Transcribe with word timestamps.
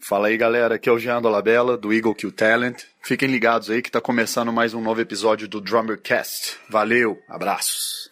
Fala 0.00 0.28
aí 0.28 0.36
galera, 0.36 0.76
aqui 0.76 0.88
é 0.88 0.92
o 0.92 0.98
Jean 0.98 1.20
Dolabella 1.20 1.76
do 1.76 1.92
Eagle 1.92 2.14
Kill 2.14 2.32
Talent. 2.32 2.82
Fiquem 3.02 3.28
ligados 3.28 3.70
aí 3.70 3.82
que 3.82 3.90
tá 3.90 4.00
começando 4.00 4.52
mais 4.52 4.74
um 4.74 4.80
novo 4.80 5.00
episódio 5.00 5.46
do 5.46 5.60
Drummercast. 5.60 6.56
Valeu, 6.68 7.22
abraços. 7.28 8.10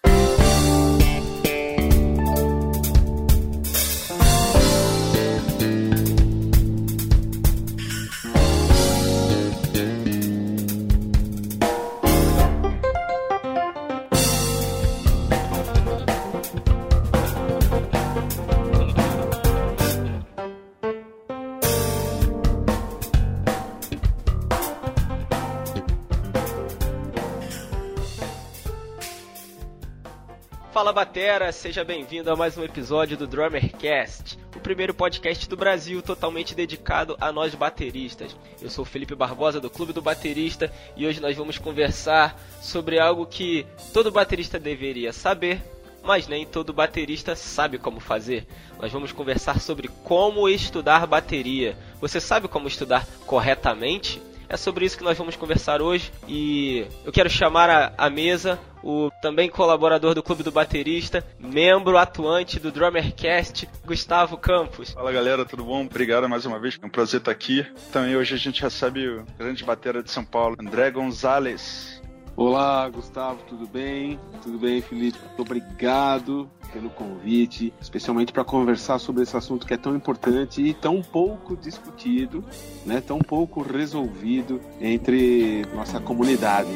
Batera, 30.98 31.52
seja 31.52 31.84
bem-vindo 31.84 32.28
a 32.28 32.34
mais 32.34 32.58
um 32.58 32.64
episódio 32.64 33.16
do 33.16 33.24
Drummercast, 33.24 34.36
o 34.56 34.58
primeiro 34.58 34.92
podcast 34.92 35.48
do 35.48 35.56
Brasil 35.56 36.02
totalmente 36.02 36.56
dedicado 36.56 37.16
a 37.20 37.30
nós 37.30 37.54
bateristas. 37.54 38.36
Eu 38.60 38.68
sou 38.68 38.82
o 38.82 38.84
Felipe 38.84 39.14
Barbosa 39.14 39.60
do 39.60 39.70
Clube 39.70 39.92
do 39.92 40.02
Baterista 40.02 40.72
e 40.96 41.06
hoje 41.06 41.20
nós 41.20 41.36
vamos 41.36 41.56
conversar 41.56 42.36
sobre 42.60 42.98
algo 42.98 43.26
que 43.26 43.64
todo 43.94 44.10
baterista 44.10 44.58
deveria 44.58 45.12
saber, 45.12 45.62
mas 46.02 46.26
nem 46.26 46.44
todo 46.44 46.72
baterista 46.72 47.36
sabe 47.36 47.78
como 47.78 48.00
fazer. 48.00 48.44
Nós 48.82 48.90
vamos 48.90 49.12
conversar 49.12 49.60
sobre 49.60 49.86
como 50.02 50.48
estudar 50.48 51.06
bateria. 51.06 51.76
Você 52.00 52.20
sabe 52.20 52.48
como 52.48 52.66
estudar 52.66 53.06
corretamente? 53.24 54.20
É 54.48 54.56
sobre 54.56 54.86
isso 54.86 54.96
que 54.96 55.04
nós 55.04 55.18
vamos 55.18 55.36
conversar 55.36 55.82
hoje 55.82 56.10
e 56.26 56.86
eu 57.04 57.12
quero 57.12 57.28
chamar 57.28 57.92
à 57.98 58.08
mesa 58.08 58.58
o 58.82 59.10
também 59.20 59.50
colaborador 59.50 60.14
do 60.14 60.22
Clube 60.22 60.42
do 60.42 60.50
Baterista, 60.50 61.22
membro 61.38 61.98
atuante 61.98 62.58
do 62.58 62.72
Drummercast, 62.72 63.68
Gustavo 63.84 64.38
Campos. 64.38 64.92
Fala 64.92 65.12
galera, 65.12 65.44
tudo 65.44 65.64
bom? 65.64 65.84
Obrigado 65.84 66.26
mais 66.30 66.46
uma 66.46 66.58
vez, 66.58 66.78
é 66.80 66.86
um 66.86 66.88
prazer 66.88 67.20
estar 67.20 67.30
aqui. 67.30 67.66
Também 67.92 68.16
hoje 68.16 68.34
a 68.34 68.38
gente 68.38 68.62
recebe 68.62 69.06
o 69.06 69.26
grande 69.36 69.62
batera 69.64 70.02
de 70.02 70.10
São 70.10 70.24
Paulo, 70.24 70.56
André 70.58 70.90
Gonzalez. 70.90 72.00
Olá, 72.40 72.88
Gustavo, 72.88 73.40
tudo 73.48 73.66
bem? 73.66 74.16
Tudo 74.40 74.60
bem, 74.60 74.80
Felipe? 74.80 75.18
Obrigado 75.36 76.48
pelo 76.72 76.88
convite, 76.88 77.74
especialmente 77.80 78.32
para 78.32 78.44
conversar 78.44 79.00
sobre 79.00 79.24
esse 79.24 79.36
assunto 79.36 79.66
que 79.66 79.74
é 79.74 79.76
tão 79.76 79.96
importante 79.96 80.62
e 80.62 80.72
tão 80.72 81.02
pouco 81.02 81.56
discutido, 81.56 82.44
né? 82.86 83.00
Tão 83.00 83.18
pouco 83.18 83.60
resolvido 83.60 84.60
entre 84.80 85.66
nossa 85.74 85.98
comunidade. 85.98 86.70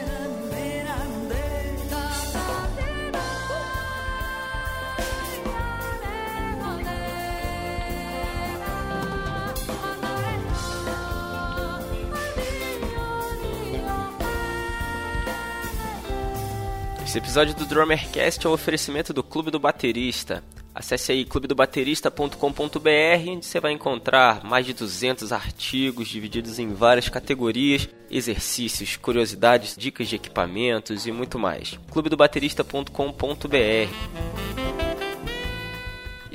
Esse 17.13 17.19
episódio 17.19 17.55
do 17.55 17.67
Drummercast 17.67 18.47
é 18.47 18.49
um 18.49 18.55
oferecimento 18.55 19.13
do 19.13 19.23
Clube 19.23 19.51
do 19.51 19.61
Baterista. 19.61 20.43
Acesse 20.75 21.13
aí 21.13 21.27
clubedobaterista.com.br, 21.27 23.29
onde 23.29 23.45
você 23.45 23.61
vai 23.61 23.73
encontrar 23.73 24.43
mais 24.43 24.65
de 24.65 24.73
200 24.73 25.31
artigos 25.31 26.09
divididos 26.09 26.59
em 26.59 26.73
várias 26.73 27.11
categorias, 27.11 27.87
exercícios, 28.11 28.97
curiosidades, 28.97 29.77
dicas 29.77 30.09
de 30.09 30.17
equipamentos 30.17 31.07
e 31.07 31.13
muito 31.13 31.39
mais. 31.39 31.79
clubedobaterista.com.br. 31.91 34.82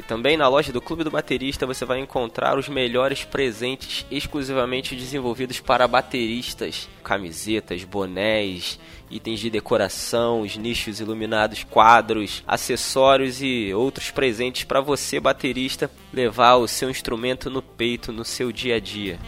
Também 0.07 0.37
na 0.37 0.47
loja 0.47 0.71
do 0.71 0.79
Clube 0.79 1.03
do 1.03 1.11
Baterista 1.11 1.65
você 1.65 1.83
vai 1.83 1.99
encontrar 1.99 2.57
os 2.57 2.69
melhores 2.69 3.25
presentes 3.25 4.05
exclusivamente 4.09 4.95
desenvolvidos 4.95 5.59
para 5.59 5.85
bateristas: 5.85 6.87
camisetas, 7.03 7.83
bonés, 7.83 8.79
itens 9.11 9.41
de 9.41 9.49
decoração, 9.49 10.41
os 10.41 10.55
nichos 10.55 11.01
iluminados, 11.01 11.65
quadros, 11.65 12.41
acessórios 12.47 13.41
e 13.41 13.73
outros 13.73 14.09
presentes 14.09 14.63
para 14.63 14.79
você, 14.79 15.19
baterista, 15.19 15.91
levar 16.13 16.55
o 16.55 16.69
seu 16.69 16.89
instrumento 16.89 17.49
no 17.49 17.61
peito 17.61 18.13
no 18.13 18.23
seu 18.23 18.49
dia 18.49 18.77
a 18.77 18.79
dia. 18.79 19.19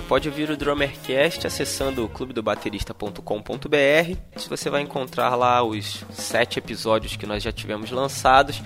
Você 0.00 0.08
pode 0.08 0.28
ouvir 0.30 0.50
o 0.50 0.56
Drummercast 0.56 1.46
acessando 1.46 2.08
clubedobaterista.com.br. 2.08 4.16
Você 4.48 4.70
vai 4.70 4.80
encontrar 4.80 5.36
lá 5.36 5.62
os 5.62 6.02
sete 6.10 6.58
episódios 6.58 7.16
que 7.16 7.26
nós 7.26 7.42
já 7.42 7.52
tivemos 7.52 7.90
lançados. 7.90 8.62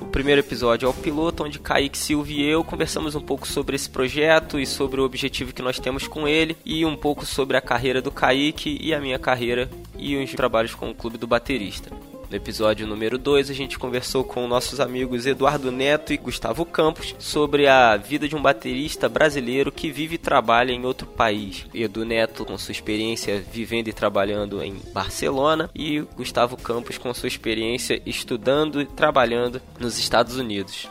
O 0.00 0.06
primeiro 0.06 0.40
episódio 0.40 0.86
é 0.86 0.88
o 0.88 0.94
piloto, 0.94 1.42
onde 1.42 1.58
Kaique 1.58 1.98
Silva 1.98 2.30
e 2.30 2.40
eu 2.40 2.62
conversamos 2.62 3.16
um 3.16 3.20
pouco 3.20 3.48
sobre 3.48 3.74
esse 3.74 3.90
projeto 3.90 4.60
e 4.60 4.66
sobre 4.66 5.00
o 5.00 5.04
objetivo 5.04 5.52
que 5.52 5.60
nós 5.60 5.80
temos 5.80 6.06
com 6.06 6.28
ele, 6.28 6.56
e 6.64 6.84
um 6.84 6.96
pouco 6.96 7.26
sobre 7.26 7.56
a 7.56 7.60
carreira 7.60 8.00
do 8.00 8.12
Kaique 8.12 8.78
e 8.80 8.94
a 8.94 9.00
minha 9.00 9.18
carreira 9.18 9.68
e 9.98 10.16
os 10.16 10.32
trabalhos 10.34 10.72
com 10.72 10.88
o 10.88 10.94
Clube 10.94 11.18
do 11.18 11.26
Baterista. 11.26 11.90
No 12.28 12.36
episódio 12.36 12.86
número 12.86 13.18
2, 13.18 13.50
a 13.50 13.54
gente 13.54 13.78
conversou 13.78 14.24
com 14.24 14.48
nossos 14.48 14.80
amigos 14.80 15.26
Eduardo 15.26 15.70
Neto 15.70 16.12
e 16.12 16.16
Gustavo 16.16 16.64
Campos 16.64 17.14
sobre 17.20 17.68
a 17.68 17.96
vida 17.96 18.28
de 18.28 18.34
um 18.34 18.42
baterista 18.42 19.08
brasileiro 19.08 19.70
que 19.70 19.92
vive 19.92 20.16
e 20.16 20.18
trabalha 20.18 20.72
em 20.72 20.84
outro 20.84 21.06
país. 21.06 21.66
Edu 21.72 22.04
Neto 22.04 22.44
com 22.44 22.58
sua 22.58 22.72
experiência 22.72 23.44
vivendo 23.52 23.88
e 23.88 23.92
trabalhando 23.92 24.60
em 24.60 24.74
Barcelona 24.92 25.70
e 25.72 26.00
Gustavo 26.16 26.56
Campos 26.56 26.98
com 26.98 27.14
sua 27.14 27.28
experiência 27.28 28.02
estudando 28.04 28.80
e 28.80 28.86
trabalhando 28.86 29.62
nos 29.78 29.96
Estados 29.96 30.36
Unidos. 30.36 30.88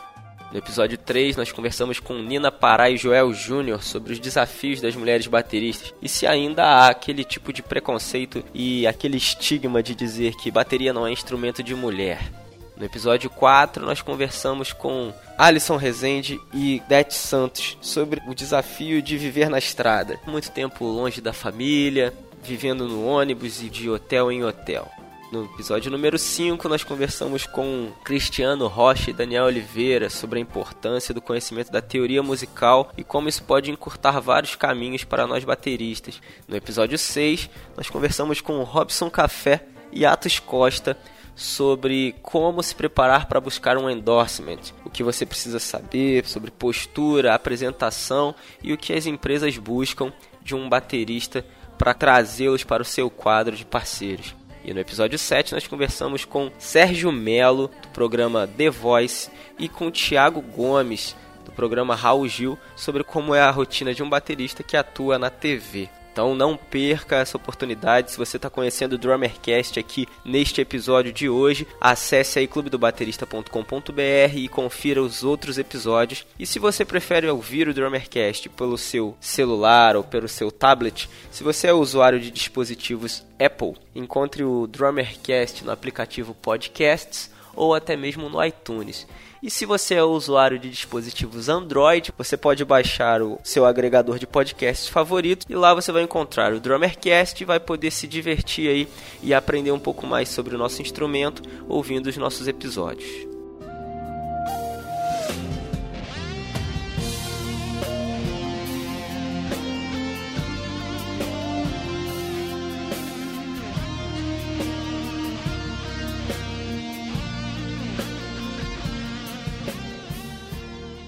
No 0.56 0.62
episódio 0.62 0.96
3, 0.96 1.36
nós 1.36 1.52
conversamos 1.52 2.00
com 2.00 2.14
Nina 2.14 2.50
Pará 2.50 2.88
e 2.88 2.96
Joel 2.96 3.30
Júnior 3.34 3.82
sobre 3.82 4.14
os 4.14 4.18
desafios 4.18 4.80
das 4.80 4.96
mulheres 4.96 5.26
bateristas 5.26 5.92
e 6.00 6.08
se 6.08 6.26
ainda 6.26 6.64
há 6.64 6.88
aquele 6.88 7.24
tipo 7.24 7.52
de 7.52 7.62
preconceito 7.62 8.42
e 8.54 8.86
aquele 8.86 9.18
estigma 9.18 9.82
de 9.82 9.94
dizer 9.94 10.34
que 10.36 10.50
bateria 10.50 10.94
não 10.94 11.06
é 11.06 11.12
instrumento 11.12 11.62
de 11.62 11.74
mulher. 11.74 12.32
No 12.74 12.86
episódio 12.86 13.28
4, 13.28 13.84
nós 13.84 14.00
conversamos 14.00 14.72
com 14.72 15.12
Alisson 15.36 15.76
Rezende 15.76 16.40
e 16.54 16.82
Dete 16.88 17.12
Santos 17.12 17.76
sobre 17.82 18.22
o 18.26 18.34
desafio 18.34 19.02
de 19.02 19.18
viver 19.18 19.50
na 19.50 19.58
estrada. 19.58 20.18
Muito 20.26 20.50
tempo 20.50 20.86
longe 20.86 21.20
da 21.20 21.34
família, 21.34 22.14
vivendo 22.42 22.88
no 22.88 23.06
ônibus 23.06 23.60
e 23.60 23.68
de 23.68 23.90
hotel 23.90 24.32
em 24.32 24.42
hotel. 24.42 24.90
No 25.32 25.44
episódio 25.44 25.90
número 25.90 26.16
5, 26.16 26.68
nós 26.68 26.84
conversamos 26.84 27.46
com 27.46 27.90
Cristiano 28.04 28.68
Rocha 28.68 29.10
e 29.10 29.12
Daniel 29.12 29.46
Oliveira 29.46 30.08
sobre 30.08 30.38
a 30.38 30.42
importância 30.42 31.12
do 31.12 31.20
conhecimento 31.20 31.72
da 31.72 31.82
teoria 31.82 32.22
musical 32.22 32.92
e 32.96 33.02
como 33.02 33.28
isso 33.28 33.42
pode 33.42 33.68
encurtar 33.68 34.20
vários 34.20 34.54
caminhos 34.54 35.02
para 35.02 35.26
nós 35.26 35.42
bateristas. 35.42 36.20
No 36.46 36.56
episódio 36.56 36.96
6, 36.96 37.50
nós 37.76 37.90
conversamos 37.90 38.40
com 38.40 38.62
Robson 38.62 39.10
Café 39.10 39.66
e 39.90 40.06
Atos 40.06 40.38
Costa 40.38 40.96
sobre 41.34 42.14
como 42.22 42.62
se 42.62 42.76
preparar 42.76 43.26
para 43.26 43.40
buscar 43.40 43.76
um 43.76 43.90
endorsement, 43.90 44.60
o 44.84 44.90
que 44.90 45.02
você 45.02 45.26
precisa 45.26 45.58
saber 45.58 46.24
sobre 46.24 46.52
postura, 46.52 47.34
apresentação 47.34 48.32
e 48.62 48.72
o 48.72 48.78
que 48.78 48.92
as 48.92 49.06
empresas 49.06 49.58
buscam 49.58 50.12
de 50.40 50.54
um 50.54 50.68
baterista 50.68 51.44
para 51.76 51.92
trazê-los 51.92 52.62
para 52.62 52.82
o 52.82 52.86
seu 52.86 53.10
quadro 53.10 53.56
de 53.56 53.64
parceiros. 53.64 54.35
E 54.66 54.74
no 54.74 54.80
episódio 54.80 55.16
7 55.16 55.52
nós 55.52 55.68
conversamos 55.68 56.24
com 56.24 56.50
Sérgio 56.58 57.12
Melo, 57.12 57.70
do 57.82 57.88
programa 57.90 58.48
The 58.48 58.68
Voice, 58.68 59.30
e 59.56 59.68
com 59.68 59.92
Tiago 59.92 60.40
Gomes, 60.42 61.14
do 61.44 61.52
programa 61.52 61.94
Raul 61.94 62.26
Gil, 62.26 62.58
sobre 62.74 63.04
como 63.04 63.32
é 63.32 63.40
a 63.40 63.50
rotina 63.52 63.94
de 63.94 64.02
um 64.02 64.10
baterista 64.10 64.64
que 64.64 64.76
atua 64.76 65.20
na 65.20 65.30
TV. 65.30 65.88
Então 66.16 66.34
não 66.34 66.56
perca 66.56 67.16
essa 67.16 67.36
oportunidade. 67.36 68.10
Se 68.10 68.16
você 68.16 68.38
está 68.38 68.48
conhecendo 68.48 68.94
o 68.94 68.98
Drummercast 68.98 69.78
aqui 69.78 70.08
neste 70.24 70.62
episódio 70.62 71.12
de 71.12 71.28
hoje, 71.28 71.66
acesse 71.78 72.38
aí 72.38 72.46
clubedobaterista.com.br 72.46 74.34
e 74.34 74.48
confira 74.48 75.02
os 75.02 75.22
outros 75.22 75.58
episódios. 75.58 76.26
E 76.38 76.46
se 76.46 76.58
você 76.58 76.86
prefere 76.86 77.28
ouvir 77.28 77.68
o 77.68 77.74
Drummercast 77.74 78.48
pelo 78.48 78.78
seu 78.78 79.14
celular 79.20 79.94
ou 79.94 80.02
pelo 80.02 80.26
seu 80.26 80.50
tablet, 80.50 81.06
se 81.30 81.44
você 81.44 81.66
é 81.66 81.74
usuário 81.74 82.18
de 82.18 82.30
dispositivos 82.30 83.22
Apple, 83.38 83.74
encontre 83.94 84.42
o 84.42 84.66
Drummercast 84.66 85.66
no 85.66 85.70
aplicativo 85.70 86.32
Podcasts 86.32 87.30
ou 87.54 87.74
até 87.74 87.94
mesmo 87.94 88.30
no 88.30 88.42
iTunes. 88.42 89.06
E 89.46 89.50
se 89.50 89.64
você 89.64 89.94
é 89.94 90.02
usuário 90.02 90.58
de 90.58 90.68
dispositivos 90.68 91.48
Android, 91.48 92.12
você 92.18 92.36
pode 92.36 92.64
baixar 92.64 93.22
o 93.22 93.38
seu 93.44 93.64
agregador 93.64 94.18
de 94.18 94.26
podcasts 94.26 94.88
favorito 94.88 95.46
e 95.48 95.54
lá 95.54 95.72
você 95.72 95.92
vai 95.92 96.02
encontrar 96.02 96.52
o 96.52 96.58
Drummercast 96.58 97.40
e 97.40 97.46
vai 97.46 97.60
poder 97.60 97.92
se 97.92 98.08
divertir 98.08 98.68
aí 98.68 98.88
e 99.22 99.32
aprender 99.32 99.70
um 99.70 99.78
pouco 99.78 100.04
mais 100.04 100.30
sobre 100.30 100.56
o 100.56 100.58
nosso 100.58 100.82
instrumento 100.82 101.48
ouvindo 101.68 102.08
os 102.08 102.16
nossos 102.16 102.48
episódios. 102.48 103.35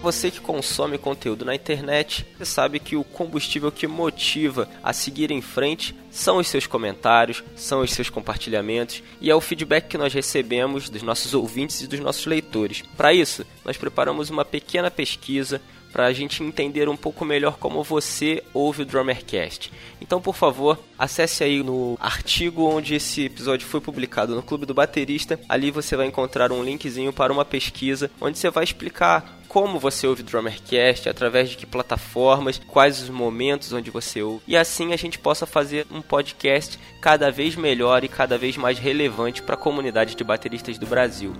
Você 0.08 0.30
que 0.30 0.40
consome 0.40 0.96
conteúdo 0.96 1.44
na 1.44 1.54
internet, 1.54 2.24
você 2.38 2.46
sabe 2.46 2.80
que 2.80 2.96
o 2.96 3.04
combustível 3.04 3.70
que 3.70 3.86
motiva 3.86 4.66
a 4.82 4.90
seguir 4.90 5.30
em 5.30 5.42
frente 5.42 5.94
são 6.10 6.38
os 6.38 6.48
seus 6.48 6.66
comentários, 6.66 7.44
são 7.54 7.82
os 7.82 7.90
seus 7.90 8.08
compartilhamentos 8.08 9.02
e 9.20 9.30
é 9.30 9.34
o 9.34 9.40
feedback 9.42 9.86
que 9.86 9.98
nós 9.98 10.14
recebemos 10.14 10.88
dos 10.88 11.02
nossos 11.02 11.34
ouvintes 11.34 11.82
e 11.82 11.86
dos 11.86 12.00
nossos 12.00 12.24
leitores. 12.24 12.80
Para 12.96 13.12
isso, 13.12 13.44
nós 13.66 13.76
preparamos 13.76 14.30
uma 14.30 14.46
pequena 14.46 14.90
pesquisa 14.90 15.60
para 15.92 16.06
a 16.06 16.12
gente 16.12 16.42
entender 16.42 16.88
um 16.88 16.96
pouco 16.96 17.24
melhor 17.24 17.56
como 17.58 17.82
você 17.82 18.42
ouve 18.52 18.82
o 18.82 18.86
Drummercast. 18.86 19.72
Então, 20.00 20.20
por 20.20 20.34
favor, 20.34 20.78
acesse 20.98 21.42
aí 21.42 21.62
no 21.62 21.96
artigo 22.00 22.64
onde 22.64 22.94
esse 22.94 23.24
episódio 23.24 23.66
foi 23.66 23.80
publicado 23.80 24.34
no 24.34 24.42
Clube 24.42 24.66
do 24.66 24.74
Baterista. 24.74 25.38
Ali 25.48 25.70
você 25.70 25.96
vai 25.96 26.06
encontrar 26.06 26.52
um 26.52 26.62
linkzinho 26.62 27.12
para 27.12 27.32
uma 27.32 27.44
pesquisa 27.44 28.10
onde 28.20 28.38
você 28.38 28.50
vai 28.50 28.64
explicar 28.64 29.38
como 29.48 29.78
você 29.78 30.06
ouve 30.06 30.22
Drummercast, 30.22 31.08
através 31.08 31.48
de 31.48 31.56
que 31.56 31.64
plataformas, 31.64 32.60
quais 32.68 33.00
os 33.00 33.08
momentos 33.08 33.72
onde 33.72 33.90
você 33.90 34.22
ouve. 34.22 34.42
E 34.46 34.56
assim 34.56 34.92
a 34.92 34.96
gente 34.96 35.18
possa 35.18 35.46
fazer 35.46 35.86
um 35.90 36.02
podcast 36.02 36.78
cada 37.00 37.30
vez 37.30 37.56
melhor 37.56 38.04
e 38.04 38.08
cada 38.08 38.36
vez 38.36 38.56
mais 38.56 38.78
relevante 38.78 39.42
para 39.42 39.54
a 39.54 39.58
comunidade 39.58 40.14
de 40.14 40.22
bateristas 40.22 40.78
do 40.78 40.86
Brasil. 40.86 41.32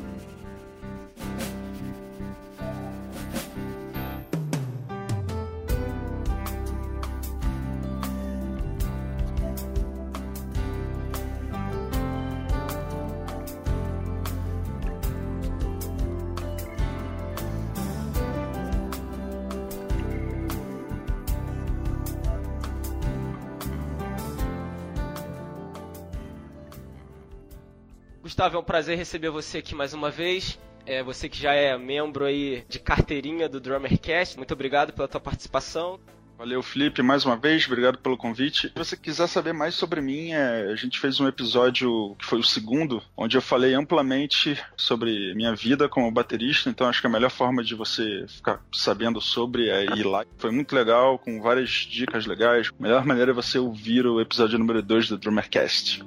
Gustavo, 28.38 28.56
é 28.56 28.60
um 28.60 28.62
prazer 28.62 28.96
receber 28.96 29.30
você 29.30 29.58
aqui 29.58 29.74
mais 29.74 29.92
uma 29.92 30.12
vez. 30.12 30.60
É, 30.86 31.02
você 31.02 31.28
que 31.28 31.36
já 31.42 31.54
é 31.54 31.76
membro 31.76 32.24
aí 32.24 32.64
de 32.68 32.78
carteirinha 32.78 33.48
do 33.48 33.58
Drummercast, 33.58 34.36
muito 34.36 34.54
obrigado 34.54 34.92
pela 34.92 35.08
tua 35.08 35.20
participação. 35.20 35.98
Valeu, 36.38 36.62
Felipe, 36.62 37.02
mais 37.02 37.24
uma 37.24 37.36
vez, 37.36 37.66
obrigado 37.66 37.98
pelo 37.98 38.16
convite. 38.16 38.68
Se 38.68 38.74
você 38.76 38.96
quiser 38.96 39.26
saber 39.26 39.52
mais 39.52 39.74
sobre 39.74 40.00
mim, 40.00 40.34
é, 40.34 40.70
a 40.70 40.76
gente 40.76 41.00
fez 41.00 41.18
um 41.18 41.26
episódio 41.26 42.14
que 42.16 42.24
foi 42.24 42.38
o 42.38 42.44
segundo, 42.44 43.02
onde 43.16 43.36
eu 43.36 43.42
falei 43.42 43.74
amplamente 43.74 44.56
sobre 44.76 45.34
minha 45.34 45.56
vida 45.56 45.88
como 45.88 46.08
baterista, 46.08 46.70
então 46.70 46.86
acho 46.86 47.00
que 47.00 47.08
a 47.08 47.10
melhor 47.10 47.32
forma 47.32 47.64
de 47.64 47.74
você 47.74 48.24
ficar 48.28 48.62
sabendo 48.72 49.20
sobre 49.20 49.68
é 49.68 49.84
ir 49.96 50.04
lá. 50.04 50.24
Foi 50.36 50.52
muito 50.52 50.76
legal, 50.76 51.18
com 51.18 51.42
várias 51.42 51.70
dicas 51.70 52.24
legais. 52.24 52.70
A 52.78 52.82
melhor 52.84 53.04
maneira 53.04 53.32
é 53.32 53.34
você 53.34 53.58
ouvir 53.58 54.06
o 54.06 54.20
episódio 54.20 54.60
número 54.60 54.80
2 54.80 55.08
do 55.08 55.18
Drummercast. 55.18 56.04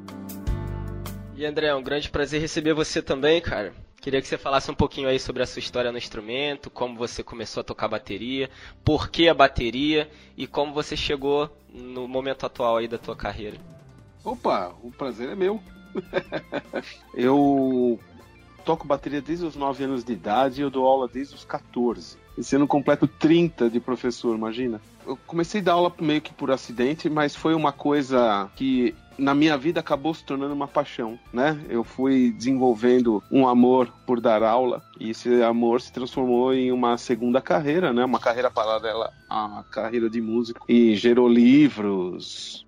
E 1.41 1.45
André, 1.47 1.69
é 1.69 1.75
um 1.75 1.81
grande 1.81 2.07
prazer 2.07 2.39
receber 2.39 2.71
você 2.71 3.01
também, 3.01 3.41
cara. 3.41 3.73
Queria 3.99 4.21
que 4.21 4.27
você 4.27 4.37
falasse 4.37 4.69
um 4.69 4.75
pouquinho 4.75 5.07
aí 5.07 5.17
sobre 5.17 5.41
a 5.41 5.47
sua 5.47 5.59
história 5.59 5.91
no 5.91 5.97
instrumento, 5.97 6.69
como 6.69 6.95
você 6.95 7.23
começou 7.23 7.61
a 7.61 7.63
tocar 7.63 7.87
bateria, 7.87 8.47
por 8.85 9.09
que 9.09 9.27
a 9.27 9.33
bateria 9.33 10.07
e 10.37 10.45
como 10.45 10.71
você 10.71 10.95
chegou 10.95 11.49
no 11.73 12.07
momento 12.07 12.45
atual 12.45 12.77
aí 12.77 12.87
da 12.87 12.99
tua 12.99 13.15
carreira. 13.15 13.57
Opa, 14.23 14.75
o 14.83 14.91
prazer 14.91 15.29
é 15.29 15.35
meu. 15.35 15.59
eu 17.17 17.99
toco 18.63 18.85
bateria 18.85 19.19
desde 19.19 19.43
os 19.43 19.55
9 19.55 19.83
anos 19.85 20.03
de 20.03 20.13
idade 20.13 20.61
e 20.61 20.63
eu 20.63 20.69
dou 20.69 20.85
aula 20.85 21.07
desde 21.07 21.33
os 21.33 21.43
14. 21.43 22.17
Esse 22.37 22.55
ano 22.55 22.67
completo 22.67 23.07
30 23.07 23.67
de 23.67 23.79
professor, 23.79 24.35
imagina. 24.35 24.79
Eu 25.05 25.17
comecei 25.27 25.61
a 25.61 25.63
dar 25.63 25.73
aula 25.73 25.93
meio 25.99 26.21
que 26.21 26.33
por 26.33 26.51
acidente, 26.51 27.09
mas 27.09 27.35
foi 27.35 27.53
uma 27.53 27.71
coisa 27.71 28.49
que 28.55 28.95
na 29.17 29.35
minha 29.35 29.57
vida 29.57 29.79
acabou 29.79 30.13
se 30.13 30.23
tornando 30.23 30.53
uma 30.53 30.67
paixão, 30.67 31.19
né? 31.31 31.59
Eu 31.69 31.83
fui 31.83 32.31
desenvolvendo 32.31 33.23
um 33.31 33.47
amor 33.47 33.91
por 34.05 34.19
dar 34.19 34.41
aula 34.41 34.81
e 34.99 35.11
esse 35.11 35.43
amor 35.43 35.81
se 35.81 35.91
transformou 35.91 36.53
em 36.53 36.71
uma 36.71 36.97
segunda 36.97 37.41
carreira, 37.41 37.93
né? 37.93 38.03
Uma 38.03 38.19
carreira 38.19 38.49
paralela 38.49 39.11
à 39.29 39.63
carreira 39.69 40.09
de 40.09 40.21
músico 40.21 40.65
e 40.67 40.95
gerou 40.95 41.27
livros. 41.27 42.65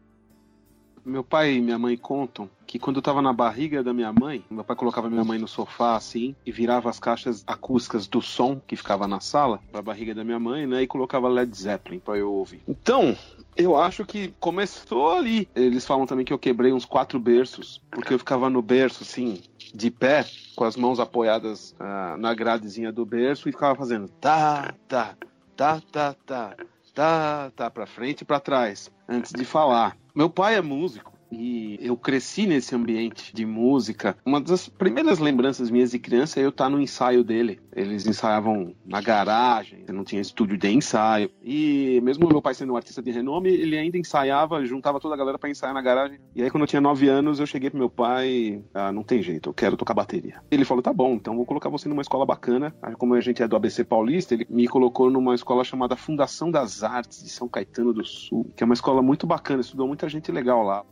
Meu 1.05 1.23
pai 1.23 1.55
e 1.55 1.61
minha 1.61 1.77
mãe 1.77 1.97
contam 1.97 2.49
que 2.65 2.79
quando 2.79 2.97
eu 2.97 3.01
tava 3.01 3.21
na 3.21 3.33
barriga 3.33 3.83
da 3.83 3.93
minha 3.93 4.11
mãe, 4.13 4.43
meu 4.49 4.63
pai 4.63 4.75
colocava 4.75 5.09
minha 5.09 5.23
mãe 5.23 5.37
no 5.37 5.47
sofá 5.47 5.95
assim 5.95 6.35
e 6.45 6.51
virava 6.51 6.89
as 6.89 6.99
caixas 6.99 7.43
acústicas 7.45 8.07
do 8.07 8.21
som 8.21 8.59
que 8.65 8.75
ficava 8.75 9.07
na 9.07 9.19
sala 9.19 9.59
pra 9.71 9.81
barriga 9.81 10.15
da 10.15 10.23
minha 10.23 10.39
mãe, 10.39 10.65
né? 10.65 10.81
E 10.81 10.87
colocava 10.87 11.27
Led 11.27 11.55
Zeppelin 11.55 11.99
pra 11.99 12.17
eu 12.17 12.31
ouvir. 12.31 12.61
Então, 12.67 13.17
eu 13.55 13.75
acho 13.75 14.05
que 14.05 14.33
começou 14.39 15.11
ali. 15.11 15.47
Eles 15.55 15.85
falam 15.85 16.05
também 16.05 16.25
que 16.25 16.33
eu 16.33 16.39
quebrei 16.39 16.71
uns 16.71 16.85
quatro 16.85 17.19
berços, 17.19 17.81
porque 17.91 18.13
eu 18.13 18.19
ficava 18.19 18.49
no 18.49 18.61
berço 18.61 19.03
assim, 19.03 19.41
de 19.73 19.91
pé, 19.91 20.25
com 20.55 20.63
as 20.63 20.75
mãos 20.75 20.99
apoiadas 20.99 21.75
uh, 21.79 22.17
na 22.17 22.33
gradezinha 22.33 22.91
do 22.91 23.05
berço 23.05 23.49
e 23.49 23.51
ficava 23.51 23.75
fazendo 23.75 24.07
tá, 24.07 24.73
tá, 24.87 25.15
tá, 25.55 25.81
tá, 25.91 26.15
tá, 26.25 26.55
tá, 26.93 27.51
tá, 27.55 27.71
pra 27.71 27.85
frente 27.85 28.21
e 28.21 28.25
pra 28.25 28.39
trás, 28.39 28.91
antes 29.07 29.31
de 29.31 29.45
falar. 29.45 29.97
Meu 30.15 30.29
pai 30.29 30.55
é 30.55 30.61
músico. 30.61 31.12
E 31.33 31.79
eu 31.81 31.97
cresci 31.97 32.45
nesse 32.45 32.75
ambiente 32.75 33.33
de 33.33 33.45
música. 33.45 34.15
Uma 34.25 34.39
das 34.39 34.69
primeiras 34.69 35.19
lembranças 35.19 35.69
minhas 35.69 35.91
de 35.91 35.99
criança 35.99 36.39
é 36.39 36.45
eu 36.45 36.49
estar 36.49 36.69
no 36.69 36.79
ensaio 36.79 37.23
dele. 37.23 37.59
Eles 37.75 38.05
ensaiavam 38.05 38.75
na 38.85 39.01
garagem, 39.01 39.83
não 39.89 40.03
tinha 40.03 40.21
estúdio 40.21 40.57
de 40.57 40.69
ensaio. 40.69 41.29
E 41.41 41.99
mesmo 42.03 42.27
meu 42.27 42.41
pai 42.41 42.53
sendo 42.53 42.73
um 42.73 42.77
artista 42.77 43.01
de 43.01 43.11
renome, 43.11 43.49
ele 43.49 43.77
ainda 43.77 43.97
ensaiava, 43.97 44.63
juntava 44.65 44.99
toda 44.99 45.15
a 45.15 45.17
galera 45.17 45.39
para 45.39 45.49
ensaiar 45.49 45.73
na 45.73 45.81
garagem. 45.81 46.19
E 46.35 46.43
aí, 46.43 46.49
quando 46.49 46.63
eu 46.63 46.67
tinha 46.67 46.81
9 46.81 47.07
anos, 47.07 47.39
eu 47.39 47.45
cheguei 47.45 47.69
pro 47.69 47.79
meu 47.79 47.89
pai: 47.89 48.61
Ah, 48.73 48.91
não 48.91 49.03
tem 49.03 49.21
jeito, 49.21 49.49
eu 49.49 49.53
quero 49.53 49.75
tocar 49.75 49.93
bateria. 49.93 50.41
Ele 50.51 50.65
falou: 50.65 50.83
Tá 50.83 50.93
bom, 50.93 51.13
então 51.13 51.35
vou 51.35 51.45
colocar 51.45 51.69
você 51.69 51.89
numa 51.89 52.01
escola 52.01 52.25
bacana. 52.25 52.73
Aí, 52.81 52.95
como 52.95 53.13
a 53.13 53.21
gente 53.21 53.41
é 53.41 53.47
do 53.47 53.55
ABC 53.55 53.83
Paulista, 53.83 54.33
ele 54.33 54.45
me 54.49 54.67
colocou 54.67 55.09
numa 55.09 55.33
escola 55.35 55.63
chamada 55.63 55.95
Fundação 55.95 56.51
das 56.51 56.83
Artes 56.83 57.23
de 57.23 57.29
São 57.29 57.47
Caetano 57.47 57.93
do 57.93 58.05
Sul, 58.05 58.51
que 58.55 58.63
é 58.63 58.65
uma 58.65 58.73
escola 58.73 59.01
muito 59.01 59.25
bacana, 59.25 59.61
estudou 59.61 59.87
muita 59.87 60.07
gente 60.07 60.31
legal 60.31 60.63
lá. 60.63 60.83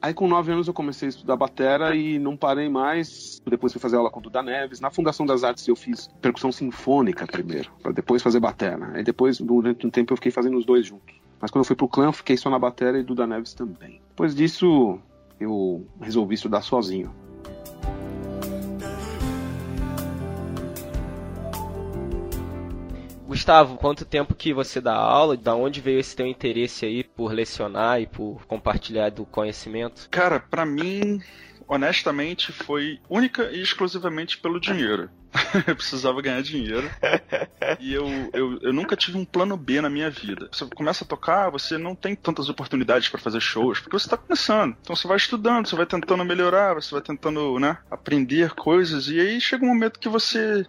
Aí 0.00 0.14
com 0.14 0.28
nove 0.28 0.52
anos 0.52 0.68
eu 0.68 0.74
comecei 0.74 1.08
a 1.08 1.10
estudar 1.10 1.36
batera 1.36 1.94
e 1.94 2.18
não 2.18 2.36
parei 2.36 2.68
mais. 2.68 3.42
Depois 3.44 3.72
fui 3.72 3.80
fazer 3.80 3.96
aula 3.96 4.10
com 4.10 4.20
o 4.20 4.22
Duda 4.22 4.42
Neves. 4.42 4.80
Na 4.80 4.90
Fundação 4.90 5.26
das 5.26 5.42
Artes 5.42 5.66
eu 5.66 5.74
fiz 5.74 6.08
percussão 6.22 6.52
sinfônica 6.52 7.26
primeiro, 7.26 7.70
para 7.82 7.90
depois 7.90 8.22
fazer 8.22 8.38
batera. 8.38 8.92
Aí 8.94 9.02
depois, 9.02 9.40
durante 9.40 9.86
um 9.86 9.90
tempo, 9.90 10.12
eu 10.12 10.16
fiquei 10.16 10.30
fazendo 10.30 10.56
os 10.56 10.64
dois 10.64 10.86
juntos. 10.86 11.16
Mas 11.40 11.50
quando 11.50 11.62
eu 11.62 11.66
fui 11.66 11.76
pro 11.76 11.88
clã, 11.88 12.06
eu 12.06 12.12
fiquei 12.12 12.36
só 12.36 12.48
na 12.48 12.58
batera 12.58 12.98
e 12.98 13.02
Duda 13.02 13.26
Neves 13.26 13.54
também. 13.54 14.00
Depois 14.10 14.34
disso, 14.34 15.00
eu 15.40 15.84
resolvi 16.00 16.34
estudar 16.34 16.62
sozinho. 16.62 17.12
Gustavo, 23.28 23.76
quanto 23.76 24.06
tempo 24.06 24.34
que 24.34 24.54
você 24.54 24.80
dá 24.80 24.94
aula? 24.94 25.36
Da 25.36 25.54
onde 25.54 25.82
veio 25.82 26.00
esse 26.00 26.16
teu 26.16 26.26
interesse 26.26 26.86
aí 26.86 27.04
por 27.04 27.30
lecionar 27.30 28.00
e 28.00 28.06
por 28.06 28.46
compartilhar 28.46 29.10
do 29.10 29.26
conhecimento? 29.26 30.08
Cara, 30.10 30.40
para 30.40 30.64
mim, 30.64 31.20
honestamente, 31.68 32.50
foi 32.52 32.98
única 33.06 33.50
e 33.52 33.60
exclusivamente 33.60 34.38
pelo 34.38 34.58
dinheiro. 34.58 35.10
eu 35.68 35.76
precisava 35.76 36.22
ganhar 36.22 36.40
dinheiro. 36.40 36.90
e 37.78 37.92
eu, 37.92 38.06
eu, 38.32 38.58
eu 38.62 38.72
nunca 38.72 38.96
tive 38.96 39.18
um 39.18 39.26
plano 39.26 39.58
B 39.58 39.82
na 39.82 39.90
minha 39.90 40.08
vida. 40.08 40.48
Você 40.50 40.64
começa 40.74 41.04
a 41.04 41.06
tocar, 41.06 41.50
você 41.50 41.76
não 41.76 41.94
tem 41.94 42.16
tantas 42.16 42.48
oportunidades 42.48 43.10
para 43.10 43.20
fazer 43.20 43.40
shows, 43.40 43.78
porque 43.78 43.98
você 43.98 44.06
está 44.06 44.16
começando. 44.16 44.74
Então 44.80 44.96
você 44.96 45.06
vai 45.06 45.18
estudando, 45.18 45.68
você 45.68 45.76
vai 45.76 45.84
tentando 45.84 46.24
melhorar, 46.24 46.72
você 46.72 46.92
vai 46.92 47.02
tentando, 47.02 47.58
né, 47.58 47.76
aprender 47.90 48.54
coisas. 48.54 49.08
E 49.08 49.20
aí 49.20 49.38
chega 49.38 49.66
um 49.66 49.68
momento 49.68 50.00
que 50.00 50.08
você 50.08 50.66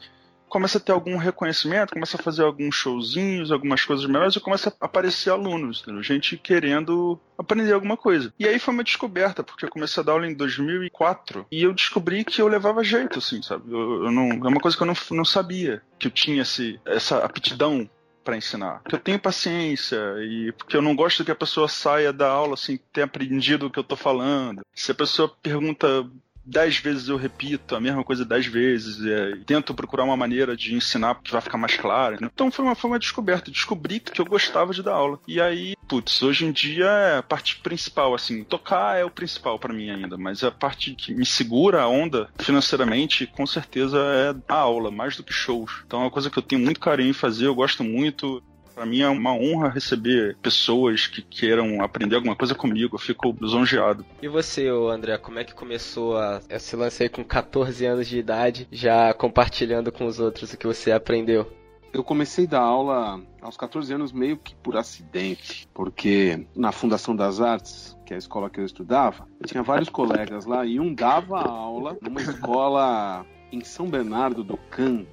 começa 0.49 0.77
a 0.77 0.81
ter 0.81 0.91
algum 0.91 1.15
reconhecimento, 1.17 1.93
começa 1.93 2.17
a 2.17 2.23
fazer 2.23 2.43
alguns 2.43 2.75
showzinhos, 2.75 3.51
algumas 3.51 3.85
coisas 3.85 4.05
melhores 4.05 4.35
e 4.35 4.39
começa 4.39 4.75
a 4.79 4.85
aparecer 4.85 5.29
alunos, 5.29 5.81
entendeu? 5.81 6.03
gente 6.03 6.37
querendo 6.37 7.19
aprender 7.37 7.71
alguma 7.71 7.95
coisa. 7.95 8.33
E 8.37 8.47
aí 8.47 8.59
foi 8.59 8.73
uma 8.73 8.83
descoberta, 8.83 9.43
porque 9.43 9.65
eu 9.65 9.69
comecei 9.69 10.01
a 10.01 10.05
dar 10.05 10.13
aula 10.13 10.27
em 10.27 10.33
2004 10.33 11.45
e 11.51 11.63
eu 11.63 11.73
descobri 11.73 12.23
que 12.23 12.41
eu 12.41 12.47
levava 12.47 12.83
jeito, 12.83 13.19
assim, 13.19 13.41
sabe? 13.41 13.71
Eu, 13.71 14.05
eu 14.05 14.11
não, 14.11 14.29
é 14.31 14.47
uma 14.47 14.59
coisa 14.59 14.75
que 14.75 14.83
eu 14.83 14.87
não, 14.87 14.95
não 15.11 15.25
sabia, 15.25 15.81
que 15.97 16.07
eu 16.07 16.11
tinha 16.11 16.41
esse, 16.41 16.79
essa 16.85 17.19
aptidão 17.19 17.89
para 18.23 18.37
ensinar. 18.37 18.81
Que 18.87 18.95
eu 18.95 18.99
tenho 18.99 19.19
paciência 19.19 19.97
e 20.19 20.51
porque 20.51 20.75
eu 20.75 20.81
não 20.81 20.95
gosto 20.95 21.25
que 21.25 21.31
a 21.31 21.35
pessoa 21.35 21.67
saia 21.67 22.13
da 22.13 22.29
aula 22.29 22.55
sem 22.57 22.77
ter 22.91 23.01
aprendido 23.01 23.67
o 23.67 23.71
que 23.71 23.79
eu 23.79 23.83
tô 23.83 23.95
falando. 23.95 24.61
Se 24.73 24.91
a 24.91 24.95
pessoa 24.95 25.33
pergunta 25.41 26.07
dez 26.49 26.77
vezes 26.77 27.07
eu 27.07 27.17
repito 27.17 27.75
a 27.75 27.79
mesma 27.79 28.03
coisa 28.03 28.25
dez 28.25 28.45
vezes 28.45 29.05
é, 29.05 29.37
tento 29.45 29.73
procurar 29.73 30.03
uma 30.03 30.17
maneira 30.17 30.57
de 30.57 30.73
ensinar 30.73 31.19
que 31.21 31.31
vai 31.31 31.41
ficar 31.41 31.57
mais 31.57 31.75
claro. 31.75 32.17
Né? 32.19 32.29
Então 32.33 32.51
foi 32.51 32.65
uma, 32.65 32.75
foi 32.75 32.89
uma 32.89 32.99
descoberta. 32.99 33.51
Descobri 33.51 33.99
que 33.99 34.19
eu 34.19 34.25
gostava 34.25 34.73
de 34.73 34.83
dar 34.83 34.93
aula. 34.93 35.19
E 35.27 35.39
aí, 35.39 35.75
putz, 35.87 36.21
hoje 36.21 36.45
em 36.45 36.51
dia 36.51 36.85
é 36.85 37.17
a 37.17 37.23
parte 37.23 37.57
principal, 37.57 38.13
assim, 38.13 38.43
tocar 38.43 38.97
é 38.97 39.05
o 39.05 39.11
principal 39.11 39.59
para 39.59 39.73
mim 39.73 39.89
ainda, 39.89 40.17
mas 40.17 40.43
a 40.43 40.51
parte 40.51 40.95
que 40.95 41.13
me 41.13 41.25
segura 41.25 41.81
a 41.81 41.87
onda 41.87 42.29
financeiramente, 42.39 43.27
com 43.27 43.45
certeza 43.45 43.97
é 43.97 44.35
a 44.51 44.55
aula, 44.55 44.91
mais 44.91 45.15
do 45.15 45.23
que 45.23 45.33
shows. 45.33 45.83
Então 45.85 45.99
é 45.99 46.03
uma 46.03 46.11
coisa 46.11 46.29
que 46.29 46.37
eu 46.37 46.43
tenho 46.43 46.61
muito 46.61 46.79
carinho 46.79 47.09
em 47.09 47.13
fazer, 47.13 47.45
eu 47.45 47.55
gosto 47.55 47.83
muito. 47.83 48.41
Para 48.79 48.86
mim 48.86 49.01
é 49.01 49.09
uma 49.09 49.33
honra 49.33 49.67
receber 49.67 50.38
pessoas 50.41 51.05
que 51.05 51.21
queiram 51.21 51.83
aprender 51.83 52.15
alguma 52.15 52.33
coisa 52.33 52.55
comigo. 52.55 52.95
Eu 52.95 53.00
fico 53.00 53.36
lisonjeado. 53.41 54.05
E 54.21 54.29
você, 54.29 54.69
André, 54.69 55.17
como 55.17 55.38
é 55.38 55.43
que 55.43 55.53
começou 55.53 56.17
a, 56.17 56.39
esse 56.50 56.77
lance 56.77 57.03
aí 57.03 57.09
com 57.09 57.21
14 57.21 57.86
anos 57.86 58.07
de 58.07 58.17
idade, 58.17 58.69
já 58.71 59.13
compartilhando 59.13 59.91
com 59.91 60.05
os 60.05 60.17
outros 60.17 60.53
o 60.53 60.57
que 60.57 60.65
você 60.65 60.93
aprendeu? 60.93 61.45
Eu 61.91 62.05
comecei 62.05 62.45
a 62.45 62.51
dar 62.51 62.62
aula 62.62 63.21
aos 63.41 63.57
14 63.57 63.93
anos 63.93 64.13
meio 64.13 64.38
que 64.38 64.55
por 64.55 64.77
acidente, 64.77 65.67
porque 65.74 66.48
na 66.55 66.71
Fundação 66.71 67.13
das 67.13 67.41
Artes, 67.41 67.98
que 68.05 68.13
é 68.13 68.15
a 68.15 68.19
escola 68.19 68.50
que 68.50 68.62
eu 68.62 68.65
estudava, 68.65 69.27
eu 69.41 69.45
tinha 69.45 69.62
vários 69.62 69.89
colegas 69.89 70.45
lá 70.45 70.65
e 70.65 70.79
um 70.79 70.93
dava 70.93 71.41
aula 71.41 71.98
numa 72.01 72.21
escola 72.21 73.25
em 73.51 73.63
São 73.63 73.87
Bernardo 73.87 74.43
do 74.43 74.57
Campo, 74.57 75.07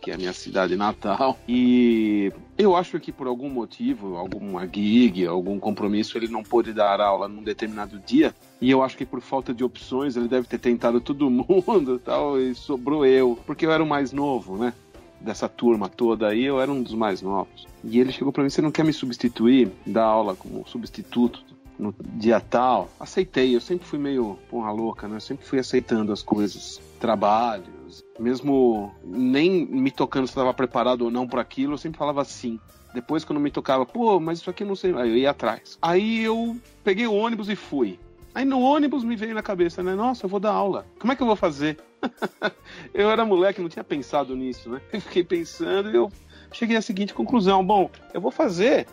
que 0.00 0.10
é 0.10 0.14
a 0.14 0.18
minha 0.18 0.32
cidade 0.32 0.76
natal, 0.76 1.38
e 1.46 2.32
eu 2.56 2.74
acho 2.76 2.98
que 2.98 3.12
por 3.12 3.26
algum 3.26 3.48
motivo, 3.48 4.16
alguma 4.16 4.66
gig, 4.66 5.26
algum 5.26 5.58
compromisso, 5.58 6.16
ele 6.16 6.28
não 6.28 6.42
pôde 6.42 6.72
dar 6.72 7.00
aula 7.00 7.28
num 7.28 7.42
determinado 7.42 7.98
dia, 7.98 8.34
e 8.60 8.70
eu 8.70 8.82
acho 8.82 8.96
que 8.96 9.04
por 9.04 9.20
falta 9.20 9.52
de 9.52 9.64
opções 9.64 10.16
ele 10.16 10.28
deve 10.28 10.46
ter 10.46 10.58
tentado 10.58 11.00
todo 11.00 11.28
mundo 11.30 11.98
tal, 11.98 12.40
e 12.40 12.54
sobrou 12.54 13.04
eu, 13.04 13.38
porque 13.46 13.66
eu 13.66 13.72
era 13.72 13.82
o 13.82 13.86
mais 13.86 14.12
novo, 14.12 14.56
né? 14.56 14.72
Dessa 15.20 15.48
turma 15.48 15.88
toda 15.88 16.28
aí, 16.28 16.44
eu 16.44 16.60
era 16.60 16.70
um 16.70 16.82
dos 16.82 16.94
mais 16.94 17.22
novos. 17.22 17.68
E 17.84 18.00
ele 18.00 18.10
chegou 18.10 18.32
para 18.32 18.42
mim: 18.42 18.50
Você 18.50 18.60
não 18.60 18.72
quer 18.72 18.84
me 18.84 18.92
substituir, 18.92 19.70
dar 19.86 20.02
aula 20.02 20.34
como 20.34 20.66
substituto 20.66 21.44
no 21.78 21.94
dia 22.16 22.40
tal? 22.40 22.88
Aceitei, 22.98 23.54
eu 23.54 23.60
sempre 23.60 23.86
fui 23.86 24.00
meio 24.00 24.36
porra 24.50 24.72
louca, 24.72 25.06
né? 25.06 25.16
Eu 25.16 25.20
sempre 25.20 25.46
fui 25.46 25.60
aceitando 25.60 26.12
as 26.12 26.22
coisas, 26.22 26.80
trabalho, 26.98 27.71
mesmo 28.18 28.94
nem 29.04 29.66
me 29.66 29.90
tocando 29.90 30.26
se 30.26 30.32
estava 30.32 30.52
preparado 30.54 31.02
ou 31.02 31.10
não 31.10 31.26
para 31.26 31.40
aquilo, 31.40 31.74
eu 31.74 31.78
sempre 31.78 31.98
falava 31.98 32.24
sim. 32.24 32.58
Depois, 32.94 33.24
quando 33.24 33.40
me 33.40 33.50
tocava, 33.50 33.86
pô, 33.86 34.20
mas 34.20 34.38
isso 34.38 34.50
aqui 34.50 34.64
não 34.64 34.76
sei. 34.76 34.94
Aí 34.94 35.10
eu 35.10 35.16
ia 35.16 35.30
atrás. 35.30 35.78
Aí 35.80 36.22
eu 36.22 36.56
peguei 36.84 37.06
o 37.06 37.14
ônibus 37.14 37.48
e 37.48 37.56
fui. 37.56 37.98
Aí 38.34 38.44
no 38.44 38.60
ônibus 38.60 39.04
me 39.04 39.16
veio 39.16 39.34
na 39.34 39.42
cabeça, 39.42 39.82
né? 39.82 39.94
Nossa, 39.94 40.24
eu 40.24 40.28
vou 40.28 40.40
dar 40.40 40.52
aula. 40.52 40.86
Como 40.98 41.12
é 41.12 41.16
que 41.16 41.22
eu 41.22 41.26
vou 41.26 41.36
fazer? 41.36 41.78
eu 42.94 43.10
era 43.10 43.24
moleque, 43.24 43.60
não 43.60 43.68
tinha 43.68 43.84
pensado 43.84 44.34
nisso, 44.34 44.70
né? 44.70 44.80
Eu 44.92 45.00
fiquei 45.00 45.24
pensando 45.24 45.90
e 45.90 45.96
eu 45.96 46.10
cheguei 46.52 46.76
à 46.76 46.82
seguinte 46.82 47.12
conclusão: 47.12 47.64
bom, 47.64 47.90
eu 48.14 48.20
vou 48.20 48.30
fazer 48.30 48.86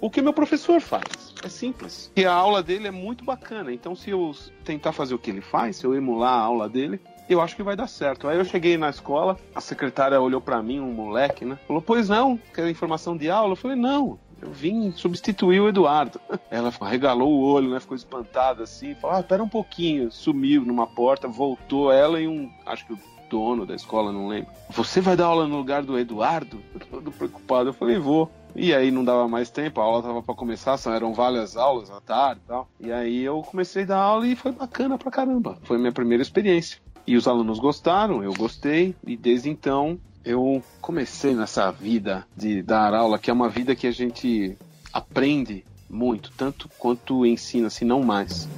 o 0.00 0.10
que 0.10 0.20
meu 0.20 0.32
professor 0.32 0.80
faz. 0.80 1.32
É 1.44 1.48
simples. 1.48 2.12
E 2.16 2.24
a 2.24 2.32
aula 2.32 2.62
dele 2.62 2.88
é 2.88 2.90
muito 2.90 3.24
bacana. 3.24 3.72
Então, 3.72 3.94
se 3.94 4.10
eu 4.10 4.34
tentar 4.64 4.92
fazer 4.92 5.14
o 5.14 5.18
que 5.18 5.30
ele 5.30 5.40
faz, 5.40 5.76
se 5.76 5.86
eu 5.86 5.94
emular 5.94 6.34
a 6.34 6.42
aula 6.42 6.68
dele, 6.68 7.00
eu 7.28 7.40
acho 7.40 7.56
que 7.56 7.62
vai 7.62 7.76
dar 7.76 7.86
certo. 7.86 8.28
Aí 8.28 8.38
eu 8.38 8.44
cheguei 8.44 8.76
na 8.76 8.90
escola, 8.90 9.38
a 9.54 9.60
secretária 9.60 10.20
olhou 10.20 10.40
para 10.40 10.62
mim, 10.62 10.80
um 10.80 10.92
moleque, 10.92 11.44
né? 11.44 11.58
Falou, 11.66 11.82
pois 11.82 12.08
não, 12.08 12.38
quer 12.54 12.68
informação 12.68 13.16
de 13.16 13.30
aula? 13.30 13.52
Eu 13.52 13.56
falei, 13.56 13.76
não, 13.76 14.18
eu 14.40 14.50
vim 14.50 14.90
substituir 14.90 15.60
o 15.60 15.68
Eduardo. 15.68 16.20
Ela 16.50 16.72
regalou 16.82 17.32
o 17.32 17.42
olho, 17.42 17.70
né? 17.70 17.80
Ficou 17.80 17.96
espantada 17.96 18.64
assim. 18.64 18.94
Falou, 18.96 19.16
ah, 19.16 19.22
pera 19.22 19.42
um 19.42 19.48
pouquinho. 19.48 20.10
Sumiu 20.10 20.62
numa 20.62 20.86
porta, 20.86 21.28
voltou 21.28 21.92
ela 21.92 22.20
e 22.20 22.26
um, 22.26 22.50
acho 22.66 22.84
que 22.86 22.92
o 22.92 22.98
dono 23.30 23.64
da 23.64 23.74
escola, 23.74 24.12
não 24.12 24.28
lembro. 24.28 24.52
Você 24.68 25.00
vai 25.00 25.16
dar 25.16 25.26
aula 25.26 25.46
no 25.46 25.56
lugar 25.56 25.82
do 25.82 25.98
Eduardo? 25.98 26.60
Todo 26.90 27.10
preocupado. 27.12 27.70
Eu 27.70 27.72
falei, 27.72 27.98
vou. 27.98 28.30
E 28.54 28.74
aí 28.74 28.90
não 28.90 29.02
dava 29.02 29.26
mais 29.26 29.48
tempo, 29.48 29.80
a 29.80 29.84
aula 29.84 30.02
tava 30.02 30.22
para 30.22 30.34
começar, 30.34 30.78
eram 30.94 31.14
várias 31.14 31.56
aulas 31.56 31.90
à 31.90 32.02
tarde 32.02 32.42
e 32.44 32.48
tal. 32.48 32.68
E 32.78 32.92
aí 32.92 33.22
eu 33.22 33.40
comecei 33.42 33.84
a 33.84 33.86
dar 33.86 33.98
aula 33.98 34.26
e 34.26 34.36
foi 34.36 34.52
bacana 34.52 34.98
pra 34.98 35.10
caramba. 35.10 35.58
Foi 35.62 35.78
minha 35.78 35.92
primeira 35.92 36.22
experiência. 36.22 36.78
E 37.06 37.16
os 37.16 37.26
alunos 37.26 37.58
gostaram, 37.58 38.22
eu 38.22 38.32
gostei, 38.32 38.94
e 39.04 39.16
desde 39.16 39.50
então 39.50 39.98
eu 40.24 40.62
comecei 40.80 41.34
nessa 41.34 41.70
vida 41.70 42.24
de 42.36 42.62
dar 42.62 42.94
aula, 42.94 43.18
que 43.18 43.28
é 43.28 43.32
uma 43.32 43.48
vida 43.48 43.74
que 43.74 43.86
a 43.86 43.90
gente 43.90 44.56
aprende 44.92 45.64
muito, 45.90 46.30
tanto 46.36 46.68
quanto 46.78 47.26
ensina, 47.26 47.68
se 47.68 47.84
não 47.84 48.02
mais. 48.02 48.48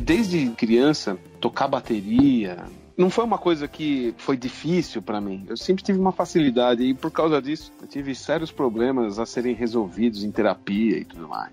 Desde 0.00 0.48
criança, 0.50 1.18
tocar 1.40 1.68
bateria, 1.68 2.64
não 2.98 3.08
foi 3.08 3.24
uma 3.24 3.38
coisa 3.38 3.68
que 3.68 4.12
foi 4.18 4.36
difícil 4.36 5.00
para 5.00 5.20
mim. 5.20 5.46
Eu 5.48 5.56
sempre 5.56 5.84
tive 5.84 6.00
uma 6.00 6.10
facilidade 6.10 6.82
e 6.82 6.92
por 6.92 7.12
causa 7.12 7.40
disso 7.40 7.72
eu 7.80 7.86
tive 7.86 8.12
sérios 8.12 8.50
problemas 8.50 9.20
a 9.20 9.24
serem 9.24 9.54
resolvidos 9.54 10.24
em 10.24 10.32
terapia 10.32 10.98
e 10.98 11.04
tudo 11.04 11.28
mais. 11.28 11.52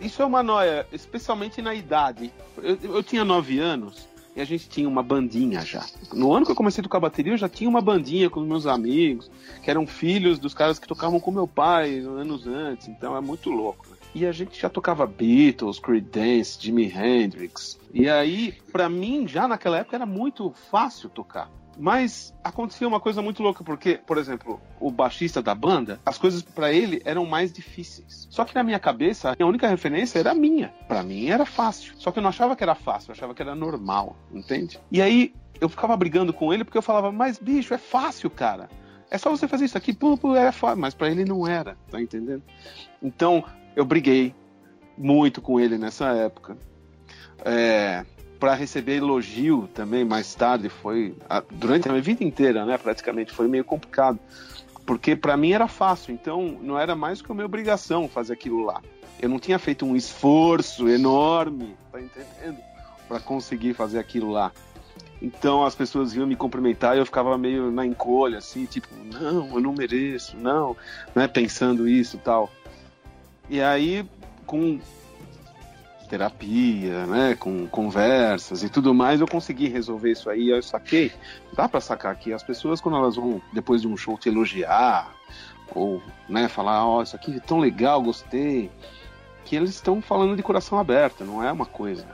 Isso 0.00 0.22
é 0.22 0.24
uma 0.24 0.40
noia, 0.40 0.86
especialmente 0.92 1.60
na 1.60 1.74
idade. 1.74 2.32
Eu, 2.62 2.78
eu 2.80 3.02
tinha 3.02 3.24
nove 3.24 3.58
anos 3.58 4.08
e 4.36 4.40
a 4.40 4.44
gente 4.44 4.68
tinha 4.68 4.88
uma 4.88 5.02
bandinha 5.02 5.62
já. 5.62 5.84
No 6.12 6.32
ano 6.32 6.46
que 6.46 6.52
eu 6.52 6.56
comecei 6.56 6.80
a 6.80 6.84
tocar 6.84 7.00
bateria, 7.00 7.32
eu 7.32 7.36
já 7.36 7.48
tinha 7.48 7.68
uma 7.68 7.80
bandinha 7.80 8.30
com 8.30 8.40
meus 8.42 8.66
amigos, 8.66 9.28
que 9.64 9.68
eram 9.68 9.84
filhos 9.84 10.38
dos 10.38 10.54
caras 10.54 10.78
que 10.78 10.86
tocavam 10.86 11.18
com 11.18 11.32
meu 11.32 11.48
pai 11.48 11.98
anos 11.98 12.46
antes. 12.46 12.86
Então 12.86 13.16
é 13.16 13.20
muito 13.20 13.50
louco. 13.50 13.84
Né? 13.90 13.96
E 14.14 14.26
a 14.26 14.32
gente 14.32 14.60
já 14.60 14.68
tocava 14.68 15.06
Beatles, 15.06 15.78
Creedence, 15.78 16.58
Jimi 16.60 16.92
Hendrix. 16.92 17.78
E 17.92 18.08
aí, 18.08 18.52
para 18.72 18.88
mim, 18.88 19.26
já 19.28 19.46
naquela 19.46 19.78
época 19.78 19.96
era 19.96 20.06
muito 20.06 20.52
fácil 20.70 21.08
tocar. 21.08 21.50
Mas 21.78 22.34
acontecia 22.44 22.86
uma 22.86 23.00
coisa 23.00 23.22
muito 23.22 23.42
louca, 23.42 23.64
porque, 23.64 23.98
por 24.06 24.18
exemplo, 24.18 24.60
o 24.78 24.90
baixista 24.90 25.40
da 25.40 25.54
banda, 25.54 25.98
as 26.04 26.18
coisas 26.18 26.42
para 26.42 26.72
ele 26.72 27.00
eram 27.04 27.24
mais 27.24 27.52
difíceis. 27.52 28.26
Só 28.30 28.44
que 28.44 28.54
na 28.54 28.62
minha 28.62 28.78
cabeça, 28.78 29.34
a 29.38 29.46
única 29.46 29.66
referência 29.66 30.18
era 30.18 30.34
minha. 30.34 30.74
Para 30.86 31.02
mim 31.02 31.28
era 31.28 31.46
fácil. 31.46 31.94
Só 31.96 32.10
que 32.10 32.18
eu 32.18 32.22
não 32.22 32.28
achava 32.28 32.54
que 32.54 32.62
era 32.62 32.74
fácil, 32.74 33.10
eu 33.10 33.14
achava 33.14 33.34
que 33.34 33.40
era 33.40 33.54
normal, 33.54 34.16
entende? 34.30 34.78
E 34.90 35.00
aí 35.00 35.32
eu 35.60 35.68
ficava 35.68 35.96
brigando 35.96 36.32
com 36.32 36.52
ele 36.52 36.64
porque 36.64 36.78
eu 36.78 36.82
falava, 36.82 37.12
mas 37.12 37.38
bicho, 37.38 37.72
é 37.72 37.78
fácil, 37.78 38.28
cara. 38.28 38.68
É 39.10 39.18
só 39.18 39.30
você 39.30 39.48
fazer 39.48 39.64
isso 39.64 39.76
aqui, 39.76 39.92
pum, 39.92 40.16
pum, 40.16 40.34
era 40.34 40.52
fácil. 40.52 40.80
Mas 40.80 40.94
para 40.94 41.10
ele 41.10 41.24
não 41.24 41.46
era, 41.46 41.76
tá 41.90 42.00
entendendo? 42.00 42.42
Então, 43.02 43.44
eu 43.74 43.84
briguei 43.84 44.34
muito 44.96 45.40
com 45.40 45.58
ele 45.58 45.76
nessa 45.76 46.08
época. 46.10 46.56
É, 47.44 48.04
para 48.38 48.54
receber 48.54 48.96
elogio 48.96 49.68
também 49.74 50.04
mais 50.04 50.34
tarde 50.34 50.68
foi 50.68 51.14
durante 51.52 51.88
a 51.88 51.92
minha 51.92 52.02
vida 52.02 52.24
inteira, 52.24 52.64
né? 52.64 52.78
Praticamente 52.78 53.32
foi 53.32 53.46
meio 53.48 53.64
complicado, 53.64 54.18
porque 54.86 55.14
para 55.14 55.36
mim 55.36 55.52
era 55.52 55.68
fácil, 55.68 56.12
então 56.14 56.58
não 56.62 56.78
era 56.78 56.94
mais 56.94 57.20
que 57.20 57.30
a 57.30 57.34
minha 57.34 57.46
obrigação 57.46 58.08
fazer 58.08 58.32
aquilo 58.32 58.64
lá. 58.64 58.80
Eu 59.20 59.28
não 59.28 59.38
tinha 59.38 59.58
feito 59.58 59.84
um 59.84 59.94
esforço 59.94 60.88
enorme, 60.88 61.76
tá 61.92 62.00
entendendo? 62.00 62.58
Para 63.06 63.20
conseguir 63.20 63.74
fazer 63.74 63.98
aquilo 63.98 64.30
lá. 64.30 64.50
Então 65.20 65.64
as 65.64 65.74
pessoas 65.74 66.14
iam 66.14 66.26
me 66.26 66.34
cumprimentar 66.34 66.96
e 66.96 66.98
eu 66.98 67.06
ficava 67.06 67.36
meio 67.36 67.70
na 67.70 67.84
encolha, 67.84 68.38
assim, 68.38 68.64
tipo, 68.64 68.88
não, 69.12 69.48
eu 69.54 69.60
não 69.60 69.72
mereço, 69.72 70.36
não, 70.36 70.76
né? 71.14 71.28
Pensando 71.28 71.86
isso 71.86 72.18
tal. 72.18 72.50
E 73.48 73.60
aí, 73.60 74.06
com 74.46 74.80
terapia, 76.08 77.06
né, 77.06 77.36
com 77.36 77.68
conversas 77.68 78.64
e 78.64 78.68
tudo 78.68 78.92
mais, 78.92 79.20
eu 79.20 79.28
consegui 79.28 79.68
resolver 79.68 80.10
isso 80.10 80.28
aí. 80.28 80.48
Eu 80.48 80.62
saquei. 80.62 81.12
Dá 81.54 81.68
para 81.68 81.80
sacar 81.80 82.16
que 82.16 82.32
as 82.32 82.42
pessoas 82.42 82.80
quando 82.80 82.96
elas 82.96 83.14
vão 83.14 83.40
depois 83.52 83.80
de 83.80 83.86
um 83.86 83.96
show 83.96 84.18
te 84.18 84.28
elogiar 84.28 85.14
ou, 85.72 86.02
né, 86.28 86.48
falar, 86.48 86.84
ó, 86.84 86.98
oh, 86.98 87.02
isso 87.02 87.14
aqui 87.14 87.36
é 87.36 87.40
tão 87.40 87.60
legal, 87.60 88.02
gostei, 88.02 88.70
que 89.44 89.54
eles 89.54 89.70
estão 89.70 90.02
falando 90.02 90.36
de 90.36 90.42
coração 90.42 90.78
aberto, 90.78 91.24
não 91.24 91.42
é 91.44 91.50
uma 91.52 91.66
coisa. 91.66 92.06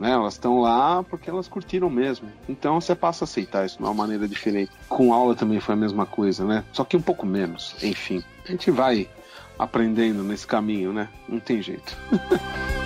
Né, 0.00 0.12
elas 0.12 0.32
estão 0.32 0.62
lá 0.62 1.02
porque 1.04 1.28
elas 1.28 1.46
curtiram 1.46 1.90
mesmo. 1.90 2.26
Então 2.48 2.80
você 2.80 2.94
passa 2.94 3.24
a 3.24 3.26
aceitar 3.26 3.66
isso 3.66 3.76
de 3.76 3.84
uma 3.84 3.92
maneira 3.92 4.26
diferente. 4.26 4.72
Com 4.88 5.12
aula 5.12 5.34
também 5.34 5.60
foi 5.60 5.74
a 5.74 5.76
mesma 5.76 6.06
coisa, 6.06 6.42
né? 6.46 6.64
Só 6.72 6.84
que 6.84 6.96
um 6.96 7.02
pouco 7.02 7.26
menos. 7.26 7.76
Enfim, 7.82 8.24
a 8.48 8.50
gente 8.50 8.70
vai 8.70 9.06
aprendendo 9.58 10.22
nesse 10.24 10.46
caminho, 10.46 10.90
né? 10.90 11.06
Não 11.28 11.38
tem 11.38 11.60
jeito. 11.60 11.94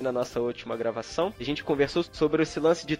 na 0.00 0.12
nossa 0.12 0.40
última 0.40 0.76
gravação, 0.76 1.34
a 1.38 1.44
gente 1.44 1.64
conversou 1.64 2.04
sobre 2.12 2.42
esse 2.42 2.58
lance 2.60 2.86
de 2.86 2.98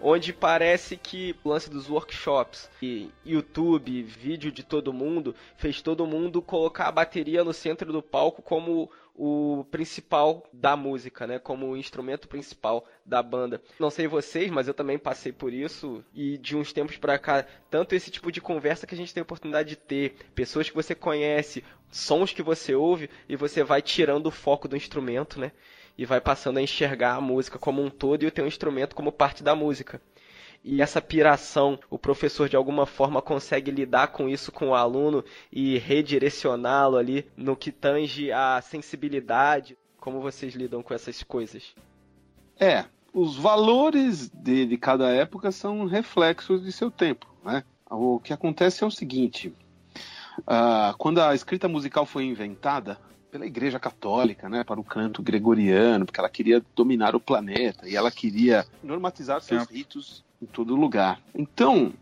onde 0.00 0.32
parece 0.32 0.96
que 0.96 1.36
o 1.44 1.48
lance 1.50 1.70
dos 1.70 1.88
workshops 1.88 2.68
e 2.82 3.10
YouTube, 3.24 4.02
vídeo 4.02 4.50
de 4.50 4.62
todo 4.62 4.92
mundo, 4.92 5.34
fez 5.56 5.80
todo 5.80 6.06
mundo 6.06 6.42
colocar 6.42 6.88
a 6.88 6.92
bateria 6.92 7.44
no 7.44 7.52
centro 7.52 7.92
do 7.92 8.02
palco 8.02 8.42
como 8.42 8.90
o 9.14 9.64
principal 9.70 10.48
da 10.52 10.76
música, 10.76 11.26
né? 11.26 11.38
Como 11.38 11.66
o 11.66 11.76
instrumento 11.76 12.28
principal 12.28 12.84
da 13.04 13.22
banda. 13.22 13.62
Não 13.78 13.90
sei 13.90 14.06
vocês, 14.06 14.50
mas 14.50 14.68
eu 14.68 14.74
também 14.74 14.98
passei 14.98 15.32
por 15.32 15.52
isso 15.52 16.04
e 16.14 16.38
de 16.38 16.56
uns 16.56 16.72
tempos 16.72 16.96
para 16.96 17.18
cá, 17.18 17.44
tanto 17.70 17.94
esse 17.94 18.10
tipo 18.10 18.32
de 18.32 18.40
conversa 18.40 18.86
que 18.86 18.94
a 18.94 18.96
gente 18.96 19.12
tem 19.12 19.20
a 19.20 19.24
oportunidade 19.24 19.70
de 19.70 19.76
ter, 19.76 20.16
pessoas 20.34 20.68
que 20.68 20.74
você 20.74 20.94
conhece, 20.94 21.64
sons 21.90 22.32
que 22.32 22.42
você 22.42 22.74
ouve 22.74 23.10
e 23.28 23.36
você 23.36 23.62
vai 23.62 23.82
tirando 23.82 24.26
o 24.26 24.30
foco 24.30 24.66
do 24.66 24.76
instrumento, 24.76 25.38
né? 25.38 25.52
E 25.96 26.06
vai 26.06 26.20
passando 26.20 26.56
a 26.56 26.62
enxergar 26.62 27.14
a 27.14 27.20
música 27.20 27.58
como 27.58 27.82
um 27.82 27.90
todo 27.90 28.22
e 28.22 28.26
o 28.26 28.30
teu 28.30 28.46
instrumento 28.46 28.96
como 28.96 29.12
parte 29.12 29.42
da 29.42 29.54
música 29.54 30.00
e 30.64 30.80
essa 30.80 31.00
piração, 31.00 31.78
o 31.90 31.98
professor 31.98 32.48
de 32.48 32.56
alguma 32.56 32.86
forma 32.86 33.20
consegue 33.20 33.70
lidar 33.70 34.08
com 34.08 34.28
isso 34.28 34.52
com 34.52 34.68
o 34.68 34.74
aluno 34.74 35.24
e 35.50 35.76
redirecioná-lo 35.78 36.96
ali 36.96 37.26
no 37.36 37.56
que 37.56 37.72
tange 37.72 38.30
a 38.30 38.60
sensibilidade? 38.60 39.76
Como 39.98 40.20
vocês 40.20 40.54
lidam 40.54 40.82
com 40.82 40.94
essas 40.94 41.22
coisas? 41.22 41.74
É, 42.58 42.84
os 43.12 43.36
valores 43.36 44.30
de, 44.30 44.66
de 44.66 44.76
cada 44.76 45.10
época 45.10 45.50
são 45.50 45.84
reflexos 45.86 46.62
de 46.62 46.70
seu 46.70 46.90
tempo, 46.90 47.26
né? 47.44 47.64
O 47.90 48.20
que 48.20 48.32
acontece 48.32 48.84
é 48.84 48.86
o 48.86 48.90
seguinte: 48.90 49.54
uh, 50.38 50.96
quando 50.96 51.20
a 51.20 51.34
escrita 51.34 51.68
musical 51.68 52.06
foi 52.06 52.24
inventada, 52.24 52.98
pela 53.32 53.46
Igreja 53.46 53.80
Católica, 53.80 54.46
né, 54.46 54.62
para 54.62 54.78
o 54.78 54.84
canto 54.84 55.22
gregoriano, 55.22 56.04
porque 56.04 56.20
ela 56.20 56.28
queria 56.28 56.62
dominar 56.76 57.16
o 57.16 57.20
planeta 57.20 57.88
e 57.88 57.96
ela 57.96 58.10
queria 58.10 58.66
normatizar 58.82 59.40
seus 59.40 59.62
é. 59.70 59.72
ritos 59.72 60.22
em 60.42 60.46
todo 60.46 60.74
lugar. 60.74 61.20
Então, 61.34 61.92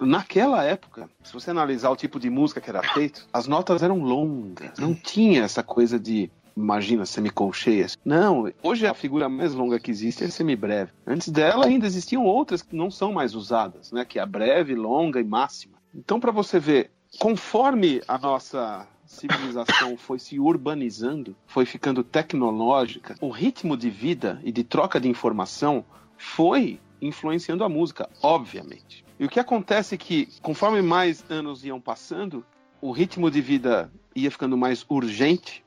naquela 0.00 0.64
época, 0.64 1.08
se 1.22 1.32
você 1.32 1.50
analisar 1.50 1.90
o 1.90 1.96
tipo 1.96 2.18
de 2.18 2.30
música 2.30 2.60
que 2.60 2.70
era 2.70 2.82
feito, 2.82 3.28
as 3.32 3.46
notas 3.46 3.82
eram 3.82 4.00
longas, 4.00 4.78
não 4.78 4.94
tinha 4.94 5.42
essa 5.42 5.62
coisa 5.62 6.00
de 6.00 6.30
imagina, 6.56 7.06
semicolcheias. 7.06 7.96
Não, 8.04 8.52
hoje 8.62 8.86
a 8.86 8.92
figura 8.92 9.28
mais 9.28 9.54
longa 9.54 9.78
que 9.78 9.90
existe 9.90 10.24
é 10.24 10.28
semibreve. 10.28 10.92
Antes 11.06 11.28
dela 11.28 11.66
ainda 11.66 11.86
existiam 11.86 12.24
outras 12.24 12.60
que 12.60 12.76
não 12.76 12.90
são 12.90 13.12
mais 13.12 13.34
usadas, 13.34 13.92
né, 13.92 14.04
que 14.04 14.18
é 14.18 14.22
a 14.22 14.26
breve, 14.26 14.74
longa 14.74 15.20
e 15.20 15.24
máxima. 15.24 15.78
Então, 15.94 16.20
para 16.20 16.32
você 16.32 16.58
ver, 16.58 16.90
conforme 17.18 18.02
a 18.06 18.18
nossa 18.18 18.86
civilização 19.06 19.96
foi 19.96 20.18
se 20.18 20.38
urbanizando, 20.38 21.34
foi 21.46 21.66
ficando 21.66 22.04
tecnológica, 22.04 23.16
o 23.20 23.30
ritmo 23.30 23.76
de 23.76 23.90
vida 23.90 24.40
e 24.44 24.52
de 24.52 24.62
troca 24.62 25.00
de 25.00 25.08
informação 25.08 25.84
foi 26.16 26.78
influenciando 27.00 27.64
a 27.64 27.68
música, 27.68 28.08
obviamente. 28.22 29.04
E 29.18 29.24
o 29.24 29.28
que 29.28 29.40
acontece 29.40 29.94
é 29.94 29.98
que, 29.98 30.28
conforme 30.40 30.80
mais 30.80 31.24
anos 31.30 31.64
iam 31.64 31.80
passando, 31.80 32.44
o 32.80 32.90
ritmo 32.90 33.30
de 33.30 33.40
vida 33.40 33.92
ia 34.14 34.30
ficando 34.30 34.56
mais 34.56 34.84
urgente, 34.88 35.64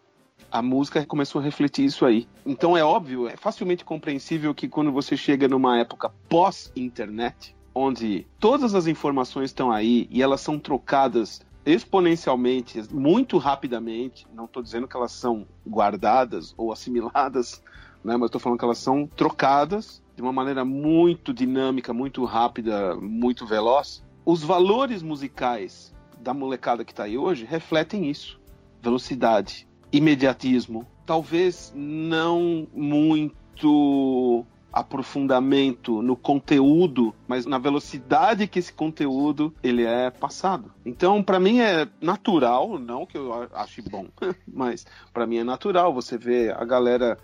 a 0.51 0.61
música 0.61 1.05
começou 1.05 1.41
a 1.41 1.43
refletir 1.43 1.85
isso 1.85 2.05
aí. 2.05 2.27
Então 2.45 2.77
é 2.77 2.83
óbvio, 2.83 3.27
é 3.27 3.35
facilmente 3.35 3.83
compreensível 3.83 4.53
que 4.53 4.67
quando 4.67 4.91
você 4.91 5.17
chega 5.17 5.47
numa 5.47 5.79
época 5.79 6.11
pós-internet, 6.29 7.55
onde 7.73 8.27
todas 8.39 8.75
as 8.75 8.85
informações 8.85 9.49
estão 9.49 9.71
aí 9.71 10.07
e 10.11 10.21
elas 10.21 10.41
são 10.41 10.59
trocadas 10.59 11.41
exponencialmente, 11.65 12.83
muito 12.93 13.37
rapidamente, 13.37 14.27
não 14.33 14.45
estou 14.45 14.61
dizendo 14.61 14.87
que 14.87 14.95
elas 14.95 15.11
são 15.11 15.47
guardadas 15.65 16.53
ou 16.57 16.71
assimiladas, 16.71 17.63
né, 18.03 18.17
mas 18.17 18.27
estou 18.27 18.39
falando 18.39 18.59
que 18.59 18.65
elas 18.65 18.77
são 18.77 19.07
trocadas 19.07 20.02
de 20.15 20.21
uma 20.21 20.33
maneira 20.33 20.63
muito 20.63 21.33
dinâmica, 21.33 21.93
muito 21.93 22.23
rápida, 22.25 22.95
muito 22.95 23.45
veloz. 23.45 24.03
Os 24.25 24.43
valores 24.43 25.01
musicais 25.01 25.93
da 26.19 26.33
molecada 26.33 26.85
que 26.85 26.91
está 26.91 27.03
aí 27.03 27.17
hoje 27.17 27.45
refletem 27.45 28.09
isso: 28.09 28.39
velocidade, 28.81 29.67
imediatismo, 29.91 30.87
talvez 31.05 31.73
não 31.75 32.67
muito 32.73 34.45
aprofundamento 34.73 36.01
no 36.01 36.17
conteúdo, 36.17 37.13
mas 37.27 37.45
na 37.45 37.59
velocidade 37.59 38.47
que 38.47 38.57
esse 38.57 38.73
conteúdo 38.73 39.53
ele 39.61 39.83
é 39.83 40.09
passado. 40.09 40.73
Então, 40.83 41.21
para 41.21 41.39
mim 41.39 41.59
é 41.59 41.87
natural, 42.01 42.79
não 42.79 43.05
que 43.05 43.15
eu 43.15 43.47
ache 43.53 43.83
bom, 43.83 44.07
mas 44.51 44.83
para 45.13 45.27
mim 45.27 45.37
é 45.37 45.43
natural 45.43 45.93
você 45.93 46.17
ver 46.17 46.55
a 46.55 46.65
galera 46.65 47.19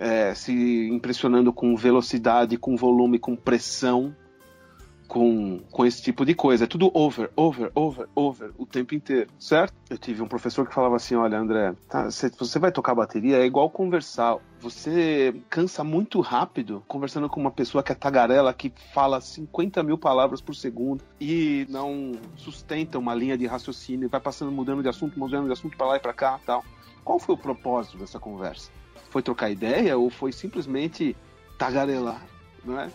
é, 0.00 0.34
se 0.34 0.88
impressionando 0.88 1.52
com 1.52 1.76
velocidade, 1.76 2.56
com 2.56 2.74
volume, 2.74 3.18
com 3.18 3.36
pressão, 3.36 4.16
com, 5.06 5.60
com 5.70 5.84
esse 5.84 6.00
tipo 6.00 6.24
de 6.24 6.34
coisa. 6.34 6.64
É 6.64 6.66
tudo 6.66 6.90
over, 6.94 7.30
over, 7.36 7.70
over, 7.74 8.08
over 8.14 8.50
o 8.56 8.64
tempo 8.64 8.94
inteiro, 8.94 9.28
certo? 9.38 9.74
Eu 9.90 9.98
tive 9.98 10.22
um 10.22 10.28
professor 10.28 10.66
que 10.66 10.72
falava 10.72 10.96
assim: 10.96 11.16
olha, 11.16 11.38
André, 11.38 11.74
tá, 11.86 12.10
se 12.10 12.30
você 12.38 12.58
vai 12.58 12.72
tocar 12.72 12.94
bateria, 12.94 13.36
é 13.36 13.44
igual 13.44 13.68
conversar. 13.68 14.38
Você 14.60 15.34
cansa 15.50 15.84
muito 15.84 16.20
rápido 16.22 16.82
conversando 16.88 17.28
com 17.28 17.38
uma 17.38 17.50
pessoa 17.50 17.82
que 17.82 17.92
é 17.92 17.94
tagarela, 17.94 18.54
que 18.54 18.72
fala 18.94 19.20
50 19.20 19.82
mil 19.82 19.98
palavras 19.98 20.40
por 20.40 20.54
segundo 20.54 21.04
e 21.20 21.66
não 21.68 22.12
sustenta 22.36 22.98
uma 22.98 23.14
linha 23.14 23.36
de 23.36 23.46
raciocínio, 23.46 24.08
vai 24.08 24.20
passando, 24.20 24.50
mudando 24.50 24.82
de 24.82 24.88
assunto, 24.88 25.18
mudando 25.18 25.46
de 25.46 25.52
assunto 25.52 25.76
para 25.76 25.88
lá 25.88 25.96
e 25.96 26.00
para 26.00 26.14
cá 26.14 26.40
tal. 26.46 26.64
Qual 27.04 27.18
foi 27.18 27.34
o 27.34 27.38
propósito 27.38 27.98
dessa 27.98 28.18
conversa? 28.18 28.70
Foi 29.10 29.22
trocar 29.22 29.50
ideia 29.50 29.98
ou 29.98 30.08
foi 30.08 30.32
simplesmente 30.32 31.16
tagarelar, 31.58 32.24
não 32.64 32.80
é? 32.80 32.90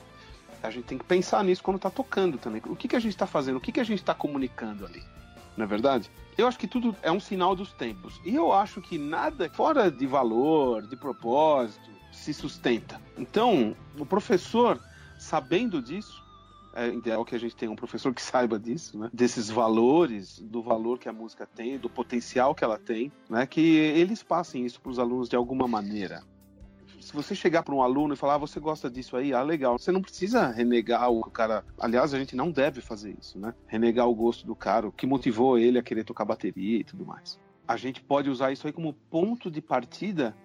A 0.64 0.72
gente 0.72 0.86
tem 0.86 0.98
que 0.98 1.06
pensar 1.06 1.44
nisso 1.44 1.62
quando 1.62 1.78
está 1.78 1.92
tocando 1.92 2.40
também. 2.40 2.62
O 2.66 2.76
que, 2.76 2.88
que 2.88 2.96
a 2.96 3.00
gente 3.00 3.12
está 3.12 3.28
fazendo? 3.28 3.58
O 3.58 3.62
que, 3.62 3.72
que 3.72 3.80
a 3.80 3.84
gente 3.84 4.00
está 4.00 4.16
comunicando 4.16 4.84
ali? 4.86 5.04
Não 5.56 5.66
é 5.66 5.68
verdade? 5.68 6.10
Eu 6.38 6.48
acho 6.48 6.58
que 6.58 6.68
tudo 6.68 6.96
é 7.04 7.12
um 7.12 7.20
sinal 7.20 7.56
dos 7.56 7.72
tempos. 7.74 8.20
E 8.26 8.34
eu 8.34 8.52
acho 8.52 8.82
que 8.82 8.98
nada 8.98 9.50
fora 9.50 9.92
de 9.92 10.08
valor, 10.08 10.82
de 10.88 10.96
propósito, 10.96 11.90
se 12.12 12.34
sustenta. 12.34 13.00
Então, 13.18 13.76
o 14.00 14.06
professor, 14.06 14.82
sabendo 15.20 15.82
disso, 15.82 16.25
é 16.76 16.90
ideal 16.90 17.24
que 17.24 17.34
a 17.34 17.40
gente 17.40 17.56
tenha 17.56 17.72
um 17.72 17.76
professor 17.76 18.14
que 18.14 18.22
saiba 18.22 18.60
disso, 18.60 19.00
né? 19.00 19.10
Desses 19.14 19.50
valores, 19.50 20.40
do 20.40 20.62
valor 20.62 21.00
que 21.00 21.10
a 21.10 21.14
música 21.14 21.48
tem, 21.48 21.78
do 21.78 21.90
potencial 21.90 22.54
que 22.54 22.64
ela 22.64 22.78
tem, 22.78 23.12
né? 23.30 23.48
Que 23.48 23.62
eles 23.78 24.22
passem 24.22 24.66
isso 24.66 24.82
para 24.82 24.92
os 24.92 25.00
alunos 25.00 25.30
de 25.30 25.36
alguma 25.36 25.68
maneira. 25.68 26.22
Se 27.00 27.14
você 27.14 27.36
chegar 27.36 27.62
para 27.62 27.74
um 27.74 27.84
aluno 27.84 28.16
e 28.16 28.18
falar, 28.18 28.34
ah, 28.34 28.40
você 28.40 28.60
gosta 28.60 28.90
disso 28.90 29.16
aí, 29.16 29.32
ah, 29.32 29.44
legal. 29.44 29.78
Você 29.78 29.92
não 29.92 30.02
precisa 30.02 30.50
renegar 30.50 31.10
o 31.12 31.22
cara. 31.30 31.64
Aliás, 31.78 32.14
a 32.14 32.20
gente 32.20 32.36
não 32.36 32.52
deve 32.52 32.82
fazer 32.82 33.16
isso, 33.20 33.40
né? 33.40 33.54
Renegar 33.68 34.08
o 34.10 34.16
gosto 34.16 34.46
do 34.46 34.56
cara, 34.56 34.88
o 34.88 34.92
que 34.92 35.06
motivou 35.06 35.58
ele 35.58 35.78
a 35.78 35.84
querer 35.84 36.04
tocar 36.04 36.26
bateria 36.26 36.80
e 36.80 36.84
tudo 36.84 37.06
mais. 37.06 37.40
A 37.68 37.78
gente 37.78 38.02
pode 38.02 38.30
usar 38.30 38.52
isso 38.52 38.66
aí 38.66 38.74
como 38.74 38.94
ponto 38.94 39.52
de 39.52 39.62
partida 39.62 40.36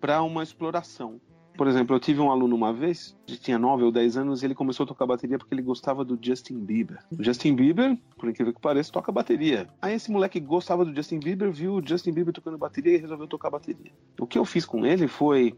para 0.00 0.22
uma 0.22 0.42
exploração. 0.42 1.20
Por 1.56 1.68
exemplo, 1.68 1.94
eu 1.94 2.00
tive 2.00 2.20
um 2.20 2.30
aluno 2.30 2.56
uma 2.56 2.72
vez, 2.72 3.16
que 3.26 3.36
tinha 3.36 3.58
9 3.58 3.84
ou 3.84 3.92
10 3.92 4.16
anos, 4.16 4.42
e 4.42 4.46
ele 4.46 4.54
começou 4.54 4.84
a 4.84 4.86
tocar 4.86 5.06
bateria 5.06 5.38
porque 5.38 5.54
ele 5.54 5.62
gostava 5.62 6.04
do 6.04 6.18
Justin 6.20 6.58
Bieber. 6.58 6.98
O 7.16 7.22
Justin 7.22 7.54
Bieber, 7.54 7.96
por 8.16 8.28
incrível 8.28 8.52
que 8.52 8.60
pareça, 8.60 8.92
toca 8.92 9.12
bateria. 9.12 9.68
Aí 9.80 9.94
esse 9.94 10.10
moleque 10.10 10.40
gostava 10.40 10.84
do 10.84 10.94
Justin 10.94 11.20
Bieber, 11.20 11.52
viu 11.52 11.74
o 11.74 11.86
Justin 11.86 12.12
Bieber 12.12 12.34
tocando 12.34 12.58
bateria 12.58 12.96
e 12.96 13.00
resolveu 13.00 13.28
tocar 13.28 13.50
bateria. 13.50 13.92
O 14.18 14.26
que 14.26 14.38
eu 14.38 14.44
fiz 14.44 14.64
com 14.64 14.84
ele 14.84 15.06
foi 15.06 15.54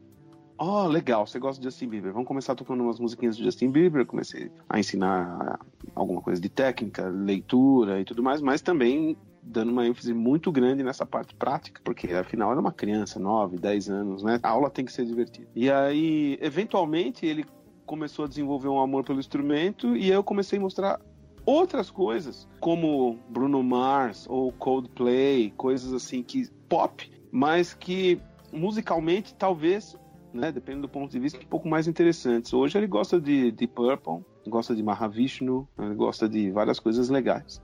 Oh, 0.59 0.87
legal, 0.87 1.27
você 1.27 1.38
gosta 1.38 1.61
de 1.61 1.66
Justin 1.66 1.88
Bieber. 1.88 2.12
Vamos 2.12 2.27
começar 2.27 2.55
tocando 2.55 2.83
umas 2.83 2.99
musiquinhas 2.99 3.37
do 3.37 3.45
Justin 3.45 3.71
Bieber. 3.71 4.07
Comecei 4.07 4.51
a 4.69 4.79
ensinar 4.79 5.61
alguma 5.95 6.23
coisa 6.23 6.40
de 6.40 6.49
técnica, 6.49 7.09
leitura 7.09 8.01
e 8.01 8.05
tudo 8.05 8.23
mais, 8.23 8.40
mas 8.40 8.62
também 8.62 9.16
dando 9.42 9.71
uma 9.71 9.87
ênfase 9.87 10.12
muito 10.12 10.51
grande 10.51 10.83
nessa 10.83 11.07
parte 11.07 11.35
prática, 11.35 11.81
porque 11.85 12.12
afinal 12.12 12.51
era 12.51 12.61
uma 12.61 12.73
criança, 12.73 13.19
9, 13.21 13.59
10 13.59 13.90
anos, 13.90 14.23
né? 14.23 14.40
A 14.42 14.49
aula 14.49 14.71
tem 14.71 14.85
que 14.85 14.92
ser 14.92 15.05
divertida. 15.05 15.47
E 15.55 15.71
aí, 15.71 16.38
eventualmente, 16.40 17.25
ele 17.25 17.45
começou 17.85 18.25
a 18.25 18.29
desenvolver 18.29 18.69
um 18.69 18.81
amor 18.81 19.05
pelo 19.05 19.21
instrumento 19.21 19.95
e 19.95 20.11
eu 20.11 20.25
comecei 20.25 20.59
a 20.59 20.62
mostrar 20.62 21.01
outras 21.45 21.90
coisas, 21.90 22.49
como 22.59 23.19
Bruno 23.29 23.62
Mars 23.62 24.27
ou 24.29 24.51
Coldplay, 24.53 25.53
coisas 25.57 25.92
assim 25.92 26.23
que 26.23 26.51
pop, 26.69 27.09
mas 27.31 27.73
que 27.73 28.21
musicalmente 28.53 29.35
talvez, 29.35 29.97
né, 30.37 30.53
do 30.53 30.88
ponto 30.88 31.11
de 31.11 31.18
vista, 31.18 31.38
um 31.38 31.49
pouco 31.49 31.68
mais 31.68 31.88
interessantes. 31.88 32.53
Hoje 32.53 32.79
ele 32.79 32.87
gosta 32.87 33.20
de, 33.20 33.51
de 33.51 33.66
Purple, 33.66 34.25
gosta 34.46 34.75
de 34.75 34.83
Mahavishnu, 34.83 35.68
ele 35.79 35.94
gosta 35.94 36.29
de 36.29 36.51
várias 36.51 36.79
coisas 36.79 37.09
legais. 37.09 37.61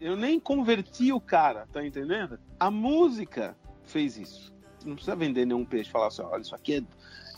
Eu 0.00 0.16
nem 0.16 0.38
converti 0.38 1.12
o 1.12 1.20
cara, 1.20 1.66
tá 1.72 1.84
entendendo? 1.84 2.38
A 2.58 2.70
música 2.70 3.56
fez 3.84 4.16
isso. 4.16 4.54
Não 4.84 4.94
precisa 4.94 5.16
vender 5.16 5.44
nenhum 5.44 5.64
peixe, 5.64 5.90
falar 5.90 6.08
assim, 6.08 6.22
olha, 6.22 6.40
isso 6.40 6.54
aqui 6.54 6.86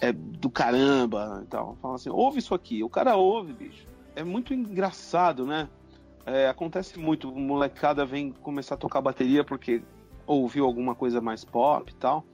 é, 0.03 0.09
é 0.09 0.13
do 0.13 0.51
caramba 0.51 1.41
e 1.43 1.47
tal. 1.47 1.77
Fala 1.81 1.95
assim, 1.95 2.11
ouve 2.11 2.39
isso 2.39 2.55
aqui. 2.55 2.83
O 2.83 2.91
cara 2.91 3.17
ouve, 3.17 3.53
bicho. 3.53 3.87
É 4.15 4.23
muito 4.23 4.53
engraçado, 4.53 5.47
né? 5.47 5.69
É, 6.27 6.49
acontece 6.49 6.99
muito, 6.99 7.33
molecada 7.33 8.05
vem 8.05 8.31
começar 8.31 8.75
a 8.75 8.79
tocar 8.79 9.01
bateria 9.01 9.43
porque 9.43 9.83
ouviu 10.27 10.65
alguma 10.65 10.95
coisa 10.95 11.21
mais 11.21 11.45
pop 11.45 11.91
e 11.91 11.95
tal, 11.97 12.25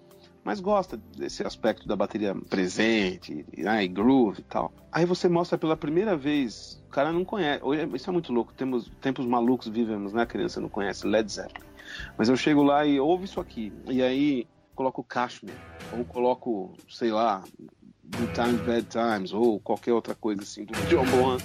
mas 0.47 0.61
gosta 0.61 0.97
desse 0.97 1.45
aspecto 1.45 1.89
da 1.89 1.97
bateria 1.97 2.33
presente, 2.49 3.45
né, 3.59 3.83
e 3.83 3.89
groove 3.89 4.39
e 4.39 4.45
tal. 4.45 4.73
Aí 4.93 5.05
você 5.05 5.29
mostra 5.29 5.59
pela 5.59 5.77
primeira 5.77 6.17
vez, 6.17 6.81
o 6.87 6.91
cara 6.91 7.13
não 7.13 7.25
conhece, 7.25 7.65
isso 7.93 8.09
é 8.09 8.13
muito 8.13 8.33
louco, 8.33 8.55
temos 8.55 8.89
tempos 9.01 9.27
malucos 9.27 9.67
vivemos, 9.67 10.13
né, 10.13 10.23
a 10.23 10.27
criança 10.27 10.61
não 10.61 10.69
conhece 10.69 11.05
Led 11.05 11.29
Zeppelin. 11.33 11.67
Mas 12.17 12.29
eu 12.29 12.37
chego 12.37 12.63
lá 12.63 12.87
e 12.87 13.01
ouve 13.01 13.25
isso 13.25 13.41
aqui, 13.41 13.73
e 13.89 14.01
aí 14.01 14.47
coloco 14.73 15.03
Cashmere, 15.03 15.59
ou 15.93 16.05
coloco, 16.05 16.75
sei 16.89 17.11
lá, 17.11 17.43
Good 18.05 18.33
Times, 18.33 18.61
Bad 18.61 18.87
Times, 18.87 19.33
ou 19.33 19.59
qualquer 19.59 19.95
outra 19.95 20.15
coisa 20.15 20.43
assim 20.43 20.65
do 20.65 20.75
John 20.89 21.05
Bonham. 21.07 21.39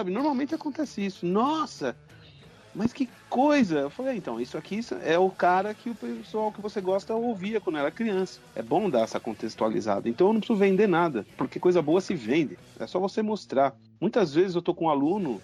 Sabe? 0.00 0.10
Normalmente 0.10 0.54
acontece 0.54 1.04
isso. 1.04 1.26
Nossa! 1.26 1.94
Mas 2.74 2.90
que 2.90 3.06
coisa! 3.28 3.80
Eu 3.80 3.90
falei, 3.90 4.16
então, 4.16 4.40
isso 4.40 4.56
aqui 4.56 4.80
é 5.04 5.18
o 5.18 5.28
cara 5.28 5.74
que 5.74 5.90
o 5.90 5.94
pessoal 5.94 6.50
que 6.50 6.62
você 6.62 6.80
gosta 6.80 7.14
ouvia 7.14 7.60
quando 7.60 7.78
era 7.78 7.90
criança. 7.90 8.40
É 8.54 8.62
bom 8.62 8.88
dar 8.88 9.00
essa 9.00 9.20
contextualizada. 9.20 10.08
Então 10.08 10.28
eu 10.28 10.32
não 10.32 10.40
preciso 10.40 10.58
vender 10.58 10.86
nada, 10.86 11.26
porque 11.36 11.60
coisa 11.60 11.82
boa 11.82 12.00
se 12.00 12.14
vende. 12.14 12.58
É 12.78 12.86
só 12.86 12.98
você 12.98 13.20
mostrar. 13.20 13.76
Muitas 14.00 14.32
vezes 14.32 14.54
eu 14.54 14.62
tô 14.62 14.72
com 14.72 14.86
um 14.86 14.88
aluno 14.88 15.38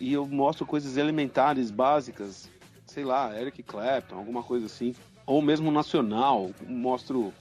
e 0.00 0.12
eu 0.12 0.26
mostro 0.26 0.66
coisas 0.66 0.96
elementares, 0.96 1.70
básicas, 1.70 2.50
sei 2.86 3.04
lá, 3.04 3.40
Eric 3.40 3.62
Clapton, 3.62 4.16
alguma 4.16 4.42
coisa 4.42 4.66
assim. 4.66 4.92
Ou 5.24 5.40
mesmo 5.40 5.70
nacional, 5.70 6.50
mostro 6.66 7.32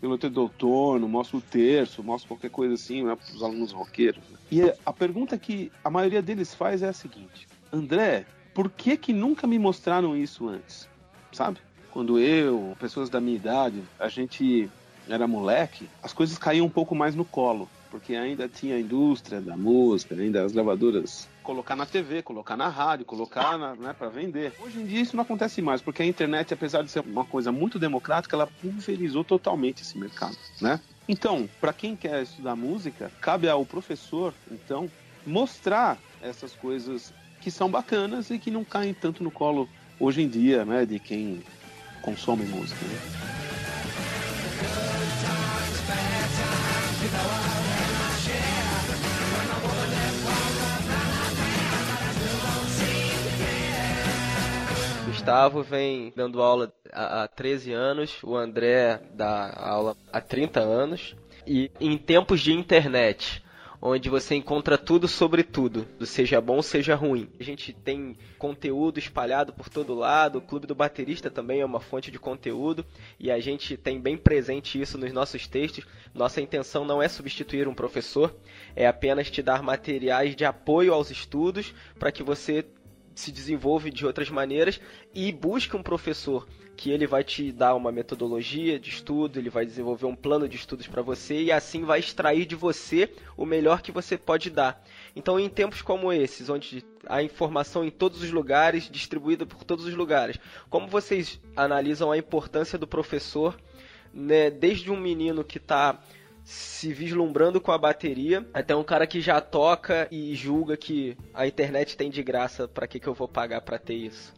piloto 0.00 0.30
do 0.30 0.42
outono, 0.42 1.08
mostro 1.08 1.38
o 1.38 1.42
terço, 1.42 2.02
mostro 2.02 2.28
qualquer 2.28 2.50
coisa 2.50 2.74
assim, 2.74 3.04
né, 3.04 3.16
para 3.16 3.34
os 3.34 3.42
alunos 3.42 3.72
roqueiros. 3.72 4.22
Né? 4.30 4.38
E 4.50 4.74
a 4.84 4.92
pergunta 4.92 5.36
que 5.36 5.70
a 5.82 5.90
maioria 5.90 6.22
deles 6.22 6.54
faz 6.54 6.82
é 6.82 6.88
a 6.88 6.92
seguinte: 6.92 7.48
André, 7.72 8.26
por 8.54 8.70
que 8.70 8.96
que 8.96 9.12
nunca 9.12 9.46
me 9.46 9.58
mostraram 9.58 10.16
isso 10.16 10.48
antes? 10.48 10.88
Sabe? 11.32 11.58
Quando 11.90 12.18
eu, 12.18 12.76
pessoas 12.78 13.10
da 13.10 13.20
minha 13.20 13.36
idade, 13.36 13.82
a 13.98 14.08
gente 14.08 14.70
era 15.08 15.26
moleque, 15.26 15.88
as 16.02 16.12
coisas 16.12 16.36
caíam 16.38 16.66
um 16.66 16.70
pouco 16.70 16.94
mais 16.94 17.14
no 17.14 17.24
colo 17.24 17.68
porque 17.90 18.14
ainda 18.14 18.48
tinha 18.48 18.76
a 18.76 18.80
indústria 18.80 19.40
da 19.40 19.56
música, 19.56 20.14
ainda 20.14 20.44
as 20.44 20.52
gravadoras 20.52 21.28
colocar 21.48 21.74
na 21.74 21.86
TV, 21.86 22.20
colocar 22.20 22.58
na 22.58 22.68
rádio, 22.68 23.06
colocar 23.06 23.56
na, 23.56 23.74
né, 23.74 23.94
para 23.98 24.10
vender. 24.10 24.52
Hoje 24.60 24.80
em 24.80 24.84
dia 24.84 25.00
isso 25.00 25.16
não 25.16 25.22
acontece 25.22 25.62
mais, 25.62 25.80
porque 25.80 26.02
a 26.02 26.04
internet, 26.04 26.52
apesar 26.52 26.82
de 26.82 26.90
ser 26.90 27.00
uma 27.00 27.24
coisa 27.24 27.50
muito 27.50 27.78
democrática, 27.78 28.36
ela 28.36 28.46
pulverizou 28.46 29.24
totalmente 29.24 29.80
esse 29.80 29.96
mercado, 29.96 30.36
né? 30.60 30.78
Então, 31.08 31.48
para 31.58 31.72
quem 31.72 31.96
quer 31.96 32.22
estudar 32.22 32.54
música, 32.54 33.10
cabe 33.18 33.48
ao 33.48 33.64
professor, 33.64 34.34
então, 34.50 34.90
mostrar 35.26 35.96
essas 36.20 36.52
coisas 36.52 37.14
que 37.40 37.50
são 37.50 37.70
bacanas 37.70 38.28
e 38.28 38.38
que 38.38 38.50
não 38.50 38.62
caem 38.62 38.92
tanto 38.92 39.24
no 39.24 39.30
colo 39.30 39.66
hoje 39.98 40.20
em 40.20 40.28
dia, 40.28 40.66
né, 40.66 40.84
de 40.84 40.98
quem 40.98 41.42
consome 42.02 42.44
música. 42.44 42.84
Né? 42.84 43.37
Gustavo 55.28 55.62
vem 55.62 56.10
dando 56.16 56.40
aula 56.40 56.72
há 56.90 57.28
13 57.28 57.70
anos, 57.70 58.16
o 58.22 58.34
André 58.34 58.98
dá 59.12 59.52
aula 59.58 59.94
há 60.10 60.22
30 60.22 60.58
anos. 60.60 61.14
E 61.46 61.70
em 61.78 61.98
tempos 61.98 62.40
de 62.40 62.54
internet, 62.54 63.44
onde 63.78 64.08
você 64.08 64.34
encontra 64.36 64.78
tudo 64.78 65.06
sobre 65.06 65.42
tudo, 65.42 65.86
seja 66.06 66.40
bom, 66.40 66.62
seja 66.62 66.94
ruim. 66.94 67.28
A 67.38 67.42
gente 67.42 67.74
tem 67.74 68.16
conteúdo 68.38 68.98
espalhado 68.98 69.52
por 69.52 69.68
todo 69.68 69.94
lado, 69.94 70.38
o 70.38 70.40
Clube 70.42 70.66
do 70.66 70.74
Baterista 70.74 71.30
também 71.30 71.60
é 71.60 71.64
uma 71.64 71.78
fonte 71.78 72.10
de 72.10 72.18
conteúdo 72.18 72.82
e 73.20 73.30
a 73.30 73.38
gente 73.38 73.76
tem 73.76 74.00
bem 74.00 74.16
presente 74.16 74.80
isso 74.80 74.96
nos 74.96 75.12
nossos 75.12 75.46
textos. 75.46 75.86
Nossa 76.14 76.40
intenção 76.40 76.86
não 76.86 77.02
é 77.02 77.08
substituir 77.08 77.68
um 77.68 77.74
professor, 77.74 78.34
é 78.74 78.86
apenas 78.86 79.30
te 79.30 79.42
dar 79.42 79.62
materiais 79.62 80.34
de 80.34 80.46
apoio 80.46 80.94
aos 80.94 81.10
estudos 81.10 81.74
para 81.98 82.10
que 82.10 82.22
você 82.22 82.64
se 83.18 83.32
desenvolve 83.32 83.90
de 83.90 84.06
outras 84.06 84.30
maneiras 84.30 84.80
e 85.12 85.32
busca 85.32 85.76
um 85.76 85.82
professor 85.82 86.46
que 86.76 86.92
ele 86.92 87.04
vai 87.04 87.24
te 87.24 87.50
dar 87.50 87.74
uma 87.74 87.90
metodologia 87.90 88.78
de 88.78 88.90
estudo, 88.90 89.40
ele 89.40 89.50
vai 89.50 89.66
desenvolver 89.66 90.06
um 90.06 90.14
plano 90.14 90.48
de 90.48 90.54
estudos 90.54 90.86
para 90.86 91.02
você 91.02 91.42
e 91.42 91.50
assim 91.50 91.84
vai 91.84 91.98
extrair 91.98 92.46
de 92.46 92.54
você 92.54 93.10
o 93.36 93.44
melhor 93.44 93.82
que 93.82 93.90
você 93.90 94.16
pode 94.16 94.50
dar. 94.50 94.80
Então, 95.16 95.40
em 95.40 95.48
tempos 95.48 95.82
como 95.82 96.12
esses, 96.12 96.48
onde 96.48 96.84
a 97.08 97.20
informação 97.20 97.84
em 97.84 97.90
todos 97.90 98.22
os 98.22 98.30
lugares, 98.30 98.88
distribuída 98.88 99.44
por 99.44 99.64
todos 99.64 99.84
os 99.84 99.94
lugares, 99.94 100.38
como 100.70 100.86
vocês 100.86 101.40
analisam 101.56 102.12
a 102.12 102.18
importância 102.18 102.78
do 102.78 102.86
professor, 102.86 103.58
né, 104.14 104.48
desde 104.48 104.92
um 104.92 104.96
menino 104.96 105.42
que 105.42 105.58
está 105.58 106.00
se 106.48 106.94
vislumbrando 106.94 107.60
com 107.60 107.70
a 107.70 107.76
bateria, 107.76 108.48
até 108.54 108.74
um 108.74 108.82
cara 108.82 109.06
que 109.06 109.20
já 109.20 109.38
toca 109.38 110.08
e 110.10 110.34
julga 110.34 110.78
que 110.78 111.14
a 111.34 111.46
internet 111.46 111.94
tem 111.94 112.08
de 112.08 112.22
graça, 112.22 112.66
para 112.66 112.88
que, 112.88 112.98
que 112.98 113.06
eu 113.06 113.12
vou 113.12 113.28
pagar 113.28 113.60
para 113.60 113.78
ter 113.78 113.96
isso? 113.96 114.32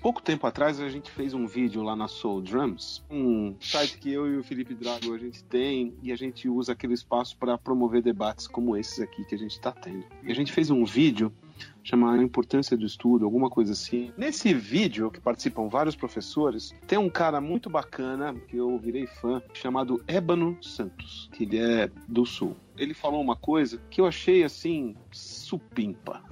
Pouco 0.00 0.22
tempo 0.22 0.46
atrás 0.46 0.80
a 0.80 0.88
gente 0.88 1.10
fez 1.10 1.34
um 1.34 1.46
vídeo 1.46 1.82
lá 1.82 1.94
na 1.94 2.08
Soul 2.08 2.40
Drums, 2.40 3.04
um 3.10 3.54
site 3.60 3.98
que 3.98 4.10
eu 4.10 4.32
e 4.32 4.38
o 4.38 4.42
Felipe 4.42 4.74
Drago 4.74 5.12
a 5.12 5.18
gente 5.18 5.44
tem 5.44 5.94
e 6.02 6.10
a 6.10 6.16
gente 6.16 6.48
usa 6.48 6.72
aquele 6.72 6.94
espaço 6.94 7.36
para 7.36 7.58
promover 7.58 8.00
debates 8.00 8.46
como 8.46 8.74
esses 8.74 8.98
aqui 8.98 9.22
que 9.26 9.34
a 9.34 9.38
gente 9.38 9.52
está 9.52 9.72
tendo. 9.72 10.06
E 10.22 10.32
a 10.32 10.34
gente 10.34 10.50
fez 10.50 10.70
um 10.70 10.86
vídeo 10.86 11.30
chama 11.82 12.12
A 12.12 12.22
Importância 12.22 12.76
do 12.76 12.84
Estudo, 12.86 13.24
alguma 13.24 13.50
coisa 13.50 13.72
assim. 13.72 14.12
Nesse 14.16 14.52
vídeo, 14.54 15.10
que 15.10 15.20
participam 15.20 15.68
vários 15.68 15.96
professores, 15.96 16.74
tem 16.86 16.98
um 16.98 17.10
cara 17.10 17.40
muito 17.40 17.68
bacana, 17.68 18.34
que 18.48 18.56
eu 18.56 18.78
virei 18.78 19.06
fã, 19.06 19.42
chamado 19.52 20.02
Ébano 20.06 20.56
Santos, 20.62 21.28
que 21.32 21.44
ele 21.44 21.58
é 21.58 21.90
do 22.08 22.24
Sul. 22.26 22.56
Ele 22.76 22.94
falou 22.94 23.20
uma 23.20 23.36
coisa 23.36 23.80
que 23.90 24.00
eu 24.00 24.06
achei 24.06 24.42
assim, 24.42 24.94
supimpa. 25.10 26.22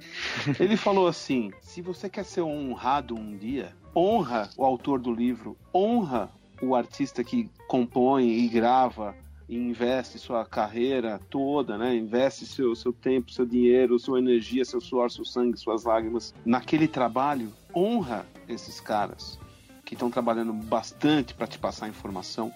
ele 0.58 0.76
falou 0.76 1.06
assim: 1.06 1.50
se 1.60 1.82
você 1.82 2.08
quer 2.08 2.24
ser 2.24 2.42
honrado 2.42 3.14
um 3.14 3.36
dia, 3.36 3.76
honra 3.94 4.48
o 4.56 4.64
autor 4.64 5.00
do 5.00 5.12
livro, 5.12 5.56
honra 5.74 6.30
o 6.62 6.74
artista 6.74 7.22
que 7.22 7.50
compõe 7.66 8.26
e 8.26 8.48
grava 8.48 9.14
e 9.48 9.56
investe 9.56 10.18
sua 10.18 10.44
carreira 10.44 11.18
toda, 11.30 11.78
né? 11.78 11.96
Investe 11.96 12.44
seu, 12.44 12.74
seu 12.74 12.92
tempo, 12.92 13.32
seu 13.32 13.46
dinheiro, 13.46 13.98
sua 13.98 14.18
energia, 14.18 14.64
seu 14.64 14.80
suor, 14.80 15.10
seu 15.10 15.24
sangue, 15.24 15.58
suas 15.58 15.84
lágrimas 15.84 16.34
naquele 16.44 16.86
trabalho, 16.86 17.52
honra 17.74 18.26
esses 18.46 18.80
caras 18.80 19.38
que 19.84 19.94
estão 19.94 20.10
trabalhando 20.10 20.52
bastante 20.52 21.32
para 21.32 21.46
te 21.46 21.58
passar 21.58 21.88
informação, 21.88 22.52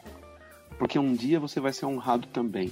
porque 0.78 0.98
um 0.98 1.14
dia 1.14 1.40
você 1.40 1.60
vai 1.60 1.72
ser 1.72 1.86
honrado 1.86 2.28
também. 2.28 2.70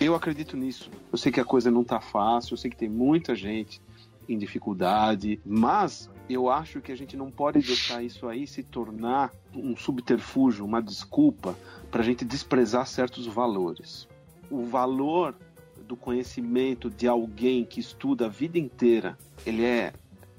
Eu 0.00 0.14
acredito 0.14 0.56
nisso. 0.56 0.90
Eu 1.12 1.16
sei 1.16 1.30
que 1.30 1.40
a 1.40 1.44
coisa 1.44 1.70
não 1.70 1.84
tá 1.84 2.00
fácil, 2.00 2.54
eu 2.54 2.58
sei 2.58 2.70
que 2.70 2.76
tem 2.76 2.88
muita 2.88 3.36
gente 3.36 3.80
em 4.28 4.36
dificuldade, 4.36 5.40
mas 5.44 6.10
eu 6.34 6.50
acho 6.50 6.80
que 6.80 6.90
a 6.90 6.96
gente 6.96 7.16
não 7.16 7.30
pode 7.30 7.60
deixar 7.60 8.02
isso 8.02 8.28
aí 8.28 8.46
se 8.46 8.62
tornar 8.62 9.32
um 9.54 9.76
subterfúgio, 9.76 10.64
uma 10.64 10.82
desculpa 10.82 11.56
para 11.90 12.02
a 12.02 12.04
gente 12.04 12.24
desprezar 12.24 12.86
certos 12.86 13.26
valores. 13.26 14.08
O 14.50 14.64
valor 14.64 15.34
do 15.86 15.96
conhecimento 15.96 16.90
de 16.90 17.06
alguém 17.06 17.64
que 17.64 17.78
estuda 17.78 18.26
a 18.26 18.28
vida 18.28 18.58
inteira, 18.58 19.16
ele 19.44 19.64
é 19.64 19.92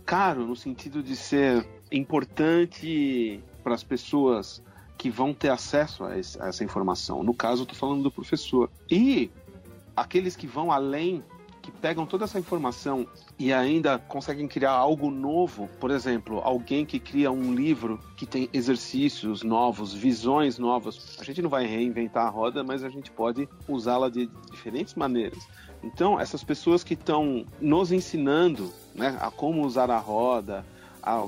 caro 0.06 0.46
no 0.46 0.56
sentido 0.56 1.02
de 1.02 1.16
ser 1.16 1.66
importante 1.92 3.42
para 3.64 3.74
as 3.74 3.84
pessoas 3.84 4.62
que 4.98 5.10
vão 5.10 5.34
ter 5.34 5.50
acesso 5.50 6.04
a, 6.04 6.18
essa 6.18 6.64
informação. 6.64 7.24
No 7.24 7.34
caso, 7.34 7.64
estou 7.64 7.78
falando 7.78 8.04
do 8.04 8.12
professor. 8.12 8.70
E 8.90 9.30
aqueles 9.96 10.36
que 10.36 10.48
vão 10.48 10.72
além 10.72 11.24
que 11.68 11.72
pegam 11.72 12.06
toda 12.06 12.24
essa 12.24 12.40
informação 12.40 13.06
e 13.38 13.52
ainda 13.52 14.00
conseguem 14.00 14.48
criar 14.48 14.72
algo 14.72 15.12
novo. 15.12 15.70
Por 15.82 15.92
exemplo, 15.92 16.40
alguém 16.40 16.86
que 16.86 16.98
cria 16.98 17.30
um 17.30 17.54
livro 17.54 18.00
que 18.16 18.26
tem 18.26 18.50
exercícios 18.54 19.44
novos, 19.44 19.94
visões 19.94 20.58
novas. 20.58 21.18
A 21.20 21.26
gente 21.26 21.42
não 21.42 21.50
vai 21.50 21.66
reinventar 21.66 22.26
a 22.26 22.30
roda, 22.30 22.64
mas 22.64 22.86
a 22.86 22.90
gente 22.90 23.12
pode 23.12 23.50
usá-la 23.68 24.10
de 24.10 24.28
diferentes 24.50 24.96
maneiras. 24.96 25.46
Então, 25.84 26.18
essas 26.18 26.42
pessoas 26.42 26.86
que 26.86 26.94
estão 26.94 27.46
nos 27.60 27.92
ensinando 27.92 28.72
né, 28.96 29.18
a 29.20 29.30
como 29.30 29.66
usar 29.66 29.92
a 29.92 30.00
roda, 30.00 30.66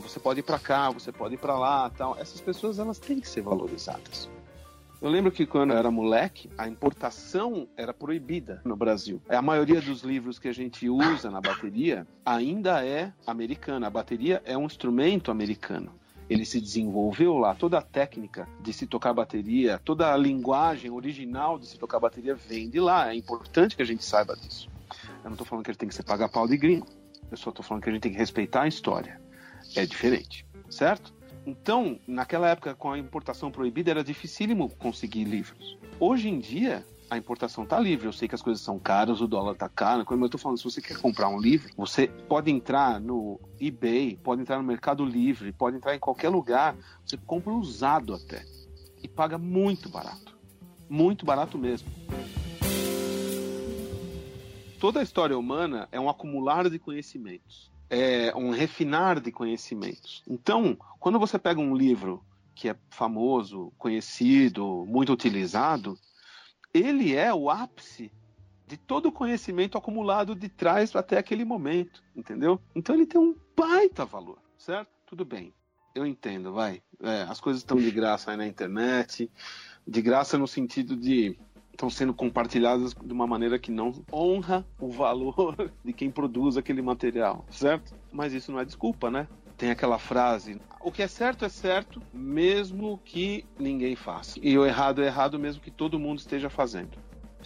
você 0.02 0.22
pode 0.22 0.40
ir 0.40 0.44
para 0.44 0.58
cá, 0.58 0.90
você 0.90 1.12
pode 1.12 1.36
ir 1.36 1.38
para 1.38 1.60
lá, 1.60 1.90
tal. 1.90 2.18
Essas 2.18 2.40
pessoas 2.40 2.80
elas 2.80 2.98
têm 2.98 3.20
que 3.20 3.28
ser 3.28 3.42
valorizadas. 3.42 4.30
Eu 5.02 5.10
lembro 5.10 5.32
que 5.32 5.46
quando 5.46 5.72
eu 5.72 5.78
era 5.78 5.90
moleque, 5.90 6.50
a 6.58 6.68
importação 6.68 7.70
era 7.78 7.94
proibida 7.94 8.62
no 8.66 8.76
Brasil. 8.76 9.22
A 9.30 9.42
maioria 9.42 9.80
dos 9.80 10.02
livros 10.02 10.38
que 10.38 10.50
a 10.50 10.54
gente 10.54 10.90
usa 10.90 11.32
na 11.32 11.40
bateria 11.40 12.06
ainda 12.26 12.86
é 12.86 13.14
americana. 13.26 13.88
A 13.88 13.90
bateria 13.90 14.42
é 14.44 14.58
um 14.58 14.66
instrumento 14.66 15.32
americano. 15.32 15.94
Ele 16.30 16.44
se 16.44 16.60
desenvolveu 16.60 17.38
lá, 17.38 17.56
toda 17.56 17.78
a 17.78 17.82
técnica 17.82 18.48
de 18.62 18.74
se 18.74 18.86
tocar 18.86 19.14
bateria, 19.14 19.80
toda 19.84 20.14
a 20.14 20.18
linguagem 20.18 20.92
original 20.92 21.58
de 21.58 21.66
se 21.66 21.80
tocar 21.80 22.00
bateria 22.00 22.36
vem 22.36 22.70
de 22.70 22.82
lá. 22.82 23.10
É 23.10 23.16
importante 23.16 23.78
que 23.78 23.82
a 23.82 23.86
gente 23.86 24.04
saiba 24.04 24.36
disso. 24.36 24.70
Eu 25.24 25.26
não 25.26 25.32
estou 25.32 25.48
falando 25.48 25.64
que 25.64 25.72
ele 25.72 25.78
tem 25.78 25.88
que 25.88 25.96
ser 25.96 26.04
pagar 26.04 26.28
pau 26.28 26.46
de 26.46 26.58
gringo. 26.58 26.88
Eu 27.32 27.38
só 27.38 27.52
estou 27.52 27.64
falando 27.64 27.84
que 27.84 27.90
a 27.90 27.94
gente 27.94 28.02
tem 28.02 28.12
que 28.12 28.18
respeitar 28.18 28.64
a 28.64 28.68
história. 28.68 29.20
É 29.76 29.86
diferente, 29.86 30.46
certo? 30.70 31.14
Então, 31.46 32.00
naquela 32.08 32.50
época, 32.50 32.76
com 32.76 32.92
a 32.92 32.98
importação 32.98 33.52
proibida, 33.52 33.92
era 33.92 34.04
dificílimo 34.04 34.70
conseguir 34.76 35.24
livros. 35.24 35.78
Hoje 36.00 36.30
em 36.30 36.40
dia, 36.40 36.86
a 37.10 37.18
importação 37.18 37.64
está 37.64 37.80
livre. 37.80 38.08
Eu 38.08 38.14
sei 38.14 38.28
que 38.28 38.36
as 38.36 38.42
coisas 38.42 38.62
são 38.62 38.78
caras, 38.78 39.22
o 39.22 39.28
dólar 39.28 39.54
está 39.54 39.68
caro, 39.68 40.06
mas 40.08 40.20
eu 40.20 40.26
estou 40.26 40.40
falando, 40.40 40.58
se 40.58 40.64
você 40.64 40.82
quer 40.82 40.98
comprar 40.98 41.30
um 41.30 41.40
livro, 41.40 41.74
você 41.76 42.08
pode 42.08 42.52
entrar 42.52 43.00
no 43.00 43.40
eBay, 43.60 44.18
pode 44.18 44.42
entrar 44.42 44.58
no 44.58 44.64
Mercado 44.64 45.04
Livre, 45.04 45.52
pode 45.52 45.78
entrar 45.78 45.96
em 45.96 46.00
qualquer 46.00 46.30
lugar, 46.30 46.76
você 47.04 47.18
compra 47.18 47.52
usado 47.52 48.14
até. 48.14 48.46
E 49.02 49.08
paga 49.08 49.38
muito 49.38 49.90
barato. 49.90 50.38
Muito 50.90 51.26
barato 51.26 51.58
mesmo. 51.58 51.90
Toda 54.80 55.00
a 55.00 55.04
história 55.04 55.38
humana 55.38 55.88
é 55.92 56.00
um 56.00 56.10
acumular 56.10 56.70
de 56.70 56.80
conhecimentos 56.80 57.69
é, 57.90 58.34
um 58.36 58.52
refinar 58.52 59.20
de 59.20 59.32
conhecimentos. 59.32 60.24
Então, 60.28 60.78
quando 61.00 61.20
você 61.20 61.40
pega 61.40 61.60
um 61.60 61.76
livro 61.76 62.24
que 62.54 62.70
é 62.70 62.76
famoso, 62.90 63.72
conhecido, 63.78 64.86
muito 64.88 65.14
utilizado, 65.14 65.98
ele 66.74 67.16
é 67.16 67.34
o 67.34 67.50
ápice 67.50 68.12
de 68.68 68.78
todo 68.78 69.08
o 69.08 69.12
conhecimento 69.12 69.78
acumulado 69.78 70.36
de 70.36 70.48
trás 70.48 70.96
até 70.96 71.18
aquele 71.18 71.44
momento, 71.44 72.04
entendeu? 72.16 72.62
Então 72.76 72.94
ele 72.94 73.08
tem 73.08 73.20
um 73.20 73.36
baita 73.58 74.06
valor, 74.06 74.38
certo? 74.58 74.90
Tudo 75.08 75.26
bem, 75.26 75.54
eu 75.96 76.06
entendo, 76.06 76.54
vai. 76.54 76.84
É, 77.02 77.24
as 77.24 77.40
coisas 77.40 77.62
estão 77.62 77.78
de 77.78 77.90
graça 77.90 78.30
aí 78.30 78.38
na 78.38 78.46
internet, 78.46 79.32
de 79.88 80.02
graça 80.02 80.38
no 80.38 80.48
sentido 80.48 80.96
de 80.96 81.36
estão 81.80 81.90
sendo 81.90 82.14
compartilhadas 82.14 82.94
de 82.94 83.14
uma 83.14 83.26
maneira 83.26 83.58
que 83.58 83.72
não 83.72 83.94
honra 84.12 84.66
o 84.78 84.92
valor 84.92 85.72
de 85.84 85.94
quem 85.94 86.12
produz 86.12 86.58
aquele 86.58 86.82
material, 86.82 87.46
certo? 87.50 87.96
Mas 88.12 88.34
isso 88.34 88.52
não 88.52 88.60
é 88.60 88.66
desculpa, 88.66 89.10
né? 89.10 89.28
Tem 89.58 89.72
aquela 89.72 89.98
frase: 89.98 90.60
o 90.82 90.92
que 90.92 91.02
é 91.02 91.08
certo 91.08 91.46
é 91.46 91.50
certo, 91.50 92.02
mesmo 92.14 93.00
que 93.06 93.46
ninguém 93.58 93.96
faça. 93.96 94.38
E 94.42 94.58
o 94.58 94.66
errado 94.66 95.02
é 95.02 95.06
errado, 95.06 95.40
mesmo 95.40 95.62
que 95.62 95.72
todo 95.72 95.98
mundo 95.98 96.20
esteja 96.20 96.50
fazendo. 96.50 96.98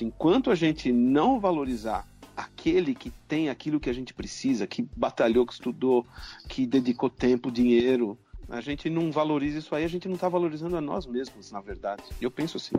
Enquanto 0.01 0.49
a 0.49 0.55
gente 0.55 0.91
não 0.91 1.39
valorizar 1.39 2.07
aquele 2.35 2.95
que 2.95 3.11
tem 3.27 3.49
aquilo 3.49 3.79
que 3.79 3.89
a 3.89 3.93
gente 3.93 4.11
precisa, 4.15 4.65
que 4.65 4.87
batalhou, 4.97 5.45
que 5.45 5.53
estudou, 5.53 6.05
que 6.49 6.65
dedicou 6.65 7.07
tempo, 7.07 7.51
dinheiro, 7.51 8.17
a 8.49 8.59
gente 8.59 8.89
não 8.89 9.11
valoriza 9.11 9.59
isso 9.59 9.75
aí, 9.75 9.83
a 9.83 9.87
gente 9.87 10.07
não 10.07 10.15
está 10.15 10.27
valorizando 10.27 10.75
a 10.75 10.81
nós 10.81 11.05
mesmos, 11.05 11.51
na 11.51 11.61
verdade. 11.61 12.03
Eu 12.19 12.31
penso 12.31 12.57
assim. 12.57 12.75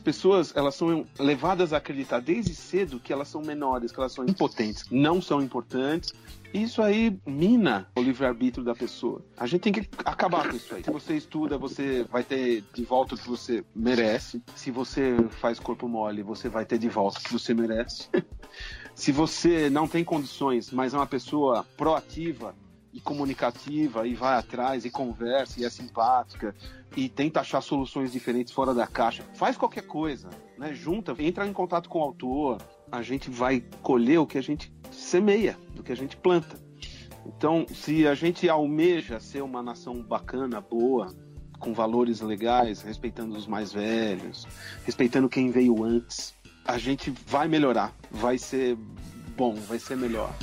As 0.00 0.02
pessoas 0.02 0.56
elas 0.56 0.74
são 0.74 1.06
levadas 1.18 1.74
a 1.74 1.76
acreditar 1.76 2.20
desde 2.20 2.54
cedo 2.54 2.98
que 2.98 3.12
elas 3.12 3.28
são 3.28 3.42
menores, 3.42 3.92
que 3.92 4.00
elas 4.00 4.12
são 4.12 4.24
impotentes, 4.24 4.86
não 4.90 5.20
são 5.20 5.42
importantes. 5.42 6.14
Isso 6.54 6.80
aí 6.82 7.16
mina 7.26 7.86
o 7.94 8.00
livre-arbítrio 8.00 8.64
da 8.64 8.74
pessoa. 8.74 9.22
A 9.36 9.46
gente 9.46 9.60
tem 9.60 9.72
que 9.74 9.86
acabar 9.98 10.48
com 10.48 10.56
isso 10.56 10.74
aí. 10.74 10.82
Se 10.82 10.90
você 10.90 11.16
estuda, 11.16 11.58
você 11.58 12.02
vai 12.04 12.24
ter 12.24 12.64
de 12.74 12.82
volta 12.82 13.14
o 13.14 13.18
que 13.18 13.28
você 13.28 13.62
merece. 13.74 14.42
Se 14.56 14.70
você 14.70 15.16
faz 15.28 15.60
corpo 15.60 15.86
mole, 15.86 16.22
você 16.22 16.48
vai 16.48 16.64
ter 16.64 16.78
de 16.78 16.88
volta 16.88 17.20
o 17.20 17.22
que 17.22 17.32
você 17.32 17.52
merece. 17.52 18.08
Se 18.94 19.12
você 19.12 19.70
não 19.70 19.86
tem 19.86 20.04
condições, 20.04 20.70
mas 20.72 20.92
é 20.92 20.96
uma 20.96 21.06
pessoa 21.06 21.64
proativa, 21.76 22.54
e 22.92 23.00
comunicativa 23.00 24.06
e 24.06 24.14
vai 24.14 24.36
atrás 24.36 24.84
e 24.84 24.90
conversa 24.90 25.60
e 25.60 25.64
é 25.64 25.70
simpática 25.70 26.54
e 26.96 27.08
tenta 27.08 27.40
achar 27.40 27.60
soluções 27.60 28.12
diferentes 28.12 28.52
fora 28.52 28.74
da 28.74 28.86
caixa. 28.86 29.24
Faz 29.34 29.56
qualquer 29.56 29.86
coisa, 29.86 30.28
né? 30.58 30.74
Junta, 30.74 31.14
entra 31.18 31.46
em 31.46 31.52
contato 31.52 31.88
com 31.88 32.00
o 32.00 32.02
autor. 32.02 32.58
A 32.90 33.02
gente 33.02 33.30
vai 33.30 33.62
colher 33.82 34.18
o 34.18 34.26
que 34.26 34.38
a 34.38 34.42
gente 34.42 34.72
semeia, 34.90 35.56
do 35.74 35.82
que 35.82 35.92
a 35.92 35.96
gente 35.96 36.16
planta. 36.16 36.58
Então, 37.24 37.66
se 37.68 38.06
a 38.06 38.14
gente 38.14 38.48
almeja 38.48 39.20
ser 39.20 39.42
uma 39.42 39.62
nação 39.62 40.02
bacana, 40.02 40.60
boa, 40.60 41.14
com 41.58 41.72
valores 41.72 42.20
legais, 42.20 42.82
respeitando 42.82 43.36
os 43.36 43.46
mais 43.46 43.72
velhos, 43.72 44.48
respeitando 44.84 45.28
quem 45.28 45.50
veio 45.50 45.84
antes, 45.84 46.34
a 46.64 46.78
gente 46.78 47.12
vai 47.26 47.46
melhorar, 47.46 47.94
vai 48.10 48.38
ser 48.38 48.76
bom, 49.36 49.54
vai 49.54 49.78
ser 49.78 49.96
melhor. 49.96 50.34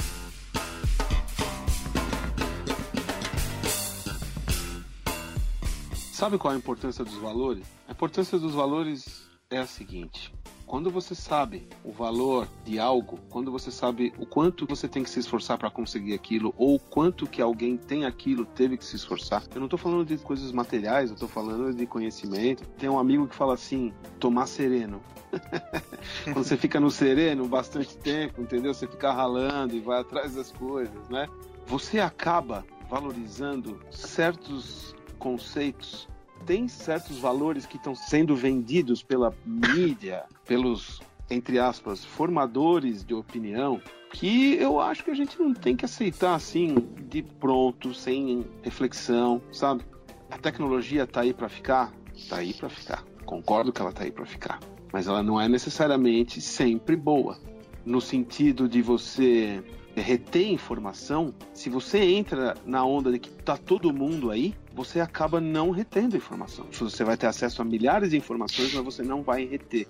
Sabe 6.18 6.40
qual 6.40 6.52
é 6.52 6.56
a 6.56 6.58
importância 6.58 7.06
dos 7.06 7.14
valores? 7.14 7.64
A 7.88 7.92
importância 7.92 8.40
dos 8.40 8.56
valores 8.56 9.30
é 9.52 9.60
a 9.60 9.68
seguinte: 9.68 10.34
quando 10.66 10.90
você 10.90 11.14
sabe 11.14 11.70
o 11.84 11.92
valor 11.92 12.48
de 12.66 12.80
algo, 12.80 13.20
quando 13.30 13.52
você 13.52 13.70
sabe 13.70 14.12
o 14.18 14.26
quanto 14.26 14.66
você 14.66 14.88
tem 14.88 15.04
que 15.04 15.12
se 15.12 15.20
esforçar 15.20 15.60
para 15.60 15.70
conseguir 15.70 16.16
aquilo, 16.16 16.56
ou 16.58 16.78
o 16.78 16.80
quanto 16.80 17.28
que 17.28 17.40
alguém 17.40 17.78
tem 17.78 18.04
aquilo, 18.04 18.48
teve 18.48 18.78
que 18.78 18.84
se 18.84 18.96
esforçar. 18.96 19.44
Eu 19.54 19.60
não 19.60 19.68
estou 19.68 19.78
falando 19.78 20.08
de 20.08 20.18
coisas 20.18 20.52
materiais, 20.52 21.12
eu 21.12 21.14
estou 21.14 21.30
falando 21.30 21.72
de 21.72 21.86
conhecimento. 21.86 22.68
Tem 22.80 22.90
um 22.90 22.98
amigo 22.98 23.28
que 23.28 23.36
fala 23.36 23.54
assim: 23.54 23.94
tomar 24.20 24.48
sereno. 24.48 25.04
quando 26.34 26.44
você 26.44 26.58
fica 26.58 26.80
no 26.80 26.90
sereno 26.90 27.48
bastante 27.48 27.96
tempo, 27.96 28.42
entendeu? 28.42 28.74
Você 28.74 28.88
fica 28.88 29.14
ralando 29.14 29.76
e 29.76 29.80
vai 29.80 30.02
atrás 30.02 30.34
das 30.34 30.52
coisas, 30.52 31.08
né? 31.10 31.30
Você 31.68 32.00
acaba 32.00 32.66
valorizando 32.90 33.80
certos 33.92 34.97
conceitos 35.18 36.08
tem 36.46 36.68
certos 36.68 37.18
valores 37.18 37.66
que 37.66 37.78
estão 37.78 37.96
sendo 37.96 38.36
vendidos 38.36 39.02
pela 39.02 39.34
mídia, 39.46 40.24
pelos, 40.46 41.02
entre 41.30 41.60
aspas, 41.60 42.06
formadores 42.06 43.04
de 43.04 43.14
opinião, 43.14 43.82
que 44.14 44.56
eu 44.56 44.80
acho 44.80 45.04
que 45.04 45.12
a 45.12 45.16
gente 45.16 45.38
não 45.40 45.54
tem 45.54 45.76
que 45.76 45.86
aceitar 45.86 46.36
assim, 46.36 46.76
de 47.10 47.22
pronto, 47.22 47.94
sem 47.94 48.46
reflexão, 48.62 49.42
sabe? 49.52 49.84
A 50.30 50.38
tecnologia 50.38 51.04
está 51.04 51.22
aí 51.22 51.34
para 51.34 51.50
ficar? 51.50 51.94
Está 52.16 52.38
aí 52.38 52.54
para 52.54 52.70
ficar. 52.70 53.04
Concordo 53.26 53.72
que 53.72 53.82
ela 53.82 53.90
está 53.90 54.04
aí 54.04 54.12
para 54.12 54.26
ficar. 54.26 54.60
Mas 54.94 55.08
ela 55.08 55.22
não 55.22 55.40
é 55.40 55.50
necessariamente 55.50 56.40
sempre 56.40 56.96
boa. 56.96 57.38
No 57.86 58.00
sentido 58.02 58.68
de 58.68 58.82
você 58.82 59.64
reter 59.96 60.50
informação, 60.50 61.34
se 61.54 61.70
você 61.70 62.00
entra 62.00 62.56
na 62.66 62.86
onda 62.86 63.12
de 63.12 63.20
que 63.20 63.30
tá 63.30 63.58
todo 63.58 63.94
mundo 63.94 64.32
aí, 64.32 64.54
você 64.78 65.00
acaba 65.00 65.42
não 65.42 65.72
retendo 65.72 66.16
informação. 66.16 66.68
Você 66.72 67.04
vai 67.04 67.18
ter 67.18 67.26
acesso 67.26 67.64
a 67.64 67.66
milhares 67.66 68.12
de 68.12 68.18
informações, 68.18 68.72
mas 68.76 68.86
você 68.86 69.02
não 69.02 69.24
vai 69.24 69.44
reter. 69.44 69.88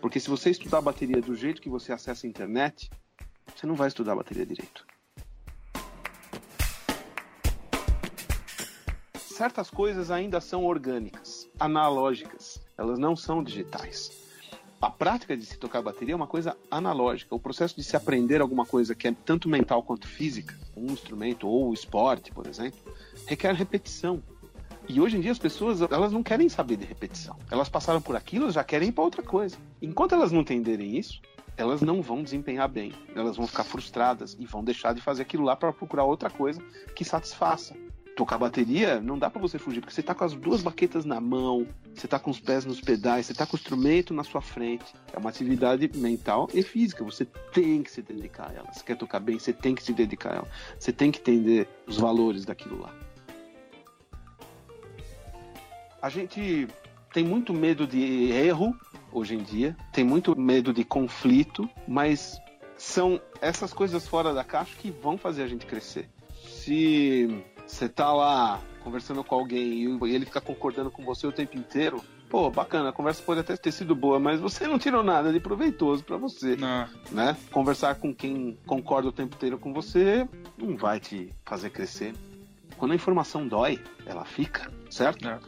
Porque 0.00 0.18
se 0.18 0.30
você 0.30 0.48
estudar 0.48 0.78
a 0.78 0.80
bateria 0.80 1.20
do 1.20 1.34
jeito 1.34 1.60
que 1.60 1.68
você 1.68 1.92
acessa 1.92 2.26
a 2.26 2.30
internet, 2.30 2.90
você 3.54 3.66
não 3.66 3.74
vai 3.74 3.88
estudar 3.88 4.12
a 4.12 4.16
bateria 4.16 4.46
direito. 4.46 4.86
Certas 9.14 9.68
coisas 9.68 10.10
ainda 10.10 10.40
são 10.40 10.64
orgânicas, 10.64 11.46
analógicas, 11.58 12.62
elas 12.78 12.98
não 12.98 13.14
são 13.14 13.44
digitais 13.44 14.19
a 14.80 14.88
prática 14.88 15.36
de 15.36 15.44
se 15.44 15.58
tocar 15.58 15.82
bateria 15.82 16.14
é 16.14 16.16
uma 16.16 16.26
coisa 16.26 16.56
analógica. 16.70 17.34
O 17.34 17.38
processo 17.38 17.76
de 17.76 17.84
se 17.84 17.96
aprender 17.96 18.40
alguma 18.40 18.64
coisa 18.64 18.94
que 18.94 19.06
é 19.06 19.12
tanto 19.12 19.48
mental 19.48 19.82
quanto 19.82 20.08
física, 20.08 20.58
um 20.74 20.86
instrumento 20.86 21.46
ou 21.46 21.74
esporte, 21.74 22.32
por 22.32 22.46
exemplo, 22.46 22.80
requer 23.26 23.54
repetição. 23.54 24.22
E 24.88 24.98
hoje 24.98 25.18
em 25.18 25.20
dia 25.20 25.32
as 25.32 25.38
pessoas 25.38 25.82
elas 25.82 26.12
não 26.12 26.22
querem 26.22 26.48
saber 26.48 26.76
de 26.76 26.86
repetição. 26.86 27.36
Elas 27.50 27.68
passaram 27.68 28.00
por 28.00 28.16
aquilo, 28.16 28.50
já 28.50 28.64
querem 28.64 28.88
ir 28.88 28.92
para 28.92 29.04
outra 29.04 29.22
coisa. 29.22 29.58
Enquanto 29.82 30.14
elas 30.14 30.32
não 30.32 30.40
entenderem 30.40 30.96
isso, 30.96 31.20
elas 31.58 31.82
não 31.82 32.00
vão 32.00 32.22
desempenhar 32.22 32.68
bem. 32.68 32.92
Elas 33.14 33.36
vão 33.36 33.46
ficar 33.46 33.64
frustradas 33.64 34.34
e 34.40 34.46
vão 34.46 34.64
deixar 34.64 34.94
de 34.94 35.02
fazer 35.02 35.22
aquilo 35.22 35.44
lá 35.44 35.54
para 35.54 35.74
procurar 35.74 36.04
outra 36.04 36.30
coisa 36.30 36.62
que 36.96 37.04
satisfaça 37.04 37.76
tocar 38.20 38.36
bateria, 38.36 39.00
não 39.00 39.18
dá 39.18 39.30
para 39.30 39.40
você 39.40 39.58
fugir, 39.58 39.80
porque 39.80 39.94
você 39.94 40.02
tá 40.02 40.14
com 40.14 40.24
as 40.24 40.34
duas 40.34 40.60
baquetas 40.60 41.06
na 41.06 41.18
mão, 41.18 41.66
você 41.94 42.06
tá 42.06 42.18
com 42.18 42.30
os 42.30 42.38
pés 42.38 42.66
nos 42.66 42.78
pedais, 42.78 43.24
você 43.24 43.32
tá 43.32 43.46
com 43.46 43.56
o 43.56 43.58
instrumento 43.58 44.12
na 44.12 44.22
sua 44.22 44.42
frente. 44.42 44.84
É 45.10 45.18
uma 45.18 45.30
atividade 45.30 45.90
mental 45.94 46.46
e 46.52 46.62
física, 46.62 47.02
você 47.02 47.24
tem 47.24 47.82
que 47.82 47.90
se 47.90 48.02
dedicar 48.02 48.50
a 48.50 48.52
ela. 48.52 48.72
Se 48.74 48.84
quer 48.84 48.98
tocar 48.98 49.20
bem, 49.20 49.38
você 49.38 49.54
tem 49.54 49.74
que 49.74 49.82
se 49.82 49.94
dedicar 49.94 50.32
a 50.32 50.36
ela. 50.36 50.48
Você 50.78 50.92
tem 50.92 51.10
que 51.10 51.18
entender 51.18 51.66
os 51.86 51.96
valores 51.96 52.44
daquilo 52.44 52.82
lá. 52.82 52.94
A 56.02 56.10
gente 56.10 56.68
tem 57.14 57.24
muito 57.24 57.54
medo 57.54 57.86
de 57.86 58.32
erro 58.32 58.76
hoje 59.10 59.34
em 59.34 59.42
dia, 59.42 59.74
tem 59.94 60.04
muito 60.04 60.38
medo 60.38 60.74
de 60.74 60.84
conflito, 60.84 61.66
mas 61.88 62.38
são 62.76 63.18
essas 63.40 63.72
coisas 63.72 64.06
fora 64.06 64.34
da 64.34 64.44
caixa 64.44 64.76
que 64.76 64.90
vão 64.90 65.16
fazer 65.16 65.42
a 65.42 65.48
gente 65.48 65.64
crescer. 65.64 66.06
Se 66.44 67.42
você 67.70 67.88
tá 67.88 68.12
lá 68.12 68.60
conversando 68.82 69.22
com 69.22 69.34
alguém 69.34 69.84
e 70.04 70.14
ele 70.14 70.26
fica 70.26 70.40
concordando 70.40 70.90
com 70.90 71.04
você 71.04 71.26
o 71.26 71.32
tempo 71.32 71.56
inteiro, 71.56 72.02
pô, 72.28 72.50
bacana, 72.50 72.88
a 72.88 72.92
conversa 72.92 73.22
pode 73.22 73.40
até 73.40 73.56
ter 73.56 73.72
sido 73.72 73.94
boa, 73.94 74.18
mas 74.18 74.40
você 74.40 74.66
não 74.66 74.78
tirou 74.78 75.02
nada 75.02 75.32
de 75.32 75.40
proveitoso 75.40 76.02
para 76.04 76.16
você, 76.16 76.56
Não. 76.56 76.88
né? 77.10 77.36
Conversar 77.50 77.96
com 77.96 78.14
quem 78.14 78.58
concorda 78.66 79.08
o 79.08 79.12
tempo 79.12 79.34
inteiro 79.36 79.58
com 79.58 79.72
você 79.72 80.28
não 80.58 80.76
vai 80.76 80.98
te 80.98 81.32
fazer 81.44 81.70
crescer. 81.70 82.14
Quando 82.76 82.92
a 82.92 82.94
informação 82.94 83.46
dói, 83.46 83.82
ela 84.06 84.24
fica, 84.24 84.70
certo? 84.90 85.28
É. 85.28 85.38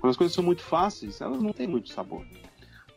Quando 0.00 0.10
as 0.10 0.16
coisas 0.16 0.34
são 0.34 0.44
muito 0.44 0.62
fáceis, 0.62 1.20
elas 1.20 1.42
não 1.42 1.52
têm 1.52 1.66
muito 1.66 1.92
sabor. 1.92 2.24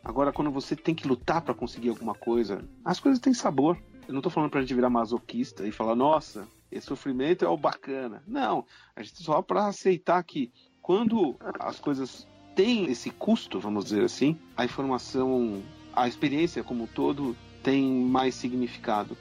Agora, 0.04 0.32
quando 0.32 0.50
você 0.50 0.74
tem 0.74 0.94
que 0.94 1.06
lutar 1.06 1.42
para 1.42 1.54
conseguir 1.54 1.90
alguma 1.90 2.14
coisa, 2.14 2.64
as 2.84 2.98
coisas 2.98 3.20
têm 3.20 3.34
sabor. 3.34 3.78
Eu 4.08 4.14
não 4.14 4.20
tô 4.20 4.30
falando 4.30 4.50
pra 4.50 4.60
gente 4.60 4.74
virar 4.74 4.90
masoquista 4.90 5.66
e 5.66 5.70
falar, 5.70 5.94
nossa, 5.94 6.46
esse 6.72 6.86
sofrimento 6.86 7.44
é 7.44 7.48
o 7.48 7.56
bacana. 7.56 8.22
Não, 8.26 8.64
a 8.96 9.02
gente 9.02 9.22
só 9.22 9.42
para 9.42 9.66
aceitar 9.66 10.22
que 10.24 10.50
quando 10.80 11.36
as 11.60 11.78
coisas 11.78 12.26
têm 12.56 12.90
esse 12.90 13.10
custo, 13.10 13.60
vamos 13.60 13.84
dizer 13.84 14.04
assim, 14.04 14.36
a 14.56 14.64
informação, 14.64 15.62
a 15.94 16.08
experiência 16.08 16.64
como 16.64 16.84
um 16.84 16.86
todo 16.86 17.36
tem 17.62 17.84
mais 17.84 18.34
significado. 18.34 19.16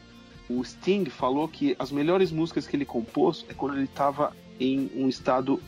O 0.50 0.64
Sting 0.64 1.06
falou 1.06 1.48
que 1.48 1.76
as 1.78 1.92
melhores 1.92 2.32
músicas 2.32 2.68
que 2.68 2.76
ele 2.76 2.86
compôs 2.86 3.46
é 3.48 3.54
quando 3.54 3.76
ele 3.76 3.86
estava 3.86 4.36
em 4.60 4.92
um 4.96 5.08
estado 5.08 5.62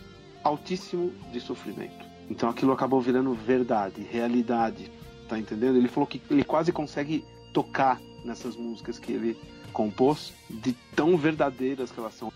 altíssimo 0.44 1.12
de 1.32 1.40
sofrimento. 1.40 2.06
Então 2.30 2.50
aquilo 2.50 2.72
acabou 2.72 3.00
virando 3.02 3.34
verdade, 3.34 4.02
realidade, 4.02 4.92
tá 5.28 5.38
entendendo? 5.38 5.78
Ele 5.78 5.88
falou 5.88 6.08
que 6.08 6.22
ele 6.30 6.44
quase 6.44 6.72
consegue 6.72 7.24
tocar 7.54 8.02
nessas 8.26 8.56
músicas 8.56 8.98
que 8.98 9.12
ele 9.12 9.38
compôs, 9.74 10.32
de 10.50 10.72
tão 10.96 11.18
verdadeiras 11.18 11.92
que 11.92 12.00
elas 12.00 12.14
são. 12.14 12.32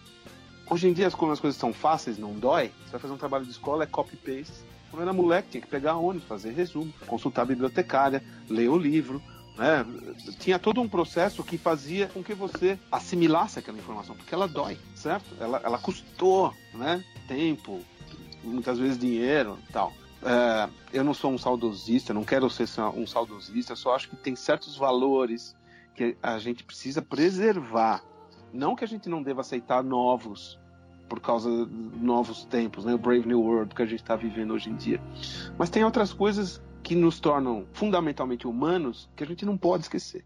Hoje 0.69 0.89
em 0.89 0.93
dia, 0.93 1.09
quando 1.11 1.31
as 1.31 1.39
coisas 1.39 1.57
são 1.57 1.71
fáceis, 1.71 2.17
não 2.17 2.33
dói, 2.33 2.71
você 2.83 2.91
vai 2.91 2.99
fazer 2.99 3.13
um 3.13 3.17
trabalho 3.17 3.45
de 3.45 3.51
escola, 3.51 3.83
é 3.83 3.87
copy-paste. 3.87 4.65
Quando 4.91 5.03
era 5.03 5.13
moleque, 5.13 5.51
tinha 5.51 5.61
que 5.61 5.67
pegar 5.67 5.95
ônibus, 5.95 6.27
fazer 6.27 6.51
resumo, 6.51 6.91
consultar 7.05 7.43
a 7.43 7.45
bibliotecária, 7.45 8.23
ler 8.49 8.67
o 8.67 8.77
livro, 8.77 9.21
né? 9.57 9.85
Tinha 10.39 10.59
todo 10.59 10.81
um 10.81 10.87
processo 10.87 11.43
que 11.43 11.57
fazia 11.57 12.07
com 12.07 12.23
que 12.23 12.33
você 12.33 12.77
assimilasse 12.91 13.59
aquela 13.59 13.77
informação, 13.77 14.15
porque 14.15 14.33
ela 14.33 14.47
dói, 14.47 14.77
certo? 14.95 15.25
Ela, 15.39 15.61
ela 15.63 15.77
custou, 15.77 16.53
né? 16.73 17.03
Tempo, 17.27 17.81
muitas 18.43 18.77
vezes 18.77 18.97
dinheiro 18.97 19.57
tal. 19.71 19.93
É, 20.23 20.69
eu 20.93 21.03
não 21.03 21.13
sou 21.13 21.31
um 21.31 21.37
saudosista, 21.37 22.13
não 22.13 22.23
quero 22.23 22.49
ser 22.49 22.67
um 22.95 23.05
saudosista, 23.05 23.75
só 23.75 23.95
acho 23.95 24.09
que 24.09 24.15
tem 24.15 24.35
certos 24.35 24.75
valores 24.75 25.55
que 25.97 26.15
a 26.21 26.37
gente 26.37 26.63
precisa 26.63 27.01
preservar. 27.01 28.03
Não 28.53 28.75
que 28.75 28.83
a 28.83 28.87
gente 28.87 29.09
não 29.09 29.21
deva 29.23 29.41
aceitar 29.41 29.83
novos 29.83 30.59
por 31.09 31.19
causa 31.19 31.49
de 31.49 31.99
novos 31.99 32.45
tempos, 32.45 32.85
né? 32.85 32.93
o 32.93 32.97
Brave 32.97 33.27
New 33.27 33.41
World 33.41 33.73
que 33.73 33.81
a 33.81 33.85
gente 33.85 34.01
está 34.01 34.15
vivendo 34.15 34.53
hoje 34.53 34.69
em 34.69 34.75
dia. 34.75 35.01
Mas 35.57 35.69
tem 35.69 35.83
outras 35.83 36.13
coisas 36.13 36.61
que 36.83 36.95
nos 36.95 37.19
tornam 37.19 37.65
fundamentalmente 37.73 38.47
humanos 38.47 39.09
que 39.15 39.23
a 39.23 39.27
gente 39.27 39.45
não 39.45 39.57
pode 39.57 39.83
esquecer. 39.83 40.23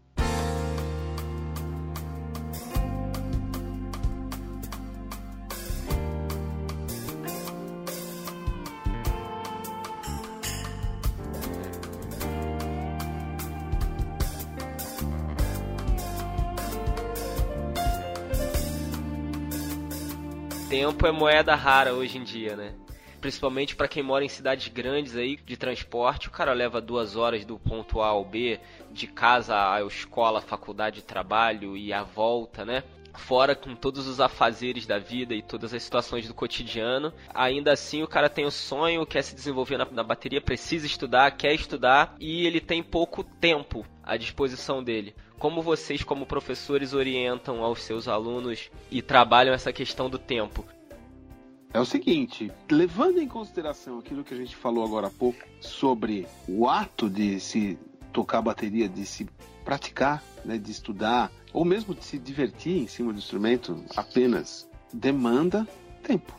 Tempo 20.92 21.06
é 21.06 21.10
moeda 21.10 21.54
rara 21.54 21.94
hoje 21.94 22.18
em 22.18 22.22
dia, 22.22 22.54
né? 22.54 22.74
Principalmente 23.18 23.74
para 23.74 23.88
quem 23.88 24.02
mora 24.02 24.26
em 24.26 24.28
cidades 24.28 24.68
grandes 24.68 25.16
aí 25.16 25.38
de 25.38 25.56
transporte, 25.56 26.28
o 26.28 26.30
cara 26.30 26.52
leva 26.52 26.82
duas 26.82 27.16
horas 27.16 27.46
do 27.46 27.58
ponto 27.58 28.02
A 28.02 28.08
ao 28.08 28.22
B, 28.22 28.60
de 28.90 29.06
casa 29.06 29.72
à 29.72 29.82
escola, 29.82 30.42
faculdade, 30.42 31.00
trabalho 31.00 31.78
e 31.78 31.94
a 31.94 32.02
volta, 32.02 32.66
né? 32.66 32.84
Fora 33.14 33.56
com 33.56 33.74
todos 33.74 34.06
os 34.06 34.20
afazeres 34.20 34.86
da 34.86 34.98
vida 34.98 35.34
e 35.34 35.40
todas 35.40 35.72
as 35.72 35.82
situações 35.82 36.28
do 36.28 36.34
cotidiano, 36.34 37.10
ainda 37.34 37.72
assim 37.72 38.02
o 38.02 38.08
cara 38.08 38.28
tem 38.28 38.44
o 38.44 38.50
sonho, 38.50 39.06
quer 39.06 39.22
se 39.22 39.34
desenvolver 39.34 39.78
na, 39.78 39.86
na 39.90 40.04
bateria, 40.04 40.42
precisa 40.42 40.84
estudar, 40.84 41.30
quer 41.30 41.54
estudar 41.54 42.14
e 42.20 42.46
ele 42.46 42.60
tem 42.60 42.82
pouco 42.82 43.24
tempo 43.24 43.86
à 44.02 44.18
disposição 44.18 44.84
dele. 44.84 45.14
Como 45.38 45.62
vocês, 45.62 46.04
como 46.04 46.26
professores, 46.26 46.92
orientam 46.92 47.64
aos 47.64 47.82
seus 47.82 48.08
alunos 48.08 48.70
e 48.90 49.00
trabalham 49.00 49.54
essa 49.54 49.72
questão 49.72 50.10
do 50.10 50.18
tempo? 50.18 50.66
É 51.74 51.80
o 51.80 51.86
seguinte, 51.86 52.52
levando 52.70 53.18
em 53.18 53.26
consideração 53.26 53.98
aquilo 53.98 54.22
que 54.22 54.34
a 54.34 54.36
gente 54.36 54.54
falou 54.54 54.84
agora 54.84 55.06
há 55.06 55.10
pouco 55.10 55.38
sobre 55.58 56.26
o 56.46 56.68
ato 56.68 57.08
de 57.08 57.40
se 57.40 57.78
tocar 58.12 58.42
bateria, 58.42 58.86
de 58.86 59.06
se 59.06 59.26
praticar, 59.64 60.22
né, 60.44 60.58
de 60.58 60.70
estudar, 60.70 61.32
ou 61.50 61.64
mesmo 61.64 61.94
de 61.94 62.04
se 62.04 62.18
divertir 62.18 62.76
em 62.76 62.86
cima 62.86 63.10
do 63.10 63.18
instrumento, 63.18 63.82
apenas 63.96 64.68
demanda 64.92 65.66
tempo. 66.02 66.34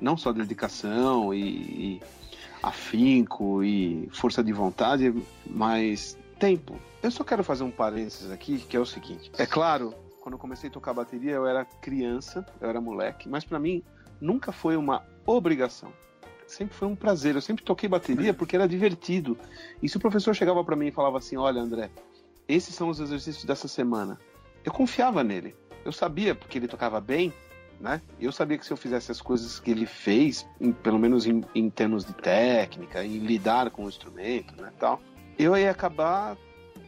Não 0.00 0.16
só 0.16 0.32
dedicação 0.32 1.34
e, 1.34 1.40
e 1.40 2.02
afinco 2.62 3.62
e 3.62 4.08
força 4.12 4.42
de 4.42 4.54
vontade, 4.54 5.12
mas 5.44 6.16
tempo. 6.38 6.80
Eu 7.02 7.10
só 7.10 7.22
quero 7.24 7.44
fazer 7.44 7.62
um 7.62 7.70
parênteses 7.70 8.30
aqui, 8.30 8.58
que 8.58 8.74
é 8.74 8.80
o 8.80 8.86
seguinte. 8.86 9.30
É 9.36 9.44
claro, 9.44 9.92
quando 10.20 10.34
eu 10.34 10.38
comecei 10.38 10.70
a 10.70 10.72
tocar 10.72 10.94
bateria, 10.94 11.32
eu 11.32 11.46
era 11.46 11.64
criança, 11.64 12.46
eu 12.58 12.70
era 12.70 12.80
moleque, 12.80 13.28
mas 13.28 13.44
para 13.44 13.58
mim 13.58 13.82
nunca 14.20 14.52
foi 14.52 14.76
uma 14.76 15.04
obrigação. 15.26 15.92
Sempre 16.46 16.74
foi 16.74 16.88
um 16.88 16.96
prazer. 16.96 17.34
Eu 17.34 17.42
sempre 17.42 17.64
toquei 17.64 17.88
bateria 17.88 18.32
porque 18.32 18.56
era 18.56 18.66
divertido. 18.66 19.36
E 19.82 19.88
se 19.88 19.96
o 19.96 20.00
professor 20.00 20.34
chegava 20.34 20.64
para 20.64 20.76
mim 20.76 20.86
e 20.86 20.90
falava 20.92 21.18
assim: 21.18 21.36
"Olha, 21.36 21.60
André, 21.60 21.90
esses 22.48 22.74
são 22.74 22.88
os 22.88 23.00
exercícios 23.00 23.44
dessa 23.44 23.68
semana". 23.68 24.18
Eu 24.64 24.72
confiava 24.72 25.22
nele. 25.22 25.54
Eu 25.84 25.92
sabia 25.92 26.34
porque 26.34 26.58
ele 26.58 26.66
tocava 26.66 27.00
bem, 27.00 27.32
né? 27.80 28.00
Eu 28.20 28.32
sabia 28.32 28.58
que 28.58 28.66
se 28.66 28.72
eu 28.72 28.76
fizesse 28.76 29.10
as 29.12 29.20
coisas 29.20 29.60
que 29.60 29.70
ele 29.70 29.86
fez, 29.86 30.46
em, 30.60 30.72
pelo 30.72 30.98
menos 30.98 31.26
em, 31.26 31.44
em 31.54 31.70
termos 31.70 32.04
de 32.04 32.12
técnica, 32.14 33.04
em 33.04 33.18
lidar 33.18 33.70
com 33.70 33.84
o 33.84 33.88
instrumento, 33.88 34.60
né, 34.60 34.72
tal, 34.78 35.00
eu 35.38 35.56
ia 35.56 35.70
acabar 35.70 36.36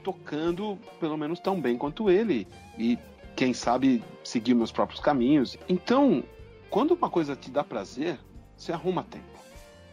tocando 0.03 0.79
pelo 0.99 1.16
menos 1.16 1.38
tão 1.38 1.61
bem 1.61 1.77
quanto 1.77 2.11
ele 2.11 2.49
e 2.79 2.99
quem 3.37 3.55
sabe 3.55 4.03
seguir 4.25 4.55
meus 4.55 4.73
próprios 4.73 5.01
caminhos. 5.01 5.57
Então, 5.69 6.25
quando 6.70 6.92
uma 6.92 7.11
coisa 7.11 7.35
te 7.35 7.50
dá 7.50 7.64
prazer, 7.64 8.18
você 8.56 8.72
arruma 8.72 9.02
tempo. 9.02 9.40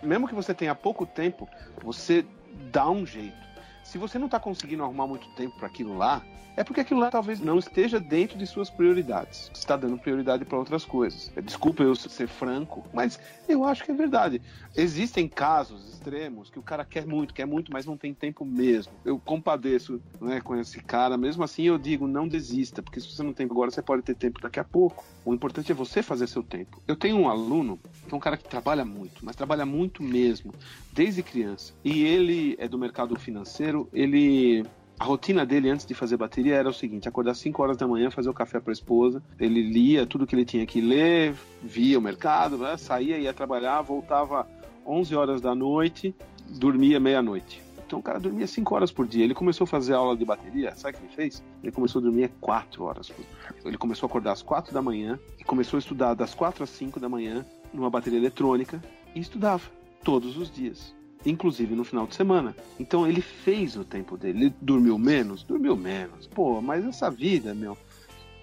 Mesmo 0.01 0.27
que 0.27 0.35
você 0.35 0.53
tenha 0.53 0.75
pouco 0.75 1.05
tempo, 1.05 1.49
você 1.83 2.23
dá 2.71 2.89
um 2.89 3.05
jeito. 3.05 3.46
Se 3.88 3.97
você 3.97 4.19
não 4.19 4.26
está 4.26 4.38
conseguindo 4.38 4.84
arrumar 4.84 5.08
muito 5.08 5.30
tempo 5.30 5.56
para 5.58 5.67
aquilo 5.67 5.97
lá, 5.97 6.21
é 6.58 6.63
porque 6.63 6.82
aquilo 6.82 7.00
lá 7.00 7.10
talvez 7.10 7.39
não 7.39 7.58
esteja 7.58 8.00
dentro 8.02 8.38
de 8.38 8.45
suas 8.45 8.67
prioridades. 8.67 9.50
Você 9.54 9.60
está 9.60 9.78
dando 9.78 9.97
prioridade 9.97 10.43
para 10.43 10.58
outras 10.58 10.84
coisas. 10.84 11.32
Desculpa 11.41 11.84
eu 11.84 11.95
ser 11.95 12.28
franco, 12.28 12.84
mas 12.91 13.19
eu 13.47 13.63
acho 13.63 13.86
que 13.86 13.91
é 13.91 13.93
verdade. 13.93 14.41
Existem 14.76 15.28
casos 15.28 15.88
extremos 15.88 16.50
que 16.50 16.58
o 16.58 16.63
cara 16.63 16.84
quer 16.84 17.06
muito, 17.06 17.34
quer 17.34 17.45
muito, 17.45 17.71
mas 17.71 17.86
não 17.86 17.95
tem 17.95 18.13
tempo 18.13 18.43
mesmo. 18.45 18.93
Eu 19.06 19.19
compadeço 19.19 20.02
né, 20.19 20.41
com 20.41 20.56
esse 20.56 20.82
cara. 20.82 21.17
Mesmo 21.17 21.43
assim, 21.43 21.63
eu 21.63 21.78
digo, 21.78 22.08
não 22.08 22.28
desista, 22.28 22.82
porque 22.82 23.00
se 23.00 23.12
você 23.12 23.21
não 23.21 23.34
tem 23.34 23.45
agora, 23.45 23.69
você 23.69 23.82
pode 23.82 24.02
ter 24.02 24.15
tempo 24.15 24.41
daqui 24.41 24.60
a 24.60 24.63
pouco. 24.63 25.04
O 25.23 25.34
importante 25.34 25.71
é 25.71 25.76
você 25.76 26.02
fazer 26.02 26.26
seu 26.26 26.41
tempo. 26.41 26.82
Eu 26.88 26.95
tenho 26.95 27.17
um 27.17 27.30
aluno 27.30 27.78
que 28.08 28.13
é 28.13 28.17
um 28.17 28.19
cara 28.19 28.38
que 28.38 28.45
trabalha 28.45 28.86
muito, 28.86 29.23
mas 29.26 29.36
trabalha 29.36 29.65
muito 29.65 30.02
mesmo, 30.02 30.54
desde 30.93 31.21
criança. 31.21 31.73
E 31.84 32.04
ele 32.04 32.56
é 32.58 32.67
do 32.67 32.80
mercado 32.80 33.19
financeiro, 33.19 33.76
ele 33.93 34.63
a 34.99 35.03
rotina 35.03 35.45
dele 35.45 35.69
antes 35.69 35.85
de 35.85 35.93
fazer 35.93 36.17
bateria 36.17 36.55
era 36.55 36.69
o 36.69 36.73
seguinte: 36.73 37.07
acordar 37.07 37.35
5 37.35 37.61
horas 37.61 37.77
da 37.77 37.87
manhã, 37.87 38.09
fazer 38.09 38.29
o 38.29 38.33
café 38.33 38.59
para 38.59 38.71
a 38.71 38.73
esposa. 38.73 39.21
Ele 39.39 39.61
lia 39.61 40.05
tudo 40.05 40.25
que 40.25 40.33
ele 40.33 40.45
tinha 40.45 40.65
que 40.65 40.81
ler, 40.81 41.35
via 41.61 41.99
o 41.99 42.01
mercado, 42.01 42.58
né? 42.58 42.77
saía, 42.77 43.17
ia 43.19 43.33
trabalhar, 43.33 43.81
voltava 43.81 44.47
11 44.85 45.15
horas 45.15 45.41
da 45.41 45.54
noite, 45.54 46.15
dormia 46.49 46.99
meia-noite. 46.99 47.62
Então 47.85 47.99
o 47.99 48.02
cara 48.02 48.19
dormia 48.19 48.47
5 48.47 48.75
horas 48.75 48.91
por 48.91 49.08
dia. 49.08 49.23
Ele 49.23 49.35
começou 49.35 49.65
a 49.65 49.67
fazer 49.67 49.93
aula 49.93 50.17
de 50.17 50.25
bateria, 50.25 50.75
sabe 50.75 50.97
o 50.97 50.99
que 50.99 51.06
ele 51.06 51.15
fez? 51.15 51.43
Ele 51.63 51.71
começou 51.71 51.99
a 51.99 52.04
dormir 52.04 52.31
4 52.41 52.83
horas 52.83 53.08
por 53.08 53.23
dia. 53.23 53.56
Ele 53.63 53.77
começou 53.77 54.08
a 54.08 54.10
acordar 54.10 54.31
às 54.31 54.41
4 54.41 54.73
da 54.73 54.81
manhã 54.81 55.17
e 55.39 55.43
começou 55.43 55.77
a 55.77 55.79
estudar 55.79 56.13
das 56.15 56.33
4 56.33 56.63
às 56.63 56.69
5 56.71 56.99
da 56.99 57.08
manhã 57.08 57.45
numa 57.73 57.89
bateria 57.89 58.19
eletrônica 58.19 58.81
e 59.15 59.19
estudava 59.19 59.63
todos 60.04 60.37
os 60.37 60.49
dias, 60.49 60.95
inclusive 61.30 61.75
no 61.75 61.84
final 61.84 62.08
de 62.08 62.15
semana. 62.15 62.56
Então 62.80 63.08
ele 63.08 63.21
fez 63.21 63.75
o 63.75 63.84
tempo 63.84 64.17
dele. 64.17 64.46
Ele 64.46 64.56
dormiu 64.62 64.98
menos? 64.98 65.44
Dormiu 65.44 65.75
menos. 65.75 66.28
Pô, 66.28 66.62
mas 66.62 66.86
essa 66.86 67.10
vida, 67.10 67.54
meu. 67.54 67.78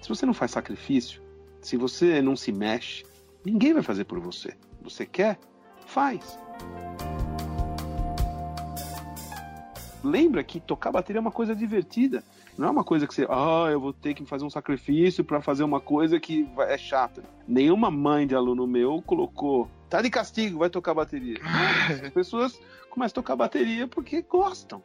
Se 0.01 0.09
você 0.09 0.25
não 0.25 0.33
faz 0.33 0.51
sacrifício, 0.51 1.21
se 1.61 1.77
você 1.77 2.21
não 2.21 2.35
se 2.35 2.51
mexe, 2.51 3.03
ninguém 3.43 3.73
vai 3.73 3.81
fazer 3.81 4.05
por 4.05 4.19
você. 4.19 4.53
Você 4.81 5.05
quer? 5.05 5.39
Faz. 5.87 6.37
Lembra 10.03 10.43
que 10.43 10.59
tocar 10.59 10.91
bateria 10.91 11.17
é 11.17 11.21
uma 11.21 11.31
coisa 11.31 11.55
divertida. 11.55 12.23
Não 12.57 12.67
é 12.69 12.71
uma 12.71 12.83
coisa 12.83 13.05
que 13.05 13.13
você, 13.13 13.27
ah, 13.29 13.67
eu 13.69 13.79
vou 13.79 13.91
ter 13.91 14.13
que 14.13 14.25
fazer 14.25 14.45
um 14.45 14.49
sacrifício 14.49 15.23
para 15.23 15.41
fazer 15.41 15.63
uma 15.63 15.81
coisa 15.81 16.19
que 16.19 16.47
é 16.59 16.77
chata. 16.77 17.23
Nenhuma 17.47 17.91
mãe 17.91 18.25
de 18.25 18.33
aluno 18.33 18.65
meu 18.65 19.01
colocou, 19.01 19.69
tá 19.89 20.01
de 20.01 20.09
castigo, 20.09 20.59
vai 20.59 20.69
tocar 20.69 20.93
bateria. 20.93 21.37
As 22.03 22.09
pessoas 22.11 22.59
começam 22.89 23.11
a 23.11 23.15
tocar 23.15 23.35
bateria 23.35 23.87
porque 23.87 24.21
gostam. 24.21 24.81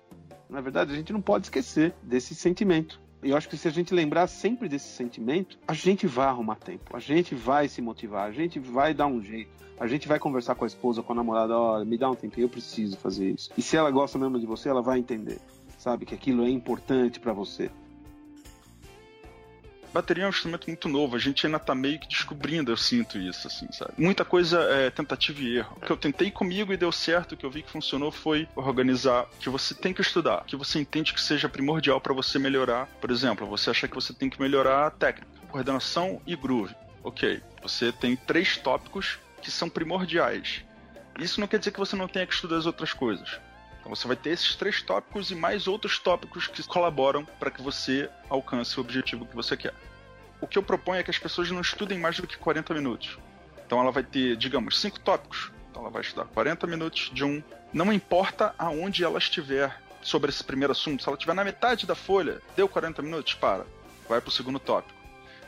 Na 0.49 0.61
verdade, 0.61 0.93
a 0.93 0.97
gente 0.97 1.13
não 1.13 1.21
pode 1.21 1.47
esquecer 1.47 1.95
desse 2.03 2.35
sentimento. 2.35 3.01
E 3.23 3.31
eu 3.31 3.37
acho 3.37 3.49
que 3.49 3.57
se 3.57 3.69
a 3.69 3.71
gente 3.71 3.95
lembrar 3.95 4.27
sempre 4.27 4.69
desse 4.69 4.89
sentimento, 4.89 5.59
a 5.69 5.75
gente 5.75 6.07
vai 6.07 6.27
arrumar 6.27 6.57
tempo, 6.57 6.97
a 6.97 6.99
gente 6.99 7.35
vai 7.35 7.69
se 7.69 7.83
motivar, 7.83 8.27
a 8.27 8.33
gente 8.33 8.59
vai 8.59 8.95
dar 8.95 9.07
um 9.07 9.23
jeito, 9.23 9.51
a 9.79 9.87
gente 9.87 10.09
vai 10.09 10.19
conversar 10.19 10.55
com 10.55 10.65
a 10.65 10.67
esposa, 10.67 11.03
com 11.03 11.13
a 11.13 11.17
namorada, 11.17 11.57
olha, 11.57 11.85
me 11.85 11.99
dá 11.99 12.11
um 12.11 12.15
tempinho, 12.15 12.47
eu 12.47 12.49
preciso 12.49 12.97
fazer 12.97 13.31
isso. 13.31 13.51
E 13.57 13.63
se 13.63 13.77
ela 13.77 13.91
gosta 13.91 14.19
mesmo 14.19 14.41
de 14.41 14.47
você, 14.47 14.71
ela 14.71 14.81
vai 14.81 14.99
entender, 14.99 15.39
sabe, 15.81 16.05
que 16.05 16.15
aquilo 16.15 16.45
é 16.45 16.51
importante 16.51 17.19
para 17.19 17.33
você. 17.33 17.71
Bateria 19.93 20.23
é 20.23 20.27
um 20.27 20.31
instrumento 20.31 20.69
muito 20.69 20.89
novo, 20.89 21.17
a 21.17 21.19
gente 21.19 21.45
ainda 21.45 21.59
tá 21.59 21.75
meio 21.75 21.99
que 21.99 22.07
descobrindo, 22.07 22.71
eu 22.71 22.77
sinto 22.77 23.19
isso, 23.19 23.49
assim, 23.49 23.67
sabe? 23.73 23.93
Muita 23.99 24.25
coisa 24.25 24.61
é 24.61 24.89
tentativa 24.89 25.41
e 25.41 25.57
erro. 25.57 25.77
O 25.79 25.81
que 25.81 25.91
eu 25.91 25.97
tentei 25.97 26.31
comigo 26.31 26.73
e 26.73 26.77
deu 26.77 26.93
certo, 26.93 27.33
o 27.33 27.37
que 27.37 27.45
eu 27.45 27.51
vi 27.51 27.63
que 27.63 27.71
funcionou 27.71 28.13
foi 28.13 28.47
organizar 28.55 29.27
que 29.41 29.49
você 29.49 29.75
tem 29.75 29.93
que 29.93 30.01
estudar, 30.01 30.45
que 30.45 30.55
você 30.55 30.79
entende 30.79 31.13
que 31.13 31.21
seja 31.21 31.49
primordial 31.49 32.01
para 32.01 32.15
você 32.15 32.39
melhorar. 32.39 32.87
Por 33.01 33.11
exemplo, 33.11 33.49
você 33.49 33.71
acha 33.71 33.89
que 33.89 33.95
você 33.95 34.13
tem 34.13 34.31
que 34.31 34.41
melhorar 34.41 34.87
a 34.87 34.91
técnica, 34.91 35.27
coordenação 35.49 36.23
e 36.25 36.37
groove. 36.37 36.75
Ok, 37.03 37.43
você 37.61 37.91
tem 37.91 38.15
três 38.15 38.59
tópicos 38.59 39.19
que 39.43 39.51
são 39.51 39.69
primordiais. 39.69 40.63
Isso 41.19 41.41
não 41.41 41.49
quer 41.49 41.59
dizer 41.59 41.73
que 41.73 41.81
você 41.81 41.97
não 41.97 42.07
tenha 42.07 42.27
que 42.27 42.35
estudar 42.35 42.59
as 42.59 42.67
outras 42.67 42.93
coisas. 42.93 43.41
Então 43.81 43.95
você 43.95 44.07
vai 44.07 44.17
ter 44.17 44.31
esses 44.31 44.55
três 44.55 44.83
tópicos 44.83 45.31
e 45.31 45.35
mais 45.35 45.67
outros 45.67 45.99
tópicos 45.99 46.47
que 46.47 46.63
colaboram 46.63 47.25
para 47.25 47.51
que 47.51 47.63
você 47.63 48.09
alcance 48.29 48.77
o 48.79 48.81
objetivo 48.81 49.27
que 49.27 49.35
você 49.35 49.57
quer. 49.57 49.75
O 50.41 50.47
que 50.47 50.59
eu 50.59 50.63
proponho 50.63 51.01
é 51.01 51.03
que 51.03 51.11
as 51.11 51.19
pessoas 51.19 51.51
não 51.51 51.61
estudem 51.61 51.99
mais 51.99 52.19
do 52.19 52.27
que 52.27 52.37
40 52.37 52.73
minutos. 52.75 53.19
Então 53.67 53.81
ela 53.81 53.91
vai 53.91 54.03
ter, 54.03 54.37
digamos, 54.37 54.81
cinco 54.81 54.99
tópicos. 55.01 55.51
Então 55.71 55.83
ela 55.83 55.91
vai 55.91 56.03
estudar 56.03 56.25
40 56.27 56.67
minutos 56.67 57.11
de 57.13 57.25
um. 57.25 57.43
Não 57.73 57.93
importa 57.93 58.55
aonde 58.59 59.05
ela 59.05 59.19
estiver 59.19 59.81
sobre 60.03 60.31
esse 60.31 60.43
primeiro 60.43 60.73
assunto. 60.73 61.03
Se 61.03 61.09
ela 61.09 61.17
estiver 61.17 61.35
na 61.35 61.45
metade 61.45 61.87
da 61.87 61.95
folha, 61.95 62.41
deu 62.57 62.69
40 62.69 63.03
minutos, 63.03 63.35
para. 63.35 63.67
Vai 64.09 64.21
para 64.21 64.29
o 64.29 64.33
segundo 64.33 64.59
tópico. 64.59 65.00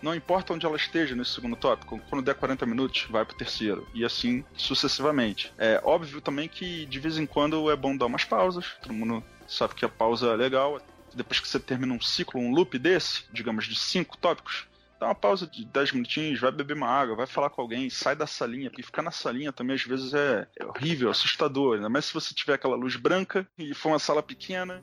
Não 0.02 0.14
importa 0.14 0.52
onde 0.52 0.66
ela 0.66 0.76
esteja 0.76 1.14
nesse 1.14 1.30
segundo 1.30 1.54
tópico, 1.54 2.00
quando 2.10 2.24
der 2.24 2.34
40 2.34 2.66
minutos, 2.66 3.06
vai 3.08 3.24
pro 3.24 3.36
terceiro. 3.36 3.86
E 3.94 4.04
assim 4.04 4.44
sucessivamente. 4.56 5.52
É 5.56 5.80
óbvio 5.84 6.20
também 6.20 6.48
que 6.48 6.84
de 6.86 6.98
vez 6.98 7.18
em 7.18 7.26
quando 7.26 7.70
é 7.70 7.76
bom 7.76 7.96
dar 7.96 8.06
umas 8.06 8.24
pausas. 8.24 8.66
Todo 8.82 8.92
mundo 8.92 9.22
sabe 9.46 9.74
que 9.74 9.84
a 9.84 9.88
pausa 9.88 10.28
é 10.28 10.36
legal. 10.36 10.80
Depois 11.14 11.38
que 11.38 11.46
você 11.46 11.60
termina 11.60 11.94
um 11.94 12.00
ciclo, 12.00 12.40
um 12.40 12.52
loop 12.52 12.76
desse, 12.78 13.24
digamos, 13.32 13.66
de 13.66 13.78
cinco 13.78 14.16
tópicos, 14.16 14.66
dá 14.98 15.06
uma 15.06 15.14
pausa 15.14 15.46
de 15.46 15.64
10 15.64 15.92
minutinhos, 15.92 16.40
vai 16.40 16.50
beber 16.50 16.76
uma 16.76 16.88
água, 16.88 17.14
vai 17.14 17.26
falar 17.26 17.50
com 17.50 17.60
alguém, 17.60 17.90
sai 17.90 18.16
da 18.16 18.26
salinha, 18.26 18.70
porque 18.70 18.82
ficar 18.82 19.02
na 19.02 19.10
salinha 19.10 19.52
também 19.52 19.74
às 19.74 19.82
vezes 19.82 20.14
é, 20.14 20.46
é 20.58 20.64
horrível, 20.64 21.10
assustador, 21.10 21.76
ainda 21.76 21.88
mais 21.88 22.06
se 22.06 22.14
você 22.14 22.32
tiver 22.32 22.54
aquela 22.54 22.76
luz 22.76 22.96
branca 22.96 23.46
e 23.58 23.74
for 23.74 23.90
uma 23.90 23.98
sala 23.98 24.22
pequena. 24.22 24.82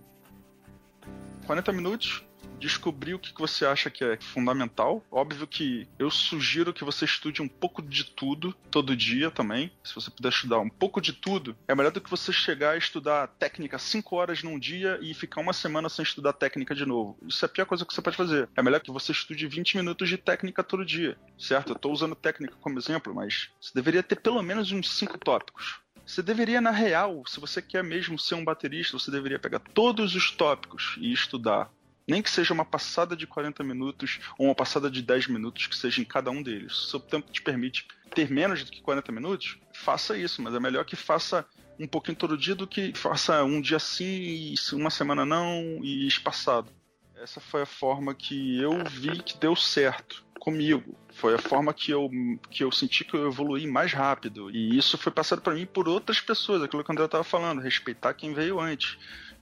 40 1.48 1.72
minutos, 1.72 2.24
descobrir 2.60 3.14
o 3.14 3.20
que 3.20 3.34
você 3.38 3.66
acha 3.66 3.90
que 3.90 4.04
é 4.04 4.18
fundamental. 4.20 5.04
Óbvio 5.12 5.48
que 5.48 5.88
eu 5.98 6.12
sugiro 6.12 6.74
que 6.74 6.84
você 6.84 7.06
estude 7.06 7.42
um 7.42 7.48
pouco 7.48 7.82
de 7.82 8.04
tudo 8.04 8.54
todo 8.70 8.96
dia 8.96 9.32
também. 9.32 9.72
Se 9.84 9.96
você 9.96 10.12
puder 10.12 10.30
estudar 10.30 10.60
um 10.60 10.70
pouco 10.70 11.02
de 11.02 11.14
tudo, 11.14 11.56
é 11.68 11.74
melhor 11.74 11.92
do 11.92 12.02
que 12.02 12.10
você 12.10 12.32
chegar 12.32 12.72
a 12.72 12.78
estudar 12.78 13.28
técnica 13.28 13.80
5 13.80 14.16
horas 14.16 14.44
num 14.44 14.60
dia 14.60 15.00
e 15.02 15.14
ficar 15.14 15.42
uma 15.42 15.54
semana 15.54 15.90
sem 15.90 16.04
estudar 16.04 16.34
técnica 16.34 16.76
de 16.76 16.86
novo. 16.86 17.18
Isso 17.28 17.44
é 17.44 17.48
a 17.48 17.50
pior 17.50 17.66
coisa 17.66 17.86
que 17.86 17.94
você 17.94 18.02
pode 18.02 18.18
fazer. 18.18 18.50
É 18.56 18.62
melhor 18.62 18.80
que 18.80 18.92
você 18.92 19.12
estude 19.12 19.48
20 19.48 19.78
minutos 19.78 20.10
de 20.10 20.18
técnica 20.18 20.64
todo 20.64 20.86
dia, 20.86 21.18
certo? 21.38 21.70
Eu 21.70 21.76
estou 21.76 21.92
usando 21.92 22.16
técnica 22.16 22.56
como 22.60 22.78
exemplo, 22.78 23.14
mas 23.14 23.50
você 23.60 23.72
deveria 23.74 24.04
ter 24.04 24.18
pelo 24.18 24.42
menos 24.42 24.72
uns 24.72 24.92
5 24.98 25.18
tópicos. 25.18 25.80
Você 26.10 26.24
deveria, 26.24 26.60
na 26.60 26.72
real, 26.72 27.24
se 27.28 27.40
você 27.40 27.62
quer 27.62 27.84
mesmo 27.84 28.18
ser 28.18 28.34
um 28.34 28.44
baterista, 28.44 28.98
você 28.98 29.12
deveria 29.12 29.38
pegar 29.38 29.60
todos 29.60 30.16
os 30.16 30.32
tópicos 30.32 30.96
e 31.00 31.14
estudar 31.14 31.72
nem 32.10 32.22
que 32.22 32.30
seja 32.30 32.54
uma 32.54 32.66
passada 32.66 33.16
de 33.16 33.28
40 33.28 33.64
minutos 33.64 34.20
ou 34.38 34.48
uma 34.48 34.56
passada 34.56 34.90
de 34.90 35.02
10 35.02 35.28
minutos, 35.28 35.68
que 35.68 35.76
seja 35.76 36.02
em 36.02 36.06
cada 36.06 36.32
um 36.32 36.42
deles. 36.42 36.74
Se 36.74 36.86
o 36.86 36.90
seu 36.90 37.00
tempo 37.00 37.32
te 37.32 37.42
permite 37.42 37.88
ter 38.14 38.30
menos 38.30 38.64
do 38.64 38.72
que 38.72 38.82
40 38.82 39.12
minutos, 39.12 39.58
faça 39.74 40.18
isso, 40.18 40.42
mas 40.42 40.54
é 40.54 40.60
melhor 40.60 40.86
que 40.86 40.96
faça 40.96 41.46
um 41.80 41.88
pouquinho 41.88 42.18
todo 42.18 42.38
dia 42.38 42.56
do 42.56 42.68
que 42.68 42.94
faça 42.94 43.44
um 43.44 43.62
dia 43.62 43.80
sim 43.80 44.54
uma 44.74 44.90
semana 44.90 45.26
não 45.26 45.80
e 45.82 46.06
espaçado. 46.08 46.70
Essa 47.16 47.40
foi 47.40 47.64
a 47.64 47.66
forma 47.66 48.14
que 48.14 48.62
eu 48.62 48.84
vi 48.86 49.22
que 49.22 49.38
deu 49.38 49.56
certo 49.56 50.24
comigo. 50.40 50.98
Foi 51.14 51.36
a 51.36 51.38
forma 51.38 51.74
que 51.74 51.92
eu, 51.92 52.10
que 52.50 52.64
eu 52.64 52.72
senti 52.72 53.04
que 53.04 53.14
eu 53.14 53.28
evoluí 53.28 53.68
mais 53.68 53.94
rápido. 53.94 54.50
E 54.50 54.78
isso 54.78 54.98
foi 54.98 55.12
passado 55.12 55.42
para 55.42 55.54
mim 55.54 55.66
por 55.66 55.88
outras 55.88 56.22
pessoas, 56.22 56.64
aquilo 56.64 56.84
que 56.84 56.90
o 56.90 56.94
André 56.94 57.06
estava 57.06 57.24
falando, 57.24 57.62
respeitar 57.62 58.14
quem 58.14 58.34
veio 58.34 58.60
antes. 58.60 58.98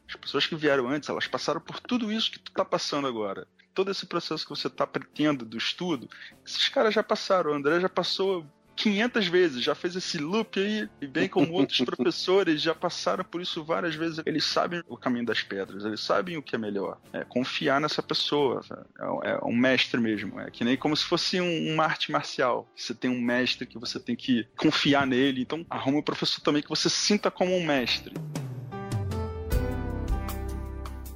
As 0.08 0.16
pessoas 0.16 0.48
que 0.48 0.56
vieram 0.56 0.88
antes, 0.88 1.10
elas 1.10 1.28
passaram 1.28 1.60
por 1.60 1.80
tudo 1.80 2.12
isso 2.12 2.32
que 2.32 2.40
tu 2.40 2.52
tá 2.52 2.64
passando 2.64 3.08
agora. 3.08 3.48
Todo 3.74 3.92
esse 3.92 4.06
processo 4.06 4.44
que 4.44 4.50
você 4.50 4.70
tá 4.70 4.88
pretendo 4.88 5.46
do 5.46 5.58
estudo, 5.58 6.10
esses 6.46 6.70
caras 6.70 6.94
já 6.94 7.04
passaram. 7.04 7.52
O 7.52 7.54
André 7.54 7.80
já 7.80 7.90
passou 7.90 8.46
500 8.78 9.28
vezes, 9.28 9.64
já 9.64 9.74
fez 9.74 9.96
esse 9.96 10.20
loop 10.20 10.60
aí, 10.60 10.88
e 11.02 11.08
bem 11.08 11.28
como 11.28 11.52
outros 11.54 11.82
professores 11.82 12.62
já 12.62 12.76
passaram 12.76 13.24
por 13.24 13.42
isso 13.42 13.64
várias 13.64 13.96
vezes. 13.96 14.22
Eles 14.26 14.46
sabem 14.46 14.84
o 14.88 14.96
caminho 14.96 15.26
das 15.26 15.42
pedras, 15.42 15.84
eles 15.84 16.00
sabem 16.00 16.38
o 16.38 16.44
que 16.44 16.56
é 16.56 16.60
melhor. 16.60 16.98
É 17.12 17.24
confiar 17.24 17.82
nessa 17.82 18.04
pessoa, 18.04 18.62
é, 19.00 19.32
é, 19.32 19.40
um 19.44 19.56
mestre 19.56 20.00
mesmo. 20.00 20.40
É 20.40 20.52
que 20.52 20.64
nem 20.64 20.78
como 20.78 20.96
se 20.96 21.04
fosse 21.04 21.42
um, 21.42 21.74
uma 21.74 21.84
arte 21.84 22.12
marcial. 22.12 22.72
Você 22.76 22.94
tem 22.94 23.10
um 23.10 23.20
mestre 23.20 23.66
que 23.66 23.80
você 23.80 24.00
tem 24.00 24.16
que 24.16 24.48
confiar 24.56 25.08
nele, 25.08 25.42
então 25.42 25.66
arruma 25.70 25.98
um 25.98 26.04
professor 26.04 26.40
também 26.42 26.62
que 26.62 26.70
você 26.70 26.90
sinta 26.90 27.32
como 27.32 27.56
um 27.56 27.66
mestre 27.66 28.14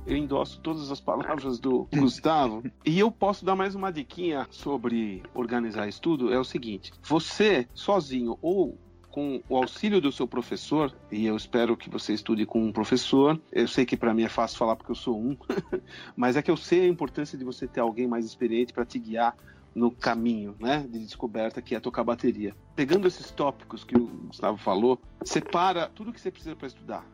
eu 0.06 0.18
endosso 0.18 0.60
todas 0.62 0.92
as 0.92 1.00
palavras 1.00 1.60
do 1.60 1.88
Gustavo. 1.94 2.64
e 2.86 3.00
eu 3.00 3.12
posso 3.12 3.46
dar 3.46 3.56
mais 3.56 3.76
uma 3.76 3.92
diquinha 3.92 4.48
sobre 4.50 5.24
organizar 5.34 5.88
estudo. 5.88 6.34
É 6.34 6.40
o 6.40 6.44
seguinte: 6.44 6.92
você 7.04 7.68
sozinho 7.74 8.38
ou 8.42 8.78
com 9.10 9.42
o 9.50 9.58
auxílio 9.58 10.00
do 10.00 10.12
seu 10.12 10.26
professor, 10.26 10.96
e 11.12 11.26
eu 11.26 11.36
espero 11.36 11.76
que 11.76 11.90
você 11.90 12.14
estude 12.14 12.46
com 12.46 12.64
um 12.64 12.72
professor. 12.72 13.40
Eu 13.52 13.68
sei 13.68 13.86
que 13.86 13.98
para 13.98 14.14
mim 14.14 14.24
é 14.24 14.30
fácil 14.30 14.58
falar 14.58 14.76
porque 14.76 14.92
eu 14.92 14.96
sou 14.96 15.20
um, 15.20 15.36
mas 16.16 16.38
é 16.38 16.42
que 16.42 16.50
eu 16.50 16.58
sei 16.58 16.86
a 16.86 16.88
importância 16.88 17.38
de 17.38 17.44
você 17.44 17.68
ter 17.68 17.82
alguém 17.82 18.08
mais 18.08 18.26
experiente 18.26 18.72
para 18.72 18.86
te 18.86 18.98
guiar 18.98 19.36
no 19.76 19.92
caminho, 19.92 20.56
né, 20.60 20.86
de 20.90 21.00
descoberta 21.00 21.62
que 21.62 21.76
é 21.76 21.80
tocar 21.80 22.04
bateria. 22.04 22.56
Pegando 22.76 23.08
esses 23.08 23.32
tópicos 23.32 23.84
que 23.84 23.96
o 23.96 24.08
Gustavo 24.08 24.58
falou, 24.58 25.00
separa 25.24 25.90
tudo 25.94 26.12
que 26.12 26.20
você 26.20 26.30
precisa 26.32 26.56
para 26.56 26.68
estudar 26.68 27.06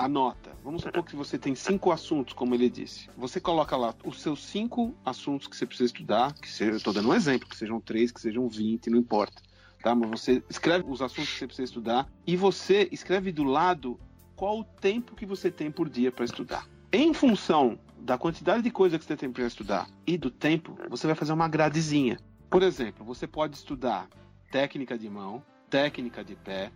anota. 0.00 0.50
Vamos 0.64 0.82
supor 0.82 1.04
que 1.04 1.14
você 1.14 1.38
tem 1.38 1.54
cinco 1.54 1.92
assuntos, 1.92 2.32
como 2.32 2.54
ele 2.54 2.70
disse. 2.70 3.08
Você 3.16 3.38
coloca 3.38 3.76
lá 3.76 3.94
os 4.04 4.20
seus 4.20 4.42
cinco 4.42 4.94
assuntos 5.04 5.46
que 5.46 5.54
você 5.54 5.66
precisa 5.66 5.86
estudar, 5.86 6.32
que 6.32 6.48
seja, 6.48 6.72
eu 6.72 6.76
estou 6.78 6.92
dando 6.92 7.10
um 7.10 7.14
exemplo, 7.14 7.46
que 7.46 7.56
sejam 7.56 7.80
três, 7.80 8.10
que 8.10 8.20
sejam 8.20 8.48
vinte, 8.48 8.88
não 8.88 8.98
importa. 8.98 9.42
Tá? 9.82 9.94
Mas 9.94 10.10
você 10.10 10.42
escreve 10.48 10.84
os 10.88 11.02
assuntos 11.02 11.30
que 11.30 11.38
você 11.38 11.46
precisa 11.46 11.64
estudar 11.64 12.08
e 12.26 12.34
você 12.34 12.88
escreve 12.90 13.30
do 13.30 13.44
lado 13.44 14.00
qual 14.34 14.60
o 14.60 14.64
tempo 14.64 15.14
que 15.14 15.26
você 15.26 15.50
tem 15.50 15.70
por 15.70 15.88
dia 15.88 16.10
para 16.10 16.24
estudar. 16.24 16.66
Em 16.90 17.12
função 17.12 17.78
da 17.98 18.16
quantidade 18.16 18.62
de 18.62 18.70
coisa 18.70 18.98
que 18.98 19.04
você 19.04 19.16
tem 19.16 19.30
para 19.30 19.46
estudar 19.46 19.86
e 20.06 20.16
do 20.16 20.30
tempo, 20.30 20.76
você 20.88 21.06
vai 21.06 21.14
fazer 21.14 21.32
uma 21.32 21.46
gradezinha. 21.46 22.18
Por 22.48 22.62
exemplo, 22.62 23.04
você 23.04 23.26
pode 23.26 23.56
estudar 23.56 24.08
técnica 24.50 24.98
de 24.98 25.08
mão, 25.08 25.42
técnica 25.68 26.24
de 26.24 26.34
pé, 26.34 26.72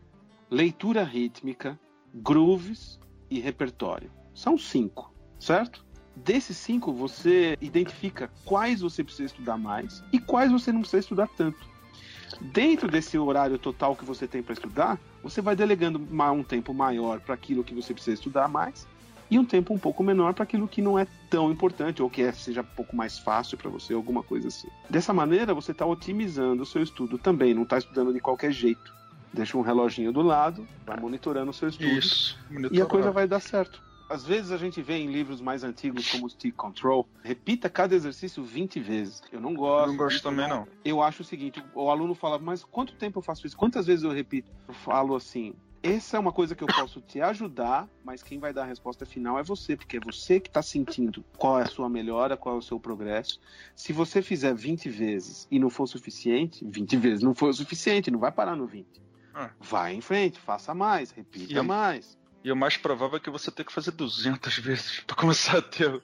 leitura 0.50 1.02
rítmica, 1.02 1.78
grooves, 2.14 3.00
e 3.30 3.40
repertório. 3.40 4.10
São 4.34 4.58
cinco, 4.58 5.12
certo? 5.38 5.84
Desses 6.16 6.56
cinco, 6.56 6.92
você 6.92 7.56
identifica 7.60 8.30
quais 8.44 8.80
você 8.80 9.02
precisa 9.02 9.26
estudar 9.26 9.58
mais 9.58 10.02
e 10.12 10.18
quais 10.18 10.52
você 10.52 10.72
não 10.72 10.80
precisa 10.80 11.00
estudar 11.00 11.28
tanto. 11.36 11.74
Dentro 12.40 12.88
desse 12.88 13.18
horário 13.18 13.58
total 13.58 13.96
que 13.96 14.04
você 14.04 14.26
tem 14.26 14.42
para 14.42 14.52
estudar, 14.52 14.98
você 15.22 15.40
vai 15.40 15.56
delegando 15.56 15.98
um 15.98 16.42
tempo 16.42 16.72
maior 16.72 17.20
para 17.20 17.34
aquilo 17.34 17.64
que 17.64 17.74
você 17.74 17.92
precisa 17.92 18.14
estudar 18.14 18.48
mais 18.48 18.86
e 19.30 19.38
um 19.38 19.44
tempo 19.44 19.72
um 19.72 19.78
pouco 19.78 20.02
menor 20.02 20.34
para 20.34 20.44
aquilo 20.44 20.68
que 20.68 20.82
não 20.82 20.98
é 20.98 21.06
tão 21.30 21.50
importante 21.50 22.02
ou 22.02 22.10
que 22.10 22.22
é, 22.22 22.32
seja 22.32 22.60
um 22.60 22.76
pouco 22.76 22.94
mais 22.94 23.18
fácil 23.18 23.56
para 23.56 23.70
você, 23.70 23.94
alguma 23.94 24.22
coisa 24.22 24.48
assim. 24.48 24.68
Dessa 24.88 25.12
maneira, 25.12 25.54
você 25.54 25.72
está 25.72 25.86
otimizando 25.86 26.62
o 26.62 26.66
seu 26.66 26.82
estudo 26.82 27.18
também, 27.18 27.54
não 27.54 27.62
está 27.62 27.78
estudando 27.78 28.12
de 28.12 28.20
qualquer 28.20 28.52
jeito. 28.52 28.94
Deixa 29.34 29.58
um 29.58 29.62
reloginho 29.62 30.12
do 30.12 30.22
lado, 30.22 30.66
vai 30.86 30.96
monitorando 30.98 31.50
o 31.50 31.54
seu 31.54 31.68
estudo 31.68 31.88
Isso. 31.88 32.38
e 32.70 32.80
a 32.80 32.86
coisa 32.86 33.10
vai 33.10 33.26
dar 33.26 33.40
certo. 33.40 33.82
Às 34.08 34.24
vezes 34.24 34.52
a 34.52 34.56
gente 34.56 34.80
vê 34.80 34.98
em 34.98 35.10
livros 35.10 35.40
mais 35.40 35.64
antigos, 35.64 36.08
como 36.08 36.26
o 36.26 36.30
Stick 36.30 36.54
Control, 36.54 37.08
repita 37.22 37.68
cada 37.68 37.94
exercício 37.94 38.44
20 38.44 38.78
vezes. 38.78 39.22
Eu 39.32 39.40
não 39.40 39.54
gosto. 39.54 39.88
Não 39.88 39.96
gosto 39.96 40.22
também, 40.22 40.48
não. 40.48 40.68
Eu 40.84 41.02
acho 41.02 41.22
o 41.22 41.24
seguinte: 41.24 41.64
o 41.74 41.90
aluno 41.90 42.14
fala, 42.14 42.38
mas 42.38 42.62
quanto 42.62 42.94
tempo 42.94 43.18
eu 43.18 43.22
faço 43.22 43.46
isso? 43.46 43.56
Quantas 43.56 43.86
vezes 43.86 44.04
eu 44.04 44.12
repito? 44.12 44.52
Eu 44.68 44.74
falo 44.74 45.16
assim. 45.16 45.54
Essa 45.82 46.16
é 46.16 46.20
uma 46.20 46.32
coisa 46.32 46.54
que 46.54 46.64
eu 46.64 46.66
posso 46.66 46.98
te 47.02 47.20
ajudar, 47.20 47.86
mas 48.02 48.22
quem 48.22 48.38
vai 48.38 48.54
dar 48.54 48.62
a 48.62 48.66
resposta 48.66 49.04
final 49.04 49.38
é 49.38 49.42
você, 49.42 49.76
porque 49.76 49.98
é 49.98 50.00
você 50.00 50.40
que 50.40 50.48
está 50.48 50.62
sentindo 50.62 51.22
qual 51.36 51.60
é 51.60 51.64
a 51.64 51.66
sua 51.66 51.90
melhora, 51.90 52.38
qual 52.38 52.54
é 52.54 52.58
o 52.58 52.62
seu 52.62 52.80
progresso. 52.80 53.38
Se 53.76 53.92
você 53.92 54.22
fizer 54.22 54.54
20 54.54 54.88
vezes 54.88 55.46
e 55.50 55.58
não 55.58 55.68
for 55.68 55.86
suficiente, 55.86 56.64
20 56.66 56.96
vezes 56.96 57.22
não 57.22 57.34
for 57.34 57.50
o 57.50 57.52
suficiente, 57.52 58.10
não 58.10 58.18
vai 58.18 58.32
parar 58.32 58.56
no 58.56 58.66
20. 58.66 59.03
Ah. 59.34 59.50
Vai 59.60 59.94
em 59.94 60.00
frente, 60.00 60.38
faça 60.38 60.74
mais, 60.74 61.10
repita 61.10 61.52
E- 61.52 61.62
mais. 61.62 62.16
E 62.44 62.52
o 62.52 62.56
mais 62.56 62.76
provável 62.76 63.16
é 63.16 63.20
que 63.20 63.30
você 63.30 63.50
tenha 63.50 63.64
que 63.64 63.72
fazer 63.72 63.90
200 63.92 64.58
vezes 64.60 65.00
pra 65.00 65.16
começar 65.16 65.58
a 65.58 65.62
ter. 65.62 66.02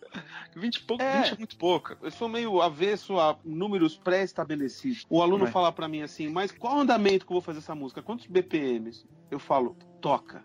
20 0.57 0.77
e 0.79 0.81
pouco, 0.83 1.03
É. 1.03 1.21
20 1.23 1.33
é 1.35 1.37
muito 1.37 1.57
pouco. 1.59 1.97
Eu 2.03 2.11
sou 2.11 2.29
meio 2.31 2.63
avesso 2.63 3.21
a 3.21 3.39
números 3.45 3.97
pré-estabelecidos. 3.99 5.05
O 5.11 5.21
aluno 5.23 5.47
É. 5.47 5.51
fala 5.51 5.71
pra 5.71 5.87
mim 5.87 6.01
assim, 6.03 6.29
mas 6.31 6.51
qual 6.51 6.81
andamento 6.81 7.27
que 7.27 7.33
eu 7.33 7.35
vou 7.35 7.43
fazer 7.43 7.59
essa 7.59 7.75
música? 7.75 8.01
Quantos 8.03 8.27
BPMs? 8.27 9.05
Eu 9.31 9.39
falo, 9.39 9.77
toca 10.01 10.43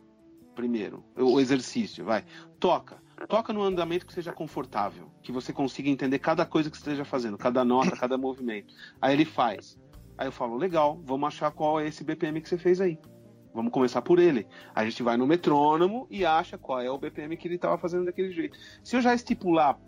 primeiro. 0.53 1.03
O 1.17 1.39
exercício, 1.39 2.03
vai. 2.05 2.23
Toca. 2.59 3.03
Toca 3.29 3.51
no 3.53 3.61
andamento 3.63 4.05
que 4.05 4.13
seja 4.13 4.31
confortável, 4.33 5.09
que 5.21 5.31
você 5.31 5.51
consiga 5.53 5.89
entender 5.89 6.19
cada 6.19 6.45
coisa 6.45 6.69
que 6.69 6.75
você 6.77 6.81
esteja 6.83 7.05
fazendo, 7.05 7.37
cada 7.37 7.63
nota, 7.63 7.95
cada 7.95 8.17
movimento. 8.17 8.73
Aí 9.01 9.13
ele 9.13 9.23
faz. 9.25 9.77
Aí 10.17 10.27
eu 10.27 10.31
falo, 10.31 10.57
legal, 10.57 11.01
vamos 11.03 11.27
achar 11.27 11.51
qual 11.51 11.79
é 11.79 11.87
esse 11.87 12.03
BPM 12.03 12.41
que 12.41 12.49
você 12.49 12.57
fez 12.57 12.79
aí. 12.79 12.97
Vamos 13.53 13.71
começar 13.71 14.01
por 14.01 14.19
ele. 14.19 14.47
A 14.73 14.83
gente 14.83 15.01
vai 15.01 15.15
no 15.15 15.25
metrônomo 15.25 16.07
e 16.09 16.25
acha 16.25 16.57
qual 16.57 16.81
é 16.81 16.89
o 16.89 16.97
BPM 16.97 17.37
que 17.37 17.47
ele 17.47 17.55
estava 17.55 17.77
fazendo 17.77 18.05
daquele 18.05 18.31
jeito. 18.31 18.57
Se 18.83 18.97
eu 18.97 19.01
já 19.01 19.13
estipular 19.13 19.79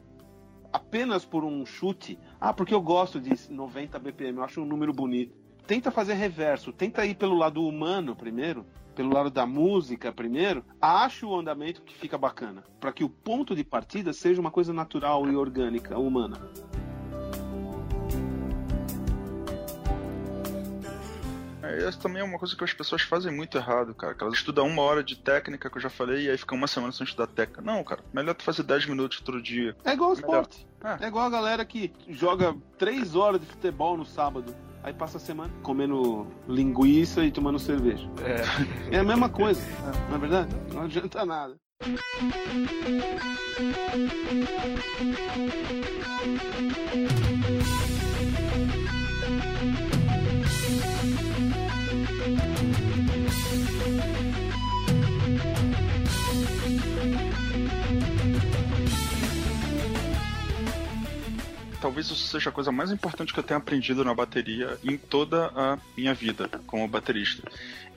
apenas 0.72 1.26
por 1.26 1.44
um 1.44 1.66
chute, 1.66 2.18
ah, 2.40 2.54
porque 2.54 2.74
eu 2.74 2.82
gosto 2.82 3.20
de 3.20 3.52
90 3.52 4.00
BPM, 4.00 4.38
eu 4.38 4.44
acho 4.44 4.62
um 4.62 4.66
número 4.66 4.94
bonito. 4.94 5.36
Tenta 5.66 5.92
fazer 5.92 6.14
reverso, 6.14 6.72
tenta 6.72 7.06
ir 7.06 7.16
pelo 7.16 7.36
lado 7.36 7.62
humano 7.66 8.16
primeiro, 8.16 8.66
pelo 8.96 9.14
lado 9.14 9.30
da 9.30 9.46
música 9.46 10.14
primeiro, 10.14 10.64
acha 10.82 11.28
o 11.28 11.38
andamento 11.38 11.82
que 11.82 11.94
fica 11.94 12.18
bacana, 12.18 12.64
para 12.80 12.94
que 12.94 13.04
o 13.04 13.10
ponto 13.10 13.54
de 13.54 13.64
partida 13.64 14.14
seja 14.14 14.40
uma 14.40 14.50
coisa 14.50 14.72
natural 14.72 15.30
e 15.30 15.36
orgânica, 15.36 16.00
humana. 16.00 16.40
Essa 21.84 22.00
também 22.00 22.22
é 22.22 22.26
uma 22.26 22.38
coisa 22.40 22.56
que 22.56 22.64
as 22.64 22.74
pessoas 22.74 23.02
fazem 23.02 23.32
muito 23.32 23.58
errado, 23.58 23.94
cara. 23.94 24.14
Que 24.14 24.24
elas 24.24 24.36
estudam 24.36 24.68
uma 24.68 24.82
hora 24.82 25.04
de 25.04 25.16
técnica, 25.16 25.70
que 25.70 25.78
eu 25.78 25.82
já 25.82 25.90
falei, 25.90 26.26
e 26.26 26.30
aí 26.30 26.38
ficam 26.38 26.58
uma 26.58 26.68
semana 26.68 26.92
sem 26.94 27.04
estudar 27.06 27.28
técnica. 27.28 27.62
Não, 27.62 27.84
cara, 27.84 28.02
melhor 28.14 28.34
tu 28.34 28.44
fazer 28.44 28.64
10 28.64 28.86
minutos 28.88 29.20
outro 29.20 29.42
dia. 29.42 29.76
É 29.84 29.94
igual 29.94 30.12
ao 30.12 30.16
Melhor. 30.16 30.42
esporte. 30.44 30.68
É. 30.84 31.06
É 31.06 31.08
igual 31.08 31.26
a 31.26 31.30
galera 31.30 31.66
que 31.66 31.92
joga 32.10 32.56
três 32.78 33.16
horas 33.16 33.40
de 33.42 33.48
futebol 33.48 33.98
no 33.98 34.06
sábado. 34.06 34.56
Aí 34.84 34.94
passa 34.94 35.18
a 35.18 35.20
semana 35.20 35.52
comendo 35.64 36.28
linguiça 36.48 37.26
e 37.26 37.32
tomando 37.32 37.60
cerveja. 37.60 38.08
É. 38.92 38.96
É 38.96 39.00
a 39.00 39.04
mesma 39.04 39.28
coisa, 39.30 39.62
não 40.08 40.16
é 40.16 40.20
verdade? 40.20 40.56
Não 40.74 40.84
adianta 40.84 41.26
nada. 41.26 41.56
Talvez 61.80 62.08
isso 62.08 62.28
seja 62.28 62.50
a 62.50 62.54
coisa 62.54 62.72
mais 62.72 62.92
importante 62.92 63.34
que 63.34 63.40
eu 63.40 63.44
tenha 63.44 63.58
aprendido 63.58 64.04
na 64.04 64.14
bateria 64.14 64.78
em 64.84 64.98
toda 64.98 65.48
a 65.56 65.78
minha 65.96 66.14
vida 66.14 66.50
como 66.66 66.88
baterista. 66.88 67.44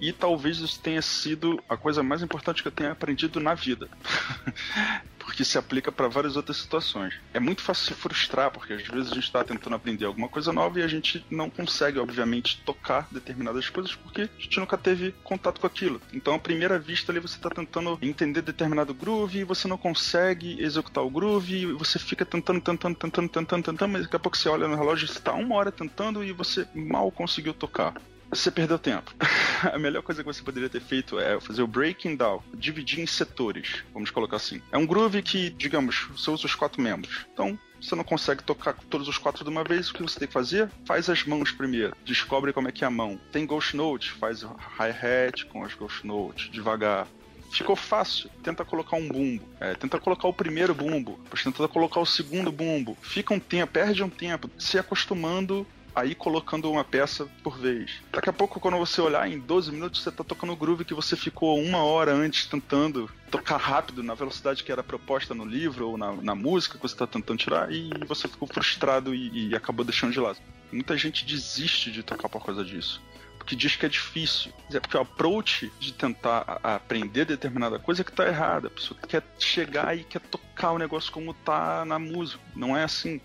E 0.00 0.12
talvez 0.12 0.58
isso 0.58 0.80
tenha 0.80 1.02
sido 1.02 1.62
a 1.68 1.76
coisa 1.76 2.02
mais 2.02 2.22
importante 2.22 2.62
que 2.62 2.68
eu 2.68 2.72
tenha 2.72 2.92
aprendido 2.92 3.38
na 3.38 3.54
vida. 3.54 3.88
porque 5.30 5.44
se 5.44 5.56
aplica 5.56 5.92
para 5.92 6.08
várias 6.08 6.36
outras 6.36 6.56
situações. 6.56 7.14
É 7.32 7.38
muito 7.38 7.62
fácil 7.62 7.86
se 7.86 7.94
frustrar, 7.94 8.50
porque 8.50 8.72
às 8.72 8.86
vezes 8.88 9.12
a 9.12 9.14
gente 9.14 9.24
está 9.24 9.44
tentando 9.44 9.76
aprender 9.76 10.04
alguma 10.04 10.28
coisa 10.28 10.52
nova 10.52 10.80
e 10.80 10.82
a 10.82 10.88
gente 10.88 11.24
não 11.30 11.48
consegue, 11.48 12.00
obviamente, 12.00 12.60
tocar 12.64 13.06
determinadas 13.12 13.68
coisas 13.68 13.94
porque 13.94 14.22
a 14.22 14.42
gente 14.42 14.58
nunca 14.58 14.76
teve 14.76 15.14
contato 15.22 15.60
com 15.60 15.66
aquilo. 15.66 16.00
Então, 16.12 16.34
à 16.34 16.38
primeira 16.38 16.78
vista 16.78 17.12
ali, 17.12 17.20
você 17.20 17.36
está 17.36 17.48
tentando 17.48 17.96
entender 18.02 18.42
determinado 18.42 18.92
groove 18.92 19.38
e 19.38 19.44
você 19.44 19.68
não 19.68 19.78
consegue 19.78 20.60
executar 20.60 21.04
o 21.04 21.10
groove 21.10 21.58
e 21.58 21.66
você 21.66 21.98
fica 21.98 22.24
tentando, 22.24 22.60
tentando, 22.60 22.96
tentando, 22.96 23.28
tentando, 23.28 23.62
tentando, 23.62 23.92
mas 23.92 24.02
daqui 24.02 24.16
a 24.16 24.20
pouco 24.20 24.36
você 24.36 24.48
olha 24.48 24.66
no 24.66 24.76
relógio 24.76 25.06
e 25.06 25.10
está 25.10 25.32
uma 25.32 25.54
hora 25.54 25.70
tentando 25.70 26.24
e 26.24 26.32
você 26.32 26.66
mal 26.74 27.10
conseguiu 27.12 27.54
tocar. 27.54 27.94
Você 28.30 28.50
perdeu 28.50 28.78
tempo. 28.78 29.12
a 29.72 29.78
melhor 29.78 30.02
coisa 30.02 30.22
que 30.22 30.26
você 30.26 30.42
poderia 30.42 30.68
ter 30.68 30.80
feito 30.80 31.18
é 31.18 31.40
fazer 31.40 31.62
o 31.62 31.66
breaking 31.66 32.14
down, 32.14 32.40
dividir 32.54 33.00
em 33.00 33.06
setores, 33.06 33.82
vamos 33.92 34.10
colocar 34.10 34.36
assim. 34.36 34.62
É 34.70 34.78
um 34.78 34.86
groove 34.86 35.20
que, 35.20 35.50
digamos, 35.50 36.06
você 36.16 36.30
usa 36.30 36.46
os 36.46 36.54
quatro 36.54 36.80
membros. 36.80 37.26
Então, 37.32 37.58
você 37.80 37.96
não 37.96 38.04
consegue 38.04 38.42
tocar 38.44 38.74
todos 38.88 39.08
os 39.08 39.18
quatro 39.18 39.42
de 39.42 39.50
uma 39.50 39.64
vez, 39.64 39.90
o 39.90 39.94
que 39.94 40.02
você 40.02 40.18
tem 40.18 40.28
que 40.28 40.34
fazer? 40.34 40.70
Faz 40.84 41.10
as 41.10 41.24
mãos 41.24 41.50
primeiro, 41.50 41.96
descobre 42.04 42.52
como 42.52 42.68
é 42.68 42.72
que 42.72 42.84
é 42.84 42.86
a 42.86 42.90
mão. 42.90 43.18
Tem 43.32 43.44
ghost 43.44 43.76
note, 43.76 44.12
faz 44.12 44.44
o 44.44 44.56
hi-hat 44.78 45.46
com 45.46 45.64
as 45.64 45.74
ghost 45.74 46.06
notes, 46.06 46.50
devagar. 46.50 47.08
Ficou 47.50 47.74
fácil. 47.74 48.30
Tenta 48.44 48.64
colocar 48.64 48.96
um 48.96 49.08
bumbo. 49.08 49.42
É, 49.58 49.74
tenta 49.74 49.98
colocar 49.98 50.28
o 50.28 50.32
primeiro 50.32 50.72
bumbo. 50.72 51.18
Depois 51.24 51.42
tenta 51.42 51.66
colocar 51.66 51.98
o 51.98 52.06
segundo 52.06 52.52
bumbo. 52.52 52.96
Fica 53.02 53.34
um 53.34 53.40
tempo, 53.40 53.72
perde 53.72 54.04
um 54.04 54.08
tempo, 54.08 54.48
se 54.56 54.78
acostumando 54.78 55.66
aí 55.94 56.14
colocando 56.14 56.70
uma 56.70 56.84
peça 56.84 57.26
por 57.42 57.58
vez. 57.58 58.00
Daqui 58.12 58.30
a 58.30 58.32
pouco, 58.32 58.60
quando 58.60 58.78
você 58.78 59.00
olhar, 59.00 59.28
em 59.30 59.38
12 59.38 59.72
minutos 59.72 60.02
você 60.02 60.10
tá 60.10 60.24
tocando 60.24 60.52
o 60.52 60.56
groove 60.56 60.84
que 60.84 60.94
você 60.94 61.16
ficou 61.16 61.60
uma 61.60 61.82
hora 61.82 62.12
antes 62.12 62.46
tentando 62.46 63.10
tocar 63.30 63.56
rápido 63.56 64.02
na 64.02 64.14
velocidade 64.14 64.64
que 64.64 64.72
era 64.72 64.82
proposta 64.82 65.34
no 65.34 65.44
livro 65.44 65.90
ou 65.90 65.98
na, 65.98 66.12
na 66.12 66.34
música 66.34 66.76
que 66.76 66.82
você 66.82 66.96
tá 66.96 67.06
tentando 67.06 67.38
tirar 67.38 67.72
e 67.72 67.90
você 68.06 68.26
ficou 68.26 68.48
frustrado 68.48 69.14
e, 69.14 69.50
e 69.50 69.54
acabou 69.54 69.84
deixando 69.84 70.12
de 70.12 70.20
lado. 70.20 70.38
Muita 70.72 70.96
gente 70.96 71.24
desiste 71.24 71.90
de 71.90 72.02
tocar 72.02 72.28
por 72.28 72.44
causa 72.44 72.64
disso. 72.64 73.00
Porque 73.40 73.56
diz 73.56 73.74
que 73.74 73.86
é 73.86 73.88
difícil. 73.88 74.52
É 74.72 74.78
porque 74.78 74.96
o 74.96 75.00
approach 75.00 75.72
de 75.80 75.92
tentar 75.94 76.60
aprender 76.62 77.24
determinada 77.24 77.78
coisa 77.78 78.02
é 78.02 78.04
que 78.04 78.12
tá 78.12 78.26
errada. 78.26 78.68
A 78.68 78.70
pessoa 78.70 79.00
quer 79.08 79.24
chegar 79.38 79.96
e 79.96 80.04
quer 80.04 80.20
tocar 80.20 80.72
o 80.72 80.78
negócio 80.78 81.10
como 81.10 81.32
tá 81.32 81.84
na 81.86 81.98
música. 81.98 82.40
Não 82.54 82.76
é 82.76 82.84
assim. 82.84 83.20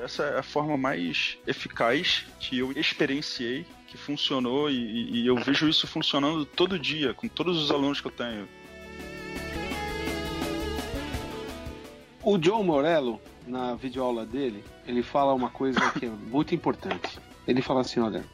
Essa 0.00 0.24
é 0.24 0.38
a 0.38 0.42
forma 0.42 0.76
mais 0.76 1.38
eficaz 1.46 2.24
que 2.40 2.58
eu 2.58 2.72
experienciei, 2.72 3.66
que 3.86 3.96
funcionou 3.98 4.70
e, 4.70 5.20
e- 5.20 5.26
eu 5.26 5.36
vejo 5.36 5.68
isso 5.68 5.86
funcionando 5.86 6.44
todo 6.46 6.78
dia, 6.78 7.12
com 7.14 7.28
todos 7.28 7.58
os 7.62 7.70
alunos 7.70 8.00
que 8.00 8.06
eu 8.06 8.12
tenho. 8.12 8.48
O 12.22 12.40
Joe 12.42 12.64
Morello, 12.64 13.20
na 13.46 13.74
videoaula 13.74 14.24
dele, 14.24 14.64
ele 14.86 15.02
fala 15.02 15.34
uma 15.34 15.50
coisa 15.50 15.78
que 15.98 16.06
é 16.06 16.08
muito 16.08 16.54
importante. 16.54 17.18
Ele 17.46 17.60
fala 17.60 17.80
assim, 17.80 18.00
olha, 18.00 18.24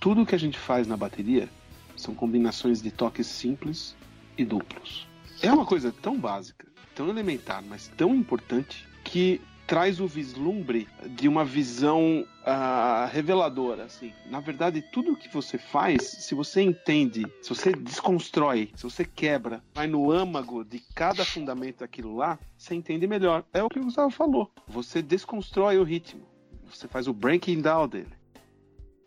tudo 0.00 0.26
que 0.26 0.34
a 0.34 0.38
gente 0.38 0.58
faz 0.58 0.86
na 0.86 0.96
bateria 0.96 1.48
são 1.96 2.14
combinações 2.14 2.82
de 2.82 2.90
toques 2.90 3.26
simples 3.26 3.96
e 4.36 4.44
duplos. 4.44 5.06
É 5.40 5.50
uma 5.52 5.64
coisa 5.64 5.92
tão 6.02 6.18
básica, 6.18 6.66
tão 6.94 7.08
elementar, 7.08 7.62
mas 7.62 7.88
tão 7.96 8.14
importante 8.14 8.86
que 9.04 9.40
traz 9.66 10.00
o 10.00 10.06
vislumbre 10.06 10.88
de 11.10 11.26
uma 11.26 11.44
visão 11.44 12.26
ah, 12.44 13.08
reveladora, 13.12 13.84
assim. 13.84 14.12
Na 14.30 14.40
verdade, 14.40 14.80
tudo 14.92 15.16
que 15.16 15.32
você 15.32 15.58
faz, 15.58 16.02
se 16.02 16.34
você 16.34 16.62
entende, 16.62 17.26
se 17.42 17.48
você 17.48 17.72
desconstrói, 17.72 18.70
se 18.76 18.84
você 18.84 19.04
quebra, 19.04 19.62
vai 19.74 19.86
no 19.86 20.10
âmago 20.12 20.64
de 20.64 20.78
cada 20.94 21.24
fundamento 21.24 21.80
daquilo 21.80 22.14
lá, 22.14 22.38
você 22.56 22.74
entende 22.74 23.06
melhor. 23.06 23.44
É 23.52 23.62
o 23.62 23.68
que 23.68 23.80
o 23.80 23.84
Gustavo 23.84 24.10
falou. 24.10 24.50
Você 24.68 25.02
desconstrói 25.02 25.78
o 25.78 25.82
ritmo. 25.82 26.22
Você 26.70 26.86
faz 26.86 27.08
o 27.08 27.12
breaking 27.12 27.60
down 27.60 27.88
dele. 27.88 28.12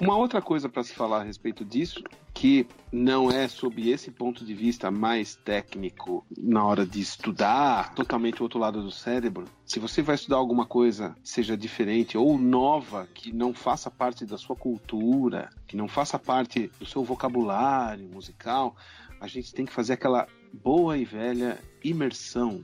Uma 0.01 0.16
outra 0.16 0.41
coisa 0.41 0.70
para 0.70 0.84
se 0.84 0.93
falar 0.93 1.22
a 1.22 1.24
respeito 1.24 1.66
disso, 1.66 2.01
que 2.39 2.65
não 2.89 3.29
é 3.29 3.49
sob 3.49 3.89
esse 3.89 4.09
ponto 4.09 4.45
de 4.45 4.53
vista 4.53 4.89
mais 4.89 5.35
técnico 5.35 6.25
na 6.37 6.63
hora 6.63 6.85
de 6.85 7.01
estudar 7.01 7.93
totalmente 7.93 8.39
o 8.39 8.43
outro 8.43 8.57
lado 8.57 8.81
do 8.81 8.91
cérebro, 8.91 9.43
se 9.65 9.77
você 9.77 10.01
vai 10.01 10.15
estudar 10.15 10.37
alguma 10.37 10.65
coisa 10.65 11.13
seja 11.21 11.57
diferente 11.57 12.17
ou 12.17 12.37
nova, 12.37 13.09
que 13.13 13.33
não 13.33 13.53
faça 13.53 13.91
parte 13.91 14.25
da 14.25 14.37
sua 14.37 14.55
cultura, 14.55 15.49
que 15.67 15.75
não 15.75 15.89
faça 15.89 16.17
parte 16.17 16.71
do 16.79 16.85
seu 16.85 17.03
vocabulário 17.03 18.07
musical, 18.07 18.73
a 19.19 19.27
gente 19.27 19.53
tem 19.53 19.65
que 19.65 19.73
fazer 19.73 19.91
aquela 19.91 20.25
boa 20.53 20.97
e 20.97 21.03
velha 21.03 21.59
imersão. 21.83 22.63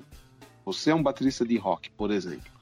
Você 0.64 0.90
é 0.90 0.96
um 0.96 1.04
baterista 1.04 1.46
de 1.46 1.58
rock, 1.58 1.92
por 1.92 2.12
exemplo, 2.12 2.55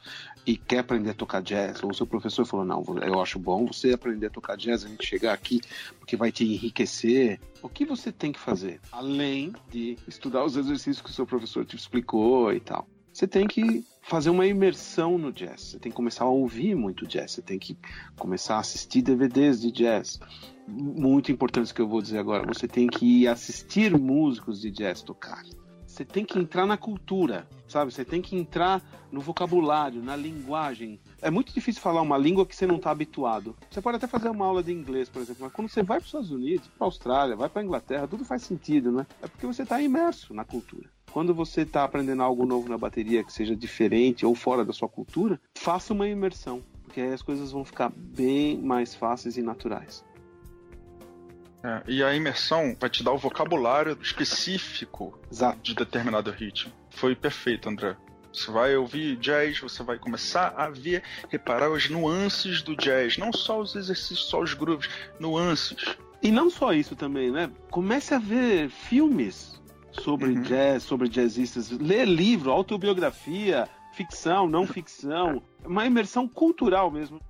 e 0.45 0.57
quer 0.57 0.79
aprender 0.79 1.11
a 1.11 1.13
tocar 1.13 1.41
jazz, 1.41 1.81
ou 1.83 1.93
seu 1.93 2.05
professor 2.05 2.45
falou: 2.45 2.65
Não, 2.65 2.83
eu 3.01 3.21
acho 3.21 3.39
bom 3.39 3.65
você 3.65 3.93
aprender 3.93 4.27
a 4.27 4.29
tocar 4.29 4.57
jazz, 4.57 4.85
a 4.85 4.87
gente 4.87 5.05
chegar 5.05 5.33
aqui, 5.33 5.61
porque 5.99 6.15
vai 6.15 6.31
te 6.31 6.43
enriquecer. 6.43 7.39
O 7.61 7.69
que 7.69 7.85
você 7.85 8.11
tem 8.11 8.31
que 8.31 8.39
fazer? 8.39 8.79
Além 8.91 9.53
de 9.69 9.97
estudar 10.07 10.43
os 10.43 10.57
exercícios 10.57 11.01
que 11.01 11.09
o 11.09 11.13
seu 11.13 11.25
professor 11.25 11.65
te 11.65 11.75
explicou 11.75 12.53
e 12.53 12.59
tal. 12.59 12.87
Você 13.13 13.27
tem 13.27 13.47
que 13.47 13.85
fazer 14.01 14.31
uma 14.31 14.45
imersão 14.45 15.17
no 15.17 15.31
jazz. 15.31 15.61
Você 15.61 15.79
tem 15.79 15.91
que 15.91 15.95
começar 15.95 16.25
a 16.25 16.29
ouvir 16.29 16.75
muito 16.75 17.05
jazz. 17.05 17.31
Você 17.31 17.41
tem 17.41 17.59
que 17.59 17.77
começar 18.17 18.55
a 18.55 18.59
assistir 18.59 19.03
DVDs 19.03 19.61
de 19.61 19.71
jazz. 19.71 20.19
Muito 20.67 21.31
importante 21.31 21.73
que 21.73 21.79
eu 21.79 21.87
vou 21.87 22.01
dizer 22.01 22.17
agora. 22.17 22.45
Você 22.47 22.67
tem 22.67 22.87
que 22.87 23.27
assistir 23.27 23.97
músicos 23.97 24.59
de 24.59 24.71
jazz 24.71 25.03
tocar. 25.03 25.43
Você 25.93 26.03
tem 26.03 26.25
que 26.25 26.39
entrar 26.39 26.65
na 26.65 26.75
cultura, 26.75 27.47
sabe? 27.67 27.93
Você 27.93 28.03
tem 28.03 28.19
que 28.19 28.35
entrar 28.35 28.81
no 29.11 29.21
vocabulário, 29.21 30.01
na 30.01 30.15
linguagem. 30.15 30.99
É 31.21 31.29
muito 31.29 31.53
difícil 31.53 31.83
falar 31.83 32.01
uma 32.01 32.17
língua 32.17 32.47
que 32.47 32.55
você 32.55 32.65
não 32.65 32.77
está 32.77 32.89
habituado. 32.89 33.55
Você 33.69 33.79
pode 33.79 33.97
até 33.97 34.07
fazer 34.07 34.29
uma 34.29 34.43
aula 34.43 34.63
de 34.63 34.71
inglês, 34.71 35.07
por 35.07 35.21
exemplo, 35.21 35.43
mas 35.43 35.53
quando 35.53 35.69
você 35.69 35.83
vai 35.83 35.99
para 35.99 36.05
os 36.05 36.07
Estados 36.07 36.31
Unidos, 36.31 36.67
para 36.67 36.83
a 36.83 36.87
Austrália, 36.87 37.35
vai 37.35 37.47
para 37.47 37.61
a 37.61 37.65
Inglaterra, 37.65 38.07
tudo 38.07 38.25
faz 38.25 38.41
sentido, 38.41 38.91
né? 38.91 39.05
É 39.21 39.27
porque 39.27 39.45
você 39.45 39.61
está 39.61 39.79
imerso 39.79 40.33
na 40.33 40.43
cultura. 40.43 40.89
Quando 41.11 41.31
você 41.31 41.61
está 41.61 41.83
aprendendo 41.83 42.23
algo 42.23 42.43
novo 42.43 42.67
na 42.67 42.77
bateria 42.77 43.23
que 43.23 43.31
seja 43.31 43.55
diferente 43.55 44.25
ou 44.25 44.33
fora 44.33 44.65
da 44.65 44.73
sua 44.73 44.89
cultura, 44.89 45.39
faça 45.53 45.93
uma 45.93 46.07
imersão, 46.07 46.63
porque 46.85 47.01
aí 47.01 47.13
as 47.13 47.21
coisas 47.21 47.51
vão 47.51 47.63
ficar 47.63 47.91
bem 47.95 48.57
mais 48.57 48.95
fáceis 48.95 49.37
e 49.37 49.43
naturais. 49.43 50.03
É, 51.63 51.81
e 51.87 52.03
a 52.03 52.13
imersão 52.13 52.75
vai 52.77 52.89
te 52.89 53.03
dar 53.03 53.13
o 53.13 53.17
vocabulário 53.17 53.97
específico 54.01 55.17
Exato. 55.31 55.59
de 55.63 55.73
determinado 55.73 56.29
ritmo. 56.29 56.73
Foi 56.89 57.15
perfeito, 57.15 57.69
André. 57.69 57.95
Você 58.33 58.51
vai 58.51 58.75
ouvir 58.75 59.15
jazz, 59.17 59.59
você 59.59 59.83
vai 59.83 59.97
começar 59.97 60.53
a 60.57 60.69
ver, 60.69 61.03
reparar 61.29 61.71
as 61.71 61.87
nuances 61.89 62.61
do 62.61 62.75
jazz, 62.75 63.17
não 63.17 63.31
só 63.31 63.61
os 63.61 63.75
exercícios, 63.75 64.25
só 64.25 64.41
os 64.41 64.53
grooves, 64.53 64.89
nuances. 65.19 65.95
E 66.21 66.31
não 66.31 66.49
só 66.49 66.73
isso 66.73 66.95
também, 66.95 67.31
né? 67.31 67.49
Comece 67.69 68.13
a 68.13 68.17
ver 68.17 68.69
filmes 68.69 69.61
sobre 69.91 70.31
uhum. 70.31 70.41
jazz, 70.41 70.83
sobre 70.83 71.07
jazzistas, 71.07 71.69
ler 71.69 72.07
livro, 72.07 72.51
autobiografia, 72.51 73.69
ficção, 73.93 74.49
não 74.49 74.65
ficção, 74.65 75.41
uma 75.63 75.85
imersão 75.85 76.27
cultural 76.27 76.89
mesmo. 76.89 77.21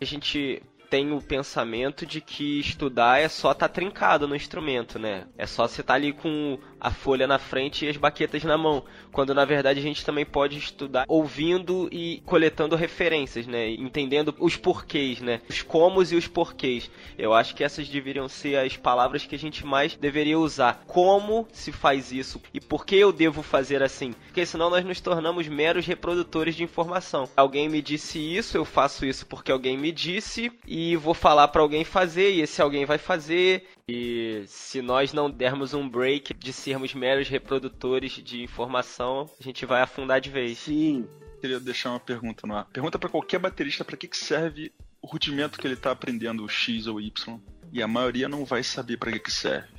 A 0.00 0.04
gente 0.04 0.62
tem 0.90 1.12
o 1.12 1.20
pensamento 1.20 2.06
de 2.06 2.20
que 2.20 2.60
estudar 2.60 3.20
é 3.20 3.28
só 3.28 3.52
estar 3.52 3.68
tá 3.68 3.74
trincado 3.74 4.26
no 4.26 4.34
instrumento, 4.34 4.98
né? 4.98 5.26
É 5.36 5.46
só 5.46 5.66
você 5.66 5.80
estar 5.80 5.94
tá 5.94 5.96
ali 5.96 6.12
com 6.12 6.58
a 6.80 6.90
folha 6.90 7.26
na 7.26 7.38
frente 7.38 7.84
e 7.84 7.88
as 7.88 7.96
baquetas 7.96 8.42
na 8.44 8.56
mão. 8.56 8.84
Quando 9.12 9.34
na 9.34 9.44
verdade 9.44 9.80
a 9.80 9.82
gente 9.82 10.04
também 10.04 10.24
pode 10.24 10.56
estudar 10.56 11.04
ouvindo 11.08 11.88
e 11.92 12.22
coletando 12.24 12.76
referências, 12.76 13.46
né? 13.46 13.70
Entendendo 13.70 14.34
os 14.38 14.56
porquês, 14.56 15.20
né? 15.20 15.40
Os 15.48 15.62
comos 15.62 16.12
e 16.12 16.16
os 16.16 16.26
porquês. 16.26 16.90
Eu 17.16 17.34
acho 17.34 17.54
que 17.54 17.64
essas 17.64 17.88
deveriam 17.88 18.28
ser 18.28 18.56
as 18.56 18.76
palavras 18.76 19.26
que 19.26 19.34
a 19.34 19.38
gente 19.38 19.66
mais 19.66 19.94
deveria 19.96 20.38
usar. 20.38 20.84
Como 20.86 21.46
se 21.52 21.72
faz 21.72 22.12
isso 22.12 22.40
e 22.52 22.60
por 22.60 22.86
que 22.86 22.96
eu 22.96 23.12
devo 23.12 23.42
fazer 23.42 23.82
assim? 23.82 24.12
Porque 24.26 24.46
senão 24.46 24.70
nós 24.70 24.84
nos 24.84 25.00
tornamos 25.00 25.48
meros 25.48 25.86
reprodutores 25.86 26.54
de 26.54 26.62
informação. 26.62 27.28
Alguém 27.36 27.68
me 27.68 27.82
disse 27.82 28.18
isso, 28.18 28.56
eu 28.56 28.64
faço 28.64 29.04
isso 29.04 29.26
porque 29.26 29.52
alguém 29.52 29.76
me 29.76 29.92
disse 29.92 30.50
e 30.66 30.77
vou 30.96 31.14
falar 31.14 31.48
para 31.48 31.62
alguém 31.62 31.84
fazer 31.84 32.34
e 32.34 32.40
esse 32.40 32.60
alguém 32.60 32.84
vai 32.84 32.98
fazer 32.98 33.66
e 33.88 34.42
se 34.46 34.82
nós 34.82 35.12
não 35.12 35.30
dermos 35.30 35.72
um 35.72 35.88
break 35.88 36.34
de 36.34 36.52
sermos 36.52 36.94
meros 36.94 37.28
reprodutores 37.28 38.12
de 38.12 38.42
informação, 38.42 39.30
a 39.40 39.42
gente 39.42 39.64
vai 39.64 39.80
afundar 39.80 40.20
de 40.20 40.30
vez. 40.30 40.58
Sim. 40.58 41.08
Queria 41.40 41.58
deixar 41.60 41.90
uma 41.90 42.00
pergunta 42.00 42.46
no 42.46 42.54
ar. 42.54 42.66
Pergunta 42.66 42.98
para 42.98 43.08
qualquer 43.08 43.38
baterista 43.38 43.84
para 43.84 43.96
que, 43.96 44.08
que 44.08 44.16
serve 44.16 44.72
o 45.00 45.06
rudimento 45.06 45.58
que 45.58 45.66
ele 45.66 45.76
tá 45.76 45.90
aprendendo, 45.90 46.44
o 46.44 46.48
X 46.48 46.86
ou 46.86 46.96
o 46.96 47.00
Y. 47.00 47.40
E 47.72 47.82
a 47.82 47.88
maioria 47.88 48.28
não 48.28 48.44
vai 48.44 48.62
saber 48.62 48.96
para 48.96 49.12
que, 49.12 49.20
que 49.20 49.32
serve. 49.32 49.78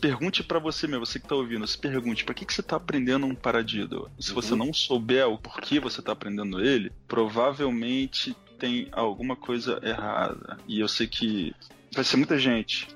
Pergunte 0.00 0.44
para 0.44 0.58
você 0.58 0.86
mesmo, 0.86 1.04
você 1.04 1.18
que 1.18 1.26
tá 1.26 1.34
ouvindo, 1.34 1.66
se 1.66 1.76
pergunte 1.76 2.24
para 2.24 2.34
que, 2.34 2.46
que 2.46 2.54
você 2.54 2.62
tá 2.62 2.76
aprendendo 2.76 3.26
um 3.26 3.34
paradido. 3.34 4.10
Se 4.18 4.32
você 4.32 4.52
uhum. 4.52 4.58
não 4.58 4.72
souber 4.72 5.28
o 5.28 5.36
porquê 5.36 5.80
você 5.80 6.00
tá 6.00 6.12
aprendendo 6.12 6.64
ele, 6.64 6.92
provavelmente 7.06 8.34
tem 8.58 8.88
alguma 8.92 9.36
coisa 9.36 9.80
errada. 9.82 10.58
E 10.66 10.80
eu 10.80 10.88
sei 10.88 11.06
que 11.06 11.54
Vai 11.94 12.04
ser 12.04 12.16
muita 12.16 12.38
gente. 12.38 12.88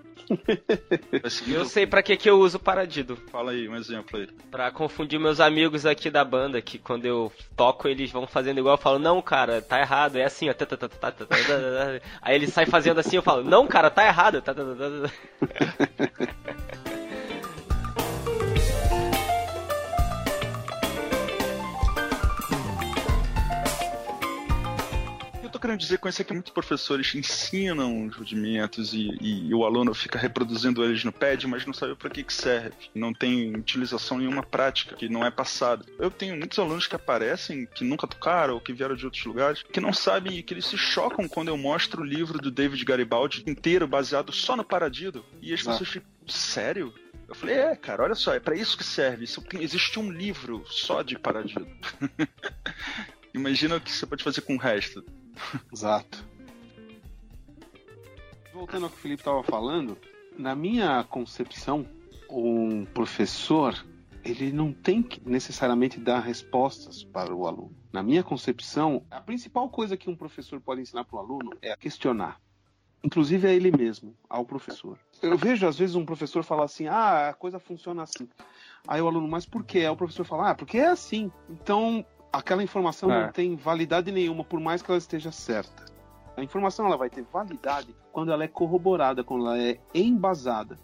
Ser 1.29 1.51
Eu 1.51 1.65
sei 1.65 1.87
para 1.87 2.03
que 2.03 2.17
que 2.17 2.31
eu 2.31 2.39
uso 2.39 2.59
paradido. 2.59 3.17
Fala 3.31 3.51
aí, 3.53 3.69
um 3.69 3.77
exemplo 3.77 4.19
aí. 4.19 4.29
Pra 4.51 4.71
confundir 4.71 5.19
meus 5.19 5.41
amigos 5.41 5.85
aqui 5.85 6.09
da 6.11 6.25
banda, 6.25 6.63
que 6.63 6.79
quando 6.79 7.05
eu 7.05 7.33
toco 7.57 7.89
eles 7.89 8.11
vão 8.11 8.27
fazendo 8.27 8.59
igual, 8.59 8.75
eu 8.75 8.81
falo, 8.81 8.99
não, 8.99 9.21
cara, 9.21 9.61
tá 9.61 9.81
errado, 9.81 10.17
é 10.17 10.25
assim, 10.25 10.49
ó. 10.49 10.55
Aí 12.23 12.35
ele 12.37 12.47
sai 12.47 12.67
fazendo 12.67 13.01
assim, 13.01 13.17
eu 13.17 13.23
falo, 13.23 13.43
não, 13.43 13.67
cara, 13.67 13.91
tá 13.91 14.07
errado. 14.07 14.43
Querendo 25.63 25.79
dizer 25.79 25.99
com 25.99 26.09
isso 26.09 26.21
é 26.21 26.25
que 26.25 26.33
muitos 26.33 26.53
professores 26.53 27.15
ensinam 27.15 28.07
os 28.07 28.17
rudimentos 28.17 28.93
e, 28.93 29.17
e, 29.21 29.49
e, 29.49 29.55
o 29.55 29.65
aluno 29.65 29.95
fica 29.95 30.19
reproduzindo 30.19 30.85
eles 30.85 31.05
no 31.05 31.13
pad, 31.13 31.47
mas 31.47 31.65
não 31.65 31.73
sabe 31.73 31.95
para 31.95 32.11
que, 32.11 32.25
que 32.25 32.33
serve. 32.33 32.75
Não 32.93 33.15
tem 33.15 33.55
utilização 33.55 34.19
nenhuma 34.19 34.43
prática, 34.43 34.97
que 34.97 35.09
não 35.09 35.25
é 35.25 35.31
passada. 35.31 35.87
Eu 36.01 36.11
tenho 36.11 36.37
muitos 36.37 36.59
alunos 36.59 36.89
que 36.89 36.97
aparecem, 36.97 37.65
que 37.67 37.85
nunca 37.85 38.09
tocaram 38.09 38.55
ou 38.55 38.61
que 38.61 38.73
vieram 38.73 38.97
de 38.97 39.05
outros 39.05 39.25
lugares, 39.25 39.63
que 39.63 39.81
não 39.81 39.93
sabem 39.93 40.37
e 40.37 40.43
que 40.43 40.53
eles 40.53 40.67
se 40.67 40.77
chocam 40.77 41.29
quando 41.29 41.49
eu 41.49 41.57
mostro 41.57 42.03
o 42.03 42.05
livro 42.05 42.41
do 42.41 42.51
David 42.51 42.85
Garibaldi 42.85 43.45
inteiro, 43.47 43.87
baseado 43.87 44.33
só 44.33 44.57
no 44.57 44.65
paradido. 44.65 45.25
E 45.41 45.55
as 45.55 45.61
ah. 45.61 45.71
pessoas 45.71 45.89
ficam, 45.89 46.11
sério? 46.27 46.93
Eu 47.29 47.37
falei, 47.37 47.55
é, 47.55 47.77
cara, 47.77 48.03
olha 48.03 48.15
só, 48.17 48.35
é 48.35 48.41
para 48.41 48.57
isso 48.57 48.77
que 48.77 48.85
serve. 48.85 49.25
Isso, 49.25 49.43
existe 49.61 49.99
um 50.01 50.11
livro 50.11 50.65
só 50.67 51.03
de 51.03 51.17
paradido. 51.17 51.69
Imagina 53.33 53.77
o 53.77 53.81
que 53.81 53.93
você 53.93 54.05
pode 54.05 54.25
fazer 54.25 54.41
com 54.43 54.57
o 54.57 54.59
resto. 54.59 55.05
Exato. 55.73 56.25
Voltando 58.53 58.85
ao 58.85 58.91
que 58.91 58.97
o 58.97 59.01
Felipe 59.01 59.23
estava 59.23 59.43
falando, 59.43 59.97
na 60.39 60.55
minha 60.55 61.05
concepção, 61.05 61.87
um 62.29 62.85
professor 62.85 63.75
ele 64.25 64.53
não 64.53 64.73
tem 64.73 65.03
que 65.03 65.21
necessariamente 65.29 65.99
dar 65.99 66.21
respostas 66.21 67.03
para 67.03 67.35
o 67.35 67.47
aluno. 67.47 67.75
Na 67.93 68.03
minha 68.03 68.23
concepção, 68.23 69.05
a 69.11 69.21
principal 69.21 69.69
coisa 69.69 69.97
que 69.97 70.09
um 70.09 70.17
professor 70.17 70.61
pode 70.61 70.81
ensinar 70.81 71.05
para 71.05 71.17
o 71.17 71.19
aluno 71.19 71.51
é 71.61 71.77
questionar. 71.77 72.41
Inclusive 73.05 73.49
a 73.49 73.53
ele 73.53 73.73
mesmo, 73.77 74.15
ao 74.31 74.45
professor. 74.45 74.97
Eu 75.21 75.37
vejo 75.37 75.67
às 75.67 75.77
vezes 75.77 75.97
um 75.97 76.07
professor 76.07 76.45
falar 76.45 76.65
assim: 76.65 76.87
ah, 76.87 77.31
a 77.31 77.35
coisa 77.35 77.59
funciona 77.59 78.05
assim. 78.05 78.29
Aí 78.87 79.01
o 79.03 79.09
aluno, 79.09 79.27
mas 79.27 79.45
por 79.45 79.65
quê? 79.65 79.81
Aí 79.81 79.89
o 79.89 79.97
professor 79.97 80.25
fala: 80.25 80.51
ah, 80.51 80.55
porque 80.55 80.79
é 80.79 80.87
assim. 80.87 81.33
Então 81.51 82.07
aquela 82.33 82.63
informação 82.63 83.13
é. 83.13 83.25
não 83.25 83.33
tem 83.33 83.55
validade 83.55 84.11
nenhuma, 84.11 84.43
por 84.43 84.59
mais 84.59 84.81
que 84.81 84.91
ela 84.91 84.99
esteja 84.99 85.31
certa. 85.31 85.85
A 86.37 86.43
informação 86.43 86.87
ela 86.87 86.97
vai 86.97 87.11
ter 87.11 87.25
validade 87.31 87.95
quando 88.11 88.33
ela 88.33 88.43
é 88.43 88.49
corroborada, 88.49 89.23
quando 89.23 89.47
ela 89.47 89.63
é 89.63 89.79
embasada. 89.95 90.79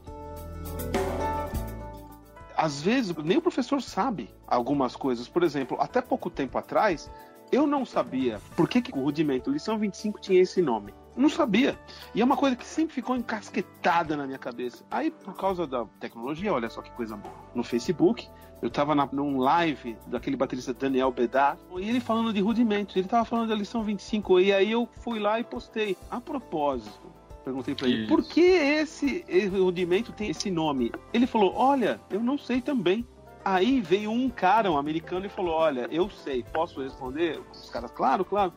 Às 2.55 2.83
vezes, 2.83 3.17
nem 3.17 3.39
o 3.39 3.43
professor 3.43 3.81
sabe 3.81 4.29
algumas 4.47 4.95
coisas. 4.95 5.29
Por 5.29 5.43
exemplo, 5.43 5.79
até 5.81 6.03
pouco 6.03 6.29
tempo 6.29 6.59
atrás, 6.59 7.11
eu 7.51 7.67
não 7.67 7.87
sabia 7.87 8.41
por 8.57 8.69
que, 8.69 8.83
que 8.83 8.93
o 8.93 9.03
rudimento 9.03 9.51
lição 9.51 9.79
25 9.79 10.21
tinha 10.21 10.43
esse 10.43 10.61
nome. 10.61 10.93
Não 11.17 11.29
sabia. 11.29 11.79
E 12.15 12.21
é 12.21 12.25
uma 12.25 12.37
coisa 12.37 12.55
que 12.55 12.65
sempre 12.65 12.95
ficou 12.95 13.17
encasquetada 13.17 14.17
na 14.17 14.27
minha 14.27 14.39
cabeça. 14.39 14.85
Aí, 14.91 15.11
por 15.11 15.35
causa 15.35 15.67
da 15.67 15.85
tecnologia, 15.99 16.53
olha 16.53 16.69
só 16.69 16.83
que 16.83 16.91
coisa 16.93 17.17
boa. 17.17 17.35
No 17.55 17.65
Facebook, 17.65 18.29
eu 18.61 18.71
tava 18.71 18.95
na, 18.95 19.09
num 19.13 19.39
live 19.39 19.97
daquele 20.07 20.37
baterista 20.37 20.75
Daniel 20.75 21.11
Bedar, 21.11 21.57
e 21.79 21.89
ele 21.89 22.01
falando 22.01 22.33
de 22.33 22.41
rudimentos, 22.41 22.97
ele 22.97 23.09
tava 23.09 23.25
falando 23.25 23.49
da 23.49 23.55
lição 23.55 23.83
25, 23.83 24.41
e 24.41 24.53
aí 24.53 24.71
eu 24.71 24.89
fui 25.01 25.19
lá 25.19 25.39
e 25.39 25.45
postei. 25.45 25.97
A 26.11 26.21
propósito, 26.21 27.13
perguntei 27.45 27.75
para 27.75 27.89
ele, 27.89 28.07
por 28.07 28.23
que 28.23 28.41
esse, 28.41 29.25
esse 29.29 29.49
rudimento 29.49 30.13
tem 30.13 30.31
esse 30.31 30.51
nome? 30.51 30.93
Ele 31.13 31.27
falou, 31.27 31.55
olha, 31.55 32.01
eu 32.11 32.21
não 32.21 32.37
sei 32.37 32.61
também. 32.61 33.07
Aí 33.45 33.81
veio 33.81 34.11
um 34.11 34.29
cara, 34.29 34.71
um 34.71 34.77
americano, 34.77 35.25
e 35.25 35.29
falou: 35.31 35.55
Olha, 35.55 35.89
eu 35.91 36.11
sei, 36.11 36.45
posso 36.53 36.83
responder? 36.83 37.41
Os 37.51 37.71
caras, 37.71 37.91
claro, 37.91 38.23
claro. 38.23 38.53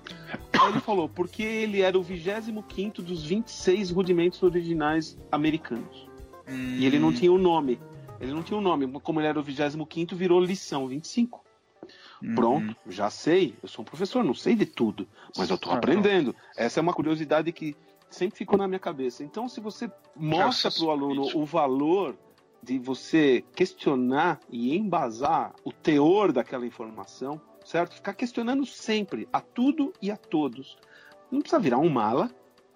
Aí 0.59 0.69
ele 0.69 0.81
falou: 0.81 1.07
Porque 1.07 1.43
ele 1.43 1.81
era 1.81 1.97
o 1.97 2.03
25 2.03 3.01
dos 3.01 3.23
26 3.23 3.91
rudimentos 3.91 4.43
originais 4.43 5.17
americanos. 5.31 6.09
Hum. 6.45 6.75
E 6.77 6.85
ele 6.85 6.99
não 6.99 7.07
hum. 7.07 7.13
tinha 7.13 7.31
o 7.31 7.35
um 7.35 7.37
nome. 7.37 7.79
Ele 8.21 8.33
não 8.33 8.43
tinha 8.43 8.57
um 8.57 8.61
nome. 8.61 8.87
Como 9.01 9.19
ele 9.19 9.27
era 9.27 9.39
o 9.39 9.43
25, 9.43 10.15
virou 10.15 10.39
lição 10.39 10.87
25. 10.87 11.43
Uhum. 12.21 12.35
Pronto, 12.35 12.75
já 12.87 13.09
sei. 13.09 13.55
Eu 13.61 13.67
sou 13.67 13.81
um 13.81 13.85
professor, 13.85 14.23
não 14.23 14.35
sei 14.35 14.55
de 14.55 14.65
tudo, 14.65 15.07
mas 15.35 15.49
eu 15.49 15.55
estou 15.55 15.73
aprendendo. 15.73 16.35
Essa 16.55 16.79
é 16.79 16.81
uma 16.81 16.93
curiosidade 16.93 17.51
que 17.51 17.75
sempre 18.09 18.37
ficou 18.37 18.57
na 18.57 18.67
minha 18.67 18.79
cabeça. 18.79 19.23
Então, 19.23 19.49
se 19.49 19.59
você 19.59 19.91
mostra 20.15 20.69
para 20.69 20.83
o 20.83 20.91
aluno 20.91 21.27
o 21.33 21.45
valor 21.45 22.15
de 22.61 22.77
você 22.77 23.43
questionar 23.55 24.39
e 24.49 24.77
embasar 24.77 25.53
o 25.63 25.71
teor 25.71 26.31
daquela 26.31 26.65
informação, 26.65 27.41
certo? 27.65 27.95
Ficar 27.95 28.13
questionando 28.13 28.65
sempre 28.67 29.27
a 29.33 29.41
tudo 29.41 29.91
e 29.99 30.11
a 30.11 30.17
todos. 30.17 30.77
Não 31.31 31.41
precisa 31.41 31.59
virar 31.59 31.79
um 31.79 31.89
mala, 31.89 32.29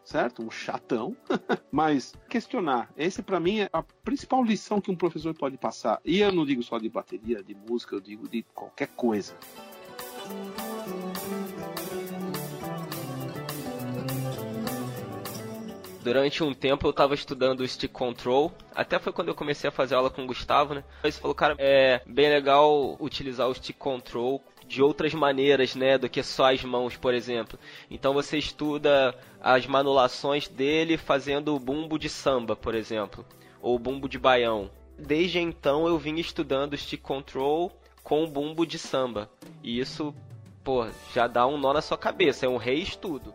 certo? 0.05 0.43
Um 0.43 0.51
chatão, 0.51 1.17
mas 1.71 2.13
questionar. 2.29 2.89
Esse 2.95 3.21
para 3.21 3.39
mim 3.39 3.61
é 3.61 3.69
a 3.73 3.83
principal 3.83 4.43
lição 4.43 4.79
que 4.79 4.91
um 4.91 4.95
professor 4.95 5.33
pode 5.33 5.57
passar. 5.57 5.99
E 6.05 6.19
eu 6.19 6.31
não 6.31 6.45
digo 6.45 6.63
só 6.63 6.77
de 6.77 6.87
bateria, 6.87 7.43
de 7.43 7.55
música, 7.55 7.95
eu 7.95 7.99
digo 7.99 8.29
de 8.29 8.43
qualquer 8.53 8.87
coisa. 8.89 9.35
Durante 16.05 16.43
um 16.43 16.53
tempo 16.53 16.85
eu 16.85 16.91
estava 16.91 17.15
estudando 17.15 17.61
o 17.61 17.67
stick 17.67 17.91
control, 17.91 18.51
até 18.75 18.99
foi 18.99 19.11
quando 19.11 19.29
eu 19.29 19.33
comecei 19.33 19.67
a 19.67 19.71
fazer 19.71 19.95
aula 19.95 20.11
com 20.11 20.23
o 20.23 20.27
Gustavo, 20.27 20.75
né? 20.75 20.83
Ele 21.03 21.11
falou, 21.11 21.33
cara, 21.33 21.55
é 21.57 21.99
bem 22.05 22.29
legal 22.29 22.95
utilizar 22.99 23.49
o 23.49 23.55
stick 23.55 23.75
control 23.75 24.39
de 24.67 24.81
outras 24.81 25.13
maneiras, 25.13 25.75
né, 25.75 25.97
do 25.97 26.09
que 26.09 26.23
só 26.23 26.51
as 26.51 26.63
mãos, 26.63 26.95
por 26.97 27.13
exemplo. 27.13 27.57
Então 27.89 28.13
você 28.13 28.37
estuda 28.37 29.15
as 29.41 29.65
manulações 29.65 30.47
dele 30.47 30.97
fazendo 30.97 31.55
o 31.55 31.59
bumbo 31.59 31.99
de 31.99 32.09
samba, 32.09 32.55
por 32.55 32.75
exemplo, 32.75 33.25
ou 33.61 33.77
bumbo 33.77 34.09
de 34.09 34.17
baião. 34.17 34.69
Desde 34.97 35.39
então 35.39 35.87
eu 35.87 35.97
vim 35.97 36.15
estudando 36.15 36.77
stick 36.77 37.01
control 37.01 37.71
com 38.03 38.23
o 38.23 38.27
bumbo 38.27 38.65
de 38.65 38.79
samba. 38.79 39.29
E 39.63 39.79
isso, 39.79 40.13
pô, 40.63 40.87
já 41.13 41.27
dá 41.27 41.45
um 41.45 41.57
nó 41.57 41.73
na 41.73 41.81
sua 41.81 41.97
cabeça, 41.97 42.45
é 42.45 42.49
um 42.49 42.57
reestudo. 42.57 43.33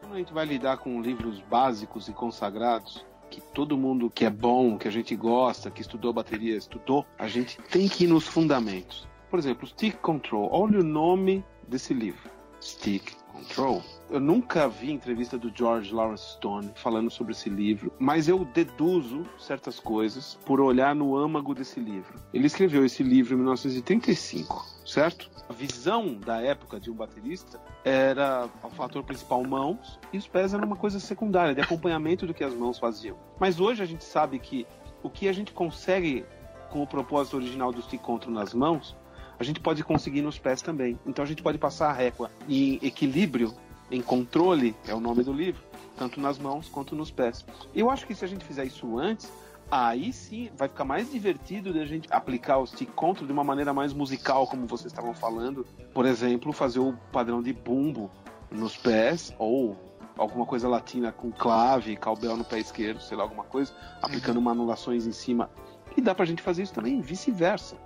Quando 0.00 0.14
a 0.14 0.18
gente 0.18 0.32
vai 0.32 0.44
lidar 0.44 0.78
com 0.78 1.00
livros 1.00 1.40
básicos 1.40 2.08
e 2.08 2.12
consagrados, 2.12 3.04
que 3.30 3.40
todo 3.40 3.78
mundo 3.78 4.10
que 4.10 4.24
é 4.24 4.30
bom, 4.30 4.76
que 4.76 4.88
a 4.88 4.90
gente 4.90 5.14
gosta, 5.14 5.70
que 5.70 5.80
estudou 5.80 6.12
bateria, 6.12 6.56
estudou, 6.56 7.06
a 7.16 7.28
gente 7.28 7.58
tem 7.62 7.88
que 7.88 8.04
ir 8.04 8.08
nos 8.08 8.26
fundamentos. 8.26 9.08
Por 9.30 9.38
exemplo, 9.38 9.66
Stick 9.66 9.96
Control. 9.98 10.48
Olha 10.50 10.80
o 10.80 10.82
nome 10.82 11.44
desse 11.68 11.94
livro. 11.94 12.28
Stick 12.60 13.14
Control. 13.32 13.80
Eu 14.10 14.18
nunca 14.18 14.68
vi 14.68 14.90
entrevista 14.90 15.38
do 15.38 15.52
George 15.54 15.94
Lawrence 15.94 16.32
Stone 16.32 16.72
falando 16.74 17.08
sobre 17.10 17.32
esse 17.32 17.48
livro, 17.48 17.92
mas 17.96 18.26
eu 18.26 18.44
deduzo 18.44 19.24
certas 19.38 19.78
coisas 19.78 20.36
por 20.44 20.60
olhar 20.60 20.96
no 20.96 21.16
âmago 21.16 21.54
desse 21.54 21.78
livro. 21.78 22.18
Ele 22.34 22.46
escreveu 22.46 22.84
esse 22.84 23.04
livro 23.04 23.34
em 23.34 23.36
1935, 23.36 24.66
certo? 24.84 25.30
A 25.48 25.52
visão 25.52 26.14
da 26.14 26.42
época 26.42 26.80
de 26.80 26.90
um 26.90 26.94
baterista 26.94 27.60
era 27.84 28.48
o 28.64 28.70
fator 28.70 29.04
principal 29.04 29.44
mãos 29.44 29.98
e 30.12 30.18
os 30.18 30.26
pés 30.26 30.52
eram 30.52 30.66
uma 30.66 30.76
coisa 30.76 30.98
secundária, 30.98 31.54
de 31.54 31.60
acompanhamento 31.60 32.26
do 32.26 32.34
que 32.34 32.42
as 32.42 32.52
mãos 32.52 32.80
faziam. 32.80 33.16
Mas 33.38 33.60
hoje 33.60 33.80
a 33.80 33.86
gente 33.86 34.04
sabe 34.04 34.40
que 34.40 34.66
o 35.04 35.08
que 35.08 35.28
a 35.28 35.32
gente 35.32 35.52
consegue 35.52 36.26
com 36.68 36.82
o 36.82 36.86
propósito 36.86 37.36
original 37.36 37.72
do 37.72 37.82
stick 37.82 38.00
control 38.00 38.34
nas 38.34 38.54
mãos 38.54 38.96
a 39.40 39.42
gente 39.42 39.58
pode 39.58 39.82
conseguir 39.82 40.20
nos 40.20 40.38
pés 40.38 40.60
também. 40.60 41.00
Então 41.06 41.24
a 41.24 41.26
gente 41.26 41.42
pode 41.42 41.56
passar 41.56 41.88
a 41.88 41.92
régua 41.94 42.30
em 42.46 42.78
equilíbrio, 42.82 43.54
em 43.90 44.02
controle, 44.02 44.76
é 44.86 44.94
o 44.94 45.00
nome 45.00 45.24
do 45.24 45.32
livro, 45.32 45.62
tanto 45.96 46.20
nas 46.20 46.38
mãos 46.38 46.68
quanto 46.68 46.94
nos 46.94 47.10
pés. 47.10 47.44
Eu 47.74 47.90
acho 47.90 48.06
que 48.06 48.14
se 48.14 48.22
a 48.22 48.28
gente 48.28 48.44
fizer 48.44 48.66
isso 48.66 48.98
antes, 48.98 49.32
aí 49.70 50.12
sim 50.12 50.50
vai 50.58 50.68
ficar 50.68 50.84
mais 50.84 51.10
divertido 51.10 51.72
de 51.72 51.80
a 51.80 51.86
gente 51.86 52.06
aplicar 52.12 52.58
o 52.58 52.66
stick 52.66 52.92
control 52.92 53.26
de 53.26 53.32
uma 53.32 53.42
maneira 53.42 53.72
mais 53.72 53.94
musical, 53.94 54.46
como 54.46 54.66
vocês 54.66 54.92
estavam 54.92 55.14
falando. 55.14 55.66
Por 55.94 56.04
exemplo, 56.04 56.52
fazer 56.52 56.80
o 56.80 56.92
padrão 57.10 57.42
de 57.42 57.54
bumbo 57.54 58.10
nos 58.50 58.76
pés, 58.76 59.34
ou 59.38 59.74
alguma 60.18 60.44
coisa 60.44 60.68
latina 60.68 61.12
com 61.12 61.32
clave, 61.32 61.96
calbel 61.96 62.36
no 62.36 62.44
pé 62.44 62.58
esquerdo, 62.58 63.00
sei 63.00 63.16
lá, 63.16 63.22
alguma 63.22 63.44
coisa, 63.44 63.72
aplicando 64.02 64.36
uhum. 64.36 64.42
manulações 64.42 65.06
em 65.06 65.12
cima. 65.12 65.50
E 65.96 66.00
dá 66.02 66.14
pra 66.14 66.26
gente 66.26 66.42
fazer 66.42 66.62
isso 66.62 66.74
também 66.74 67.00
vice-versa 67.00 67.76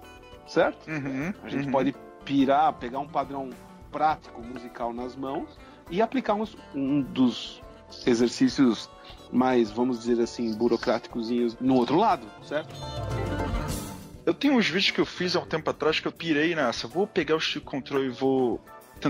certo? 0.47 0.88
Uhum, 0.88 1.32
a 1.42 1.49
gente 1.49 1.66
uhum. 1.66 1.72
pode 1.72 1.95
pirar, 2.24 2.72
pegar 2.74 2.99
um 2.99 3.09
padrão 3.09 3.51
prático 3.90 4.42
musical 4.42 4.92
nas 4.92 5.14
mãos 5.14 5.59
e 5.90 6.03
aplicar 6.03 6.34
uns, 6.34 6.57
um 6.74 7.01
dos 7.01 7.62
exercícios 8.07 8.90
mais, 9.30 9.70
vamos 9.70 10.01
dizer 10.01 10.20
assim, 10.22 10.53
burocráticos 10.55 11.28
no 11.61 11.74
outro 11.74 11.97
lado, 11.97 12.26
certo? 12.42 12.74
Eu 14.24 14.32
tenho 14.32 14.55
uns 14.55 14.66
vídeos 14.66 14.90
que 14.90 15.01
eu 15.01 15.07
fiz 15.07 15.36
há 15.36 15.40
um 15.40 15.47
tempo 15.47 15.68
atrás 15.68 16.01
que 16.01 16.09
eu 16.09 16.12
pirei 16.12 16.55
nessa. 16.55 16.88
Vou 16.88 17.07
pegar 17.07 17.36
o 17.36 17.40
stick 17.40 17.62
control 17.62 18.05
e 18.05 18.09
vou 18.09 18.59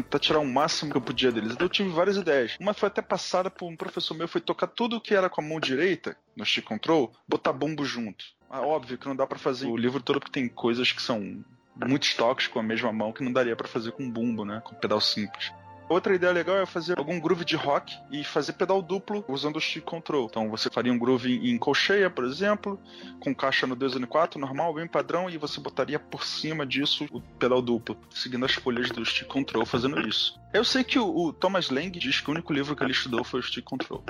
tentar 0.02 0.18
tirar 0.18 0.38
o 0.38 0.46
máximo 0.46 0.90
que 0.90 0.96
eu 0.96 1.02
podia 1.02 1.30
deles. 1.30 1.52
Então 1.52 1.66
eu 1.66 1.70
tive 1.70 1.88
várias 1.90 2.16
ideias. 2.16 2.56
Uma 2.60 2.74
foi 2.74 2.88
até 2.88 3.02
passada 3.02 3.50
por 3.50 3.66
um 3.66 3.76
professor 3.76 4.14
meu, 4.14 4.28
foi 4.28 4.40
tocar 4.40 4.66
tudo 4.66 5.00
que 5.00 5.14
era 5.14 5.28
com 5.28 5.40
a 5.40 5.44
mão 5.44 5.60
direita 5.60 6.16
no 6.36 6.44
stick 6.44 6.64
control, 6.64 7.12
botar 7.28 7.52
bombo 7.52 7.84
junto. 7.84 8.24
Ah, 8.50 8.60
óbvio 8.60 8.98
que 8.98 9.06
não 9.06 9.16
dá 9.16 9.26
para 9.26 9.38
fazer 9.38 9.66
o 9.66 9.76
livro 9.76 10.02
todo 10.02 10.20
porque 10.20 10.32
tem 10.32 10.48
coisas 10.48 10.92
que 10.92 11.02
são 11.02 11.44
muitos 11.76 12.14
toques 12.14 12.46
com 12.46 12.58
a 12.58 12.62
mesma 12.62 12.92
mão 12.92 13.12
que 13.12 13.22
não 13.22 13.32
daria 13.32 13.56
para 13.56 13.66
fazer 13.66 13.92
com 13.92 14.08
bumbo, 14.08 14.44
né? 14.44 14.60
Com 14.64 14.74
pedal 14.74 15.00
simples. 15.00 15.52
Outra 15.88 16.14
ideia 16.14 16.32
legal 16.32 16.56
é 16.56 16.66
fazer 16.66 16.98
algum 16.98 17.20
groove 17.20 17.44
de 17.44 17.56
rock 17.56 17.94
e 18.10 18.24
fazer 18.24 18.54
pedal 18.54 18.80
duplo 18.80 19.24
usando 19.28 19.56
o 19.56 19.60
stick 19.60 19.84
control. 19.84 20.26
Então 20.30 20.48
você 20.48 20.70
faria 20.70 20.92
um 20.92 20.98
groove 20.98 21.50
em 21.50 21.58
colcheia, 21.58 22.08
por 22.08 22.24
exemplo, 22.24 22.80
com 23.20 23.34
caixa 23.34 23.66
no 23.66 23.76
2N4 23.76 24.36
normal, 24.36 24.74
bem 24.74 24.86
padrão, 24.86 25.28
e 25.28 25.36
você 25.36 25.60
botaria 25.60 25.98
por 25.98 26.24
cima 26.24 26.66
disso 26.66 27.06
o 27.10 27.20
pedal 27.20 27.60
duplo, 27.60 27.96
seguindo 28.10 28.44
as 28.44 28.54
folhas 28.54 28.90
do 28.90 29.04
stick 29.04 29.28
control 29.28 29.66
fazendo 29.66 30.00
isso. 30.00 30.38
Eu 30.52 30.64
sei 30.64 30.82
que 30.82 30.98
o, 30.98 31.06
o 31.06 31.32
Thomas 31.32 31.68
Lang 31.68 31.98
diz 31.98 32.20
que 32.20 32.28
o 32.28 32.32
único 32.32 32.52
livro 32.52 32.74
que 32.74 32.82
ele 32.82 32.92
estudou 32.92 33.22
foi 33.22 33.40
o 33.40 33.42
stick 33.42 33.64
control. 33.64 34.02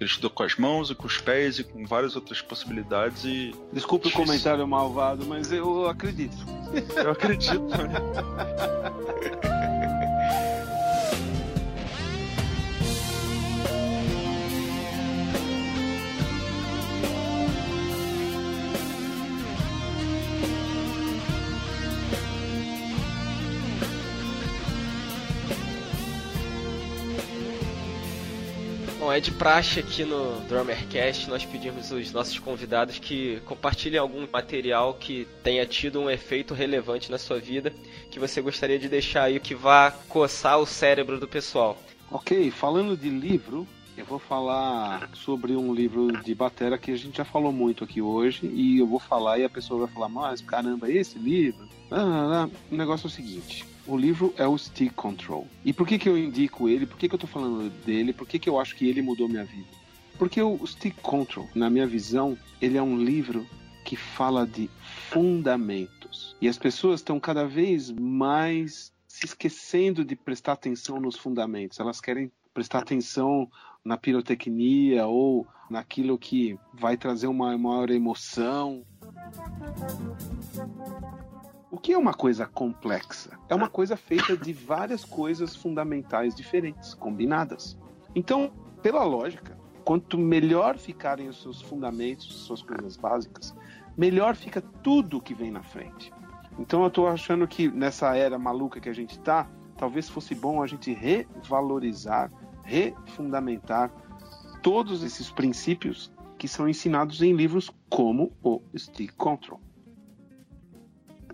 Ele 0.00 0.08
estudou 0.08 0.30
com 0.30 0.42
as 0.42 0.56
mãos 0.56 0.90
e 0.90 0.94
com 0.94 1.06
os 1.06 1.18
pés 1.18 1.58
e 1.58 1.64
com 1.64 1.84
várias 1.84 2.16
outras 2.16 2.40
possibilidades 2.40 3.22
e. 3.24 3.54
Desculpe 3.70 4.08
o 4.08 4.10
comentário 4.10 4.66
malvado, 4.66 5.26
mas 5.26 5.52
eu 5.52 5.86
acredito. 5.86 6.38
Eu 6.96 7.10
acredito. 7.10 7.60
Bom, 29.10 29.14
é 29.14 29.18
de 29.18 29.32
praxe 29.32 29.80
aqui 29.80 30.04
no 30.04 30.38
Drummercast 30.42 31.28
nós 31.28 31.44
pedimos 31.44 31.90
os 31.90 32.12
nossos 32.12 32.38
convidados 32.38 33.00
que 33.00 33.40
compartilhem 33.44 33.98
algum 33.98 34.24
material 34.32 34.94
que 34.94 35.26
tenha 35.42 35.66
tido 35.66 35.98
um 35.98 36.08
efeito 36.08 36.54
relevante 36.54 37.10
na 37.10 37.18
sua 37.18 37.40
vida, 37.40 37.72
que 38.08 38.20
você 38.20 38.40
gostaria 38.40 38.78
de 38.78 38.88
deixar 38.88 39.24
aí 39.24 39.40
que 39.40 39.52
vá 39.52 39.90
coçar 40.08 40.60
o 40.60 40.64
cérebro 40.64 41.18
do 41.18 41.26
pessoal. 41.26 41.76
Ok, 42.08 42.52
falando 42.52 42.96
de 42.96 43.10
livro, 43.10 43.66
eu 43.96 44.04
vou 44.04 44.20
falar 44.20 45.10
sobre 45.12 45.56
um 45.56 45.74
livro 45.74 46.12
de 46.22 46.32
batera 46.32 46.78
que 46.78 46.92
a 46.92 46.96
gente 46.96 47.16
já 47.16 47.24
falou 47.24 47.50
muito 47.50 47.82
aqui 47.82 48.00
hoje 48.00 48.46
e 48.46 48.78
eu 48.78 48.86
vou 48.86 49.00
falar 49.00 49.40
e 49.40 49.44
a 49.44 49.50
pessoa 49.50 49.86
vai 49.86 49.92
falar, 49.92 50.08
mas 50.08 50.40
caramba, 50.40 50.88
esse 50.88 51.18
livro? 51.18 51.68
Ah, 51.90 52.48
o 52.70 52.76
negócio 52.76 53.06
é 53.06 53.08
o 53.08 53.12
seguinte, 53.12 53.66
o 53.90 53.96
livro 53.96 54.32
é 54.36 54.46
o 54.46 54.56
Stick 54.56 54.94
Control. 54.94 55.48
E 55.64 55.72
por 55.72 55.86
que, 55.86 55.98
que 55.98 56.08
eu 56.08 56.16
indico 56.16 56.68
ele? 56.68 56.86
Por 56.86 56.96
que, 56.96 57.08
que 57.08 57.14
eu 57.14 57.18
tô 57.18 57.26
falando 57.26 57.68
dele? 57.84 58.12
Por 58.12 58.26
que, 58.26 58.38
que 58.38 58.48
eu 58.48 58.60
acho 58.60 58.76
que 58.76 58.88
ele 58.88 59.02
mudou 59.02 59.28
minha 59.28 59.44
vida? 59.44 59.66
Porque 60.16 60.40
o 60.40 60.64
Stick 60.64 60.94
Control, 61.02 61.48
na 61.56 61.68
minha 61.68 61.88
visão, 61.88 62.38
ele 62.62 62.78
é 62.78 62.82
um 62.82 62.96
livro 62.96 63.44
que 63.84 63.96
fala 63.96 64.46
de 64.46 64.70
fundamentos. 65.08 66.36
E 66.40 66.46
as 66.46 66.56
pessoas 66.56 67.00
estão 67.00 67.18
cada 67.18 67.46
vez 67.46 67.90
mais 67.90 68.92
se 69.08 69.26
esquecendo 69.26 70.04
de 70.04 70.14
prestar 70.14 70.52
atenção 70.52 71.00
nos 71.00 71.16
fundamentos. 71.16 71.80
Elas 71.80 72.00
querem 72.00 72.30
prestar 72.54 72.78
atenção 72.78 73.50
na 73.84 73.96
pirotecnia 73.96 75.06
ou 75.08 75.46
naquilo 75.68 76.16
que 76.16 76.56
vai 76.72 76.96
trazer 76.96 77.26
uma 77.26 77.58
maior 77.58 77.90
emoção. 77.90 78.84
O 81.70 81.78
que 81.78 81.92
é 81.92 81.98
uma 81.98 82.12
coisa 82.12 82.46
complexa? 82.46 83.38
É 83.48 83.54
uma 83.54 83.68
coisa 83.68 83.96
feita 83.96 84.36
de 84.36 84.52
várias 84.52 85.04
coisas 85.04 85.54
fundamentais 85.54 86.34
diferentes, 86.34 86.94
combinadas. 86.94 87.78
Então, 88.12 88.50
pela 88.82 89.04
lógica, 89.04 89.56
quanto 89.84 90.18
melhor 90.18 90.76
ficarem 90.76 91.28
os 91.28 91.40
seus 91.40 91.62
fundamentos, 91.62 92.26
suas 92.44 92.60
coisas 92.60 92.96
básicas, 92.96 93.54
melhor 93.96 94.34
fica 94.34 94.60
tudo 94.82 95.20
que 95.20 95.32
vem 95.32 95.52
na 95.52 95.62
frente. 95.62 96.12
Então 96.58 96.82
eu 96.82 96.88
estou 96.88 97.06
achando 97.06 97.46
que 97.46 97.68
nessa 97.68 98.16
era 98.16 98.36
maluca 98.36 98.80
que 98.80 98.88
a 98.88 98.92
gente 98.92 99.12
está, 99.12 99.48
talvez 99.76 100.08
fosse 100.08 100.34
bom 100.34 100.62
a 100.62 100.66
gente 100.66 100.92
revalorizar, 100.92 102.32
refundamentar 102.64 103.92
todos 104.60 105.04
esses 105.04 105.30
princípios 105.30 106.12
que 106.36 106.48
são 106.48 106.68
ensinados 106.68 107.22
em 107.22 107.32
livros 107.32 107.70
como 107.88 108.32
o 108.42 108.60
Stick 108.76 109.14
Control. 109.14 109.60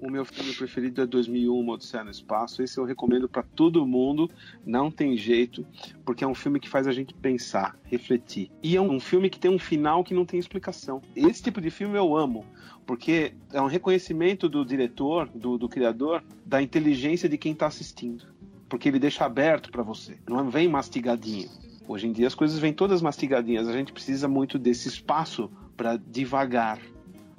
O 0.01 0.11
meu 0.11 0.25
filme 0.25 0.53
preferido 0.53 1.03
é 1.03 1.07
2001, 1.07 1.59
Uma 1.59 1.75
Odisseia 1.75 2.05
no 2.05 2.11
Espaço. 2.11 2.63
Esse 2.63 2.79
eu 2.79 2.85
recomendo 2.85 3.29
para 3.29 3.43
todo 3.43 3.87
mundo, 3.87 4.31
não 4.65 4.91
tem 4.91 5.17
jeito, 5.17 5.67
porque 6.05 6.25
é 6.25 6.27
um 6.27 6.35
filme 6.35 6.61
que 6.61 6.69
faz 6.69 6.87
a 6.87 6.93
gente 6.93 7.15
pensar, 7.15 7.77
refletir. 7.85 8.51
E 8.63 8.77
é 8.77 8.81
um 8.81 9.01
filme 9.01 9.31
que 9.31 9.39
tem 9.39 9.51
um 9.51 9.59
final 9.59 10.05
que 10.05 10.15
não 10.15 10.25
tem 10.25 10.39
explicação. 10.39 11.01
Esse 11.15 11.43
tipo 11.43 11.61
de 11.61 11.71
filme 11.71 11.97
eu 11.97 12.17
amo, 12.17 12.45
porque 12.87 13.33
é 13.53 13.61
um 13.61 13.67
reconhecimento 13.67 14.49
do 14.49 14.65
diretor, 14.65 15.29
do, 15.35 15.59
do 15.59 15.69
criador, 15.69 16.23
da 16.45 16.63
inteligência 16.63 17.29
de 17.29 17.39
quem 17.39 17.53
está 17.53 17.67
assistindo. 17.67 18.25
Porque 18.69 18.89
ele 18.89 18.99
deixa 18.99 19.25
aberto 19.25 19.71
para 19.71 19.83
você, 19.83 20.19
não 20.29 20.51
vem 20.51 20.69
mastigadinho. 20.69 21.49
Hoje 21.89 22.09
em 22.09 22.13
dia 22.13 22.27
as 22.27 22.35
coisas 22.35 22.59
vêm 22.59 22.73
todas 22.73 23.01
mastigadinhas, 23.01 23.69
a 23.69 23.73
gente 23.73 23.93
precisa 23.93 24.27
muito 24.27 24.59
desse 24.59 24.89
espaço 24.89 25.51
para 25.77 25.97
devagar, 25.97 26.81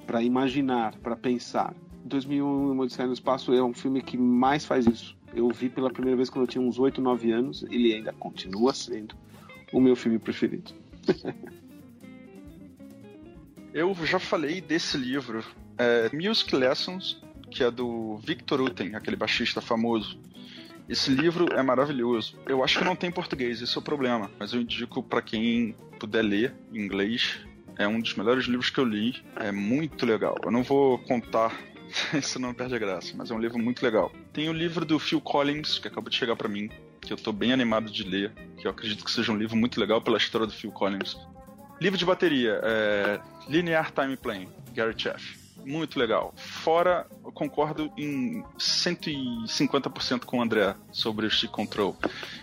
para 0.06 0.22
imaginar, 0.22 0.96
para 1.00 1.14
pensar. 1.14 1.74
2001 2.08 2.72
Uma 2.72 2.84
Odisseia 2.84 3.06
no 3.06 3.12
Espaço 3.12 3.52
é 3.52 3.62
um 3.62 3.72
filme 3.72 4.02
que 4.02 4.16
mais 4.16 4.64
faz 4.64 4.86
isso. 4.86 5.16
Eu 5.34 5.48
vi 5.50 5.68
pela 5.68 5.90
primeira 5.90 6.16
vez 6.16 6.30
quando 6.30 6.44
eu 6.44 6.48
tinha 6.48 6.62
uns 6.62 6.78
8, 6.78 7.00
9 7.00 7.30
anos, 7.30 7.62
ele 7.70 7.94
ainda 7.94 8.12
continua 8.12 8.72
sendo 8.74 9.14
o 9.72 9.80
meu 9.80 9.94
filme 9.94 10.18
preferido. 10.18 10.72
eu 13.72 13.94
já 14.04 14.18
falei 14.18 14.60
desse 14.60 14.96
livro, 14.96 15.44
é, 15.76 16.10
Music 16.12 16.54
Lessons, 16.54 17.22
que 17.50 17.62
é 17.62 17.70
do 17.70 18.16
Victor 18.18 18.60
Uten, 18.60 18.94
aquele 18.94 19.16
baixista 19.16 19.60
famoso. 19.60 20.18
Esse 20.88 21.10
livro 21.10 21.52
é 21.52 21.62
maravilhoso. 21.62 22.38
Eu 22.46 22.64
acho 22.64 22.78
que 22.78 22.84
não 22.84 22.96
tem 22.96 23.10
português, 23.10 23.60
esse 23.60 23.76
é 23.76 23.78
o 23.78 23.82
problema. 23.82 24.30
Mas 24.38 24.54
eu 24.54 24.60
indico 24.60 25.02
para 25.02 25.20
quem 25.20 25.76
puder 26.00 26.22
ler 26.22 26.54
em 26.72 26.80
inglês. 26.80 27.40
É 27.76 27.86
um 27.86 28.00
dos 28.00 28.14
melhores 28.14 28.46
livros 28.46 28.70
que 28.70 28.80
eu 28.80 28.84
li. 28.84 29.22
É 29.36 29.52
muito 29.52 30.06
legal. 30.06 30.36
Eu 30.42 30.50
não 30.50 30.62
vou 30.62 30.98
contar 31.00 31.54
isso 32.14 32.38
não 32.38 32.54
perde 32.54 32.74
a 32.74 32.78
graça, 32.78 33.12
mas 33.16 33.30
é 33.30 33.34
um 33.34 33.38
livro 33.38 33.58
muito 33.58 33.82
legal. 33.82 34.12
Tem 34.32 34.48
o 34.48 34.52
livro 34.52 34.84
do 34.84 34.98
Phil 34.98 35.20
Collins, 35.20 35.78
que 35.78 35.88
acabou 35.88 36.10
de 36.10 36.16
chegar 36.16 36.36
para 36.36 36.48
mim, 36.48 36.70
que 37.00 37.12
eu 37.12 37.16
tô 37.16 37.32
bem 37.32 37.52
animado 37.52 37.90
de 37.90 38.02
ler, 38.04 38.32
que 38.56 38.66
eu 38.66 38.70
acredito 38.70 39.04
que 39.04 39.10
seja 39.10 39.32
um 39.32 39.36
livro 39.36 39.56
muito 39.56 39.80
legal 39.80 40.00
pela 40.00 40.18
história 40.18 40.46
do 40.46 40.52
Phil 40.52 40.70
Collins. 40.70 41.16
Livro 41.80 41.98
de 41.98 42.04
bateria, 42.04 42.60
é 42.62 43.20
Linear 43.48 43.92
Time 43.92 44.16
Playing, 44.16 44.48
Gary 44.74 44.94
Chaff. 44.96 45.38
Muito 45.64 45.98
legal. 45.98 46.32
Fora, 46.36 47.06
eu 47.24 47.32
concordo 47.32 47.92
em 47.96 48.42
150% 48.58 50.24
com 50.24 50.38
o 50.38 50.42
André 50.42 50.74
sobre 50.90 51.26
o 51.26 51.30
Stick 51.30 51.50
Control. 51.50 51.96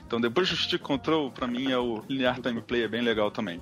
Então, 0.06 0.22
depois 0.22 0.50
do 0.50 0.56
Stick 0.56 0.82
Control, 0.82 1.32
para 1.32 1.48
mim, 1.48 1.72
é 1.72 1.78
o 1.78 2.04
Linear 2.08 2.40
Time 2.40 2.62
Play 2.62 2.84
é 2.84 2.88
bem 2.88 3.02
legal 3.02 3.32
também. 3.32 3.62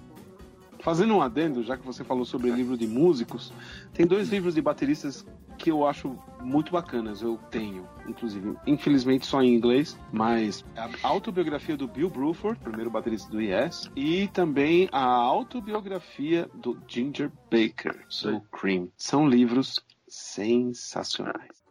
Fazendo 0.80 1.16
um 1.16 1.22
adendo, 1.22 1.64
já 1.64 1.78
que 1.78 1.86
você 1.86 2.04
falou 2.04 2.26
sobre 2.26 2.52
livro 2.52 2.78
de 2.78 2.86
músicos, 2.86 3.54
tem 3.94 4.06
dois 4.06 4.30
livros 4.30 4.54
de 4.54 4.62
bateristas 4.62 5.26
que 5.58 5.72
eu 5.72 5.86
acho 5.86 6.18
muito 6.42 6.72
bacanas. 6.72 7.22
Eu 7.22 7.40
tenho, 7.50 7.88
inclusive, 8.08 8.56
infelizmente 8.68 9.26
só 9.26 9.42
em 9.42 9.54
inglês, 9.54 9.98
mas 10.12 10.66
a 10.76 11.08
autobiografia 11.08 11.78
do 11.78 11.88
Bill 11.88 12.10
Bruford, 12.10 12.60
primeiro 12.60 12.90
baterista 12.90 13.30
do 13.30 13.42
Yes, 13.42 13.90
e 13.96 14.28
também 14.30 14.90
a 14.92 15.04
autobiografia 15.04 16.50
do 16.54 16.78
Ginger 16.88 17.32
Baker, 17.50 18.06
do 18.24 18.42
Cream. 18.52 18.90
São 18.98 19.28
livros 19.28 19.84
sensacionais. 20.08 21.63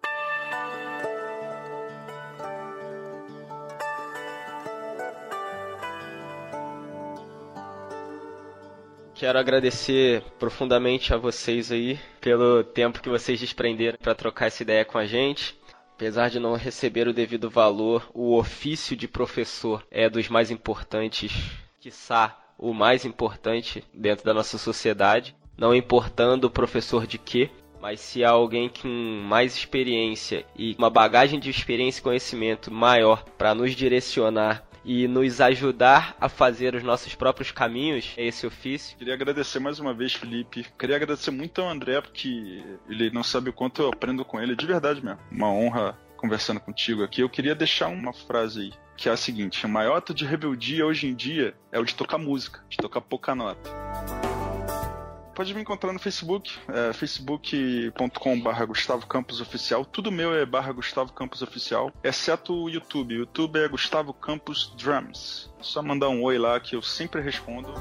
Quero 9.22 9.38
agradecer 9.38 10.20
profundamente 10.36 11.14
a 11.14 11.16
vocês 11.16 11.70
aí 11.70 11.96
pelo 12.20 12.64
tempo 12.64 13.00
que 13.00 13.08
vocês 13.08 13.38
desprenderam 13.38 13.96
para 14.02 14.16
trocar 14.16 14.46
essa 14.46 14.64
ideia 14.64 14.84
com 14.84 14.98
a 14.98 15.06
gente. 15.06 15.56
Apesar 15.94 16.28
de 16.28 16.40
não 16.40 16.56
receber 16.56 17.06
o 17.06 17.12
devido 17.14 17.48
valor, 17.48 18.10
o 18.12 18.36
ofício 18.36 18.96
de 18.96 19.06
professor 19.06 19.86
é 19.92 20.10
dos 20.10 20.28
mais 20.28 20.50
importantes, 20.50 21.32
quiçá 21.80 22.36
o 22.58 22.74
mais 22.74 23.04
importante 23.04 23.84
dentro 23.94 24.24
da 24.24 24.34
nossa 24.34 24.58
sociedade. 24.58 25.36
Não 25.56 25.72
importando 25.72 26.48
o 26.48 26.50
professor 26.50 27.06
de 27.06 27.16
quê, 27.16 27.48
mas 27.82 28.00
se 28.00 28.24
há 28.24 28.30
alguém 28.30 28.68
com 28.68 28.88
mais 29.26 29.56
experiência 29.56 30.46
e 30.56 30.76
uma 30.78 30.88
bagagem 30.88 31.40
de 31.40 31.50
experiência 31.50 31.98
e 31.98 32.02
conhecimento 32.04 32.70
maior 32.70 33.24
para 33.36 33.56
nos 33.56 33.74
direcionar 33.74 34.64
e 34.84 35.08
nos 35.08 35.40
ajudar 35.40 36.16
a 36.20 36.28
fazer 36.28 36.76
os 36.76 36.82
nossos 36.84 37.14
próprios 37.16 37.50
caminhos, 37.50 38.14
é 38.16 38.24
esse 38.24 38.46
ofício. 38.46 38.96
Queria 38.96 39.14
agradecer 39.14 39.58
mais 39.58 39.80
uma 39.80 39.92
vez, 39.92 40.14
Felipe. 40.14 40.64
Queria 40.78 40.96
agradecer 40.96 41.32
muito 41.32 41.60
ao 41.60 41.68
André, 41.68 42.00
porque 42.00 42.62
ele 42.88 43.10
não 43.10 43.24
sabe 43.24 43.50
o 43.50 43.52
quanto 43.52 43.82
eu 43.82 43.88
aprendo 43.88 44.24
com 44.24 44.40
ele, 44.40 44.54
de 44.54 44.66
verdade 44.66 45.04
mesmo. 45.04 45.20
Uma 45.30 45.52
honra 45.52 45.98
conversando 46.16 46.60
contigo 46.60 47.02
aqui. 47.02 47.20
Eu 47.20 47.28
queria 47.28 47.54
deixar 47.54 47.88
uma 47.88 48.12
frase 48.12 48.60
aí, 48.60 48.72
que 48.96 49.08
é 49.08 49.12
a 49.12 49.16
seguinte: 49.16 49.66
o 49.66 49.68
maior 49.68 49.96
ato 49.96 50.14
de 50.14 50.24
rebeldia 50.24 50.86
hoje 50.86 51.08
em 51.08 51.14
dia 51.14 51.54
é 51.70 51.78
o 51.78 51.84
de 51.84 51.94
tocar 51.94 52.18
música, 52.18 52.64
de 52.68 52.76
tocar 52.76 53.00
pouca 53.00 53.34
nota 53.34 53.91
pode 55.34 55.54
me 55.54 55.62
encontrar 55.62 55.92
no 55.92 55.98
Facebook, 55.98 56.58
é, 56.68 56.92
facebook.com.br 56.92 58.66
Gustavo 58.66 59.06
Campos 59.06 59.40
Oficial. 59.40 59.84
Tudo 59.84 60.12
meu 60.12 60.34
é 60.34 60.44
barra 60.44 60.72
Gustavo 60.72 61.12
Campos 61.12 61.42
Oficial, 61.42 61.90
exceto 62.02 62.54
o 62.54 62.68
YouTube. 62.68 63.14
O 63.14 63.18
YouTube 63.20 63.58
é 63.58 63.68
Gustavo 63.68 64.12
Campos 64.12 64.74
Drums. 64.76 65.50
Só 65.60 65.82
mandar 65.82 66.08
um 66.08 66.22
oi 66.22 66.38
lá 66.38 66.60
que 66.60 66.76
eu 66.76 66.82
sempre 66.82 67.20
respondo. 67.20 67.72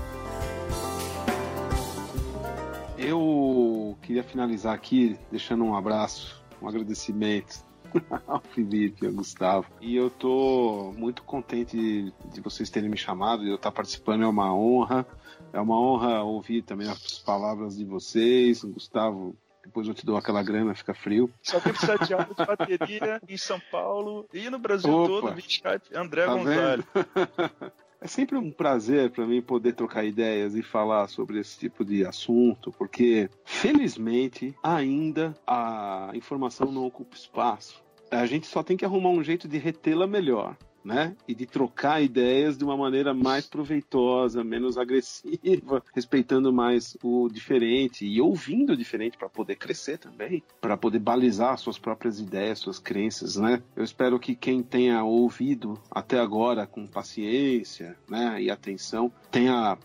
Eu 2.97 3.97
queria 4.01 4.23
finalizar 4.23 4.73
aqui 4.73 5.17
deixando 5.31 5.63
um 5.63 5.75
abraço, 5.75 6.41
um 6.61 6.67
agradecimento 6.67 7.65
ao 8.27 8.39
Felipe, 8.39 9.05
ao 9.05 9.13
Gustavo. 9.13 9.67
E 9.81 9.95
eu 9.95 10.09
tô 10.09 10.93
muito 10.95 11.23
contente 11.23 12.13
de, 12.31 12.41
vocês 12.41 12.69
terem 12.69 12.89
me 12.89 12.97
chamado, 12.97 13.43
de 13.43 13.49
eu 13.49 13.55
estar 13.55 13.71
participando, 13.71 14.23
é 14.23 14.27
uma 14.27 14.53
honra. 14.53 15.05
É 15.53 15.59
uma 15.59 15.79
honra 15.79 16.23
ouvir 16.23 16.61
também 16.61 16.89
as 16.89 17.19
palavras 17.19 17.77
de 17.77 17.85
vocês, 17.85 18.63
Gustavo. 18.63 19.35
Depois 19.63 19.87
eu 19.87 19.93
te 19.93 20.05
dou 20.05 20.17
aquela 20.17 20.41
grana, 20.41 20.73
fica 20.73 20.93
frio. 20.93 21.29
Só 21.41 21.59
que 21.59 21.69
precisa 21.69 21.97
de 21.97 22.13
aula 22.13 22.25
de 22.25 22.45
bateria 22.45 23.21
em 23.27 23.37
São 23.37 23.59
Paulo 23.71 24.25
e 24.33 24.49
no 24.49 24.57
Brasil 24.57 24.91
Opa, 24.91 25.07
todo, 25.07 25.33
via 25.33 25.45
Skype, 25.45 25.95
André 25.95 26.25
tá 26.25 26.33
Gonzalez. 26.33 26.85
É 28.03 28.07
sempre 28.07 28.35
um 28.35 28.49
prazer 28.49 29.11
para 29.11 29.27
mim 29.27 29.43
poder 29.43 29.73
trocar 29.73 30.03
ideias 30.03 30.55
e 30.55 30.63
falar 30.63 31.07
sobre 31.07 31.39
esse 31.39 31.59
tipo 31.59 31.85
de 31.85 32.03
assunto, 32.03 32.71
porque 32.71 33.29
felizmente 33.45 34.55
ainda 34.63 35.37
a 35.45 36.09
informação 36.15 36.71
não 36.71 36.83
ocupa 36.83 37.15
espaço. 37.15 37.83
A 38.09 38.25
gente 38.25 38.47
só 38.47 38.63
tem 38.63 38.75
que 38.75 38.83
arrumar 38.83 39.11
um 39.11 39.23
jeito 39.23 39.47
de 39.47 39.59
retê-la 39.59 40.07
melhor 40.07 40.57
né? 40.83 41.15
E 41.27 41.35
de 41.35 41.45
trocar 41.45 42.01
ideias 42.01 42.57
de 42.57 42.63
uma 42.63 42.75
maneira 42.75 43.13
mais 43.13 43.45
proveitosa, 43.47 44.43
menos 44.43 44.77
agressiva, 44.77 45.83
respeitando 45.93 46.51
mais 46.51 46.97
o 47.03 47.29
diferente 47.29 48.05
e 48.05 48.19
ouvindo 48.21 48.73
o 48.73 48.77
diferente 48.77 49.17
para 49.17 49.29
poder 49.29 49.55
crescer 49.55 49.97
também, 49.97 50.43
para 50.59 50.77
poder 50.77 50.99
balizar 50.99 51.57
suas 51.57 51.77
próprias 51.77 52.19
ideias, 52.19 52.59
suas 52.59 52.79
crenças, 52.79 53.35
né? 53.35 53.61
Eu 53.75 53.83
espero 53.83 54.19
que 54.19 54.35
quem 54.35 54.63
tenha 54.63 55.03
ouvido 55.03 55.79
até 55.89 56.19
agora 56.19 56.65
com 56.65 56.87
paciência, 56.87 57.95
né, 58.09 58.41
e 58.41 58.49
atenção, 58.49 59.11
tenha 59.29 59.77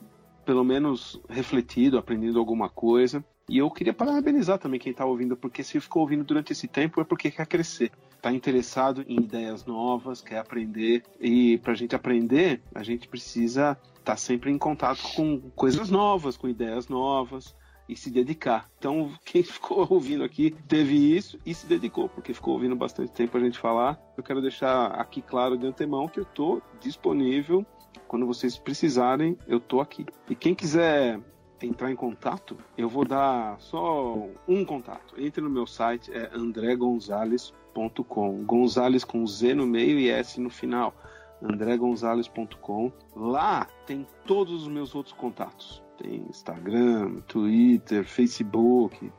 pelo 0.44 0.64
menos 0.64 1.20
refletido, 1.28 1.98
aprendido 1.98 2.38
alguma 2.38 2.68
coisa 2.68 3.24
e 3.48 3.58
eu 3.58 3.70
queria 3.70 3.94
parabenizar 3.94 4.58
também 4.58 4.80
quem 4.80 4.90
está 4.90 5.04
ouvindo, 5.04 5.36
porque 5.36 5.62
se 5.62 5.78
ficou 5.78 6.02
ouvindo 6.02 6.24
durante 6.24 6.52
esse 6.52 6.66
tempo 6.66 7.00
é 7.00 7.04
porque 7.04 7.30
quer 7.30 7.46
crescer, 7.46 7.92
está 8.26 8.32
interessado 8.32 9.04
em 9.06 9.20
ideias 9.20 9.64
novas, 9.64 10.20
quer 10.20 10.38
aprender. 10.38 11.04
E 11.20 11.58
para 11.58 11.72
a 11.72 11.76
gente 11.76 11.94
aprender, 11.94 12.60
a 12.74 12.82
gente 12.82 13.06
precisa 13.06 13.78
estar 13.98 14.02
tá 14.02 14.16
sempre 14.16 14.50
em 14.50 14.58
contato 14.58 15.00
com 15.14 15.40
coisas 15.54 15.90
novas, 15.90 16.36
com 16.36 16.48
ideias 16.48 16.88
novas 16.88 17.54
e 17.88 17.94
se 17.94 18.10
dedicar. 18.10 18.68
Então, 18.78 19.12
quem 19.24 19.44
ficou 19.44 19.86
ouvindo 19.88 20.24
aqui 20.24 20.50
teve 20.66 20.94
isso 21.16 21.38
e 21.46 21.54
se 21.54 21.66
dedicou, 21.66 22.08
porque 22.08 22.34
ficou 22.34 22.54
ouvindo 22.54 22.74
bastante 22.74 23.12
tempo 23.12 23.36
a 23.36 23.40
gente 23.40 23.60
falar. 23.60 23.96
Eu 24.16 24.24
quero 24.24 24.42
deixar 24.42 24.86
aqui 24.86 25.22
claro 25.22 25.56
de 25.56 25.64
antemão 25.64 26.08
que 26.08 26.18
eu 26.18 26.24
estou 26.24 26.60
disponível. 26.80 27.64
Quando 28.08 28.26
vocês 28.26 28.58
precisarem, 28.58 29.38
eu 29.46 29.58
estou 29.58 29.80
aqui. 29.80 30.04
E 30.28 30.34
quem 30.34 30.52
quiser 30.52 31.20
entrar 31.62 31.90
em 31.90 31.96
contato, 31.96 32.56
eu 32.76 32.88
vou 32.88 33.04
dar 33.04 33.58
só 33.60 34.28
um 34.46 34.64
contato. 34.64 35.14
Entre 35.18 35.40
no 35.40 35.48
meu 35.48 35.66
site, 35.66 36.12
é 36.12 36.30
andregonzales.com. 36.34 38.44
Gonzales 38.44 39.04
com 39.04 39.26
Z 39.26 39.54
no 39.54 39.66
meio 39.66 39.98
e 39.98 40.10
S 40.10 40.40
no 40.40 40.50
final. 40.50 40.94
andregonzales.com. 41.42 42.92
Lá 43.14 43.66
tem 43.86 44.06
todos 44.26 44.62
os 44.62 44.68
meus 44.68 44.94
outros 44.94 45.14
contatos. 45.14 45.82
Tem 45.98 46.26
Instagram, 46.28 47.20
Twitter, 47.26 48.04
Facebook. 48.04 49.10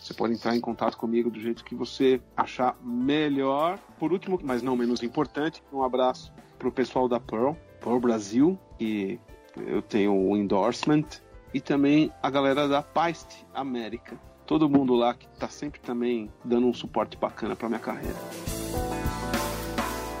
Você 0.00 0.14
pode 0.14 0.34
entrar 0.34 0.56
em 0.56 0.60
contato 0.60 0.96
comigo 0.96 1.30
do 1.30 1.40
jeito 1.40 1.64
que 1.64 1.74
você 1.74 2.20
achar 2.36 2.76
melhor. 2.82 3.78
Por 3.98 4.12
último, 4.12 4.38
mas 4.42 4.62
não 4.62 4.76
menos 4.76 5.02
importante, 5.02 5.62
um 5.72 5.82
abraço 5.82 6.32
para 6.58 6.68
o 6.68 6.72
pessoal 6.72 7.08
da 7.08 7.18
Pearl, 7.18 7.54
Pearl 7.80 7.98
Brasil, 7.98 8.58
e 8.78 9.18
eu 9.56 9.82
tenho 9.82 10.14
o 10.14 10.36
endorsement 10.36 11.06
e 11.52 11.60
também 11.60 12.12
a 12.22 12.30
galera 12.30 12.68
da 12.68 12.82
Paist 12.82 13.44
América. 13.54 14.18
todo 14.46 14.68
mundo 14.68 14.94
lá 14.94 15.14
que 15.14 15.28
está 15.32 15.48
sempre 15.48 15.78
também 15.80 16.28
dando 16.44 16.66
um 16.66 16.74
suporte 16.74 17.16
bacana 17.16 17.54
para 17.54 17.68
minha 17.68 17.78
carreira. 17.78 18.16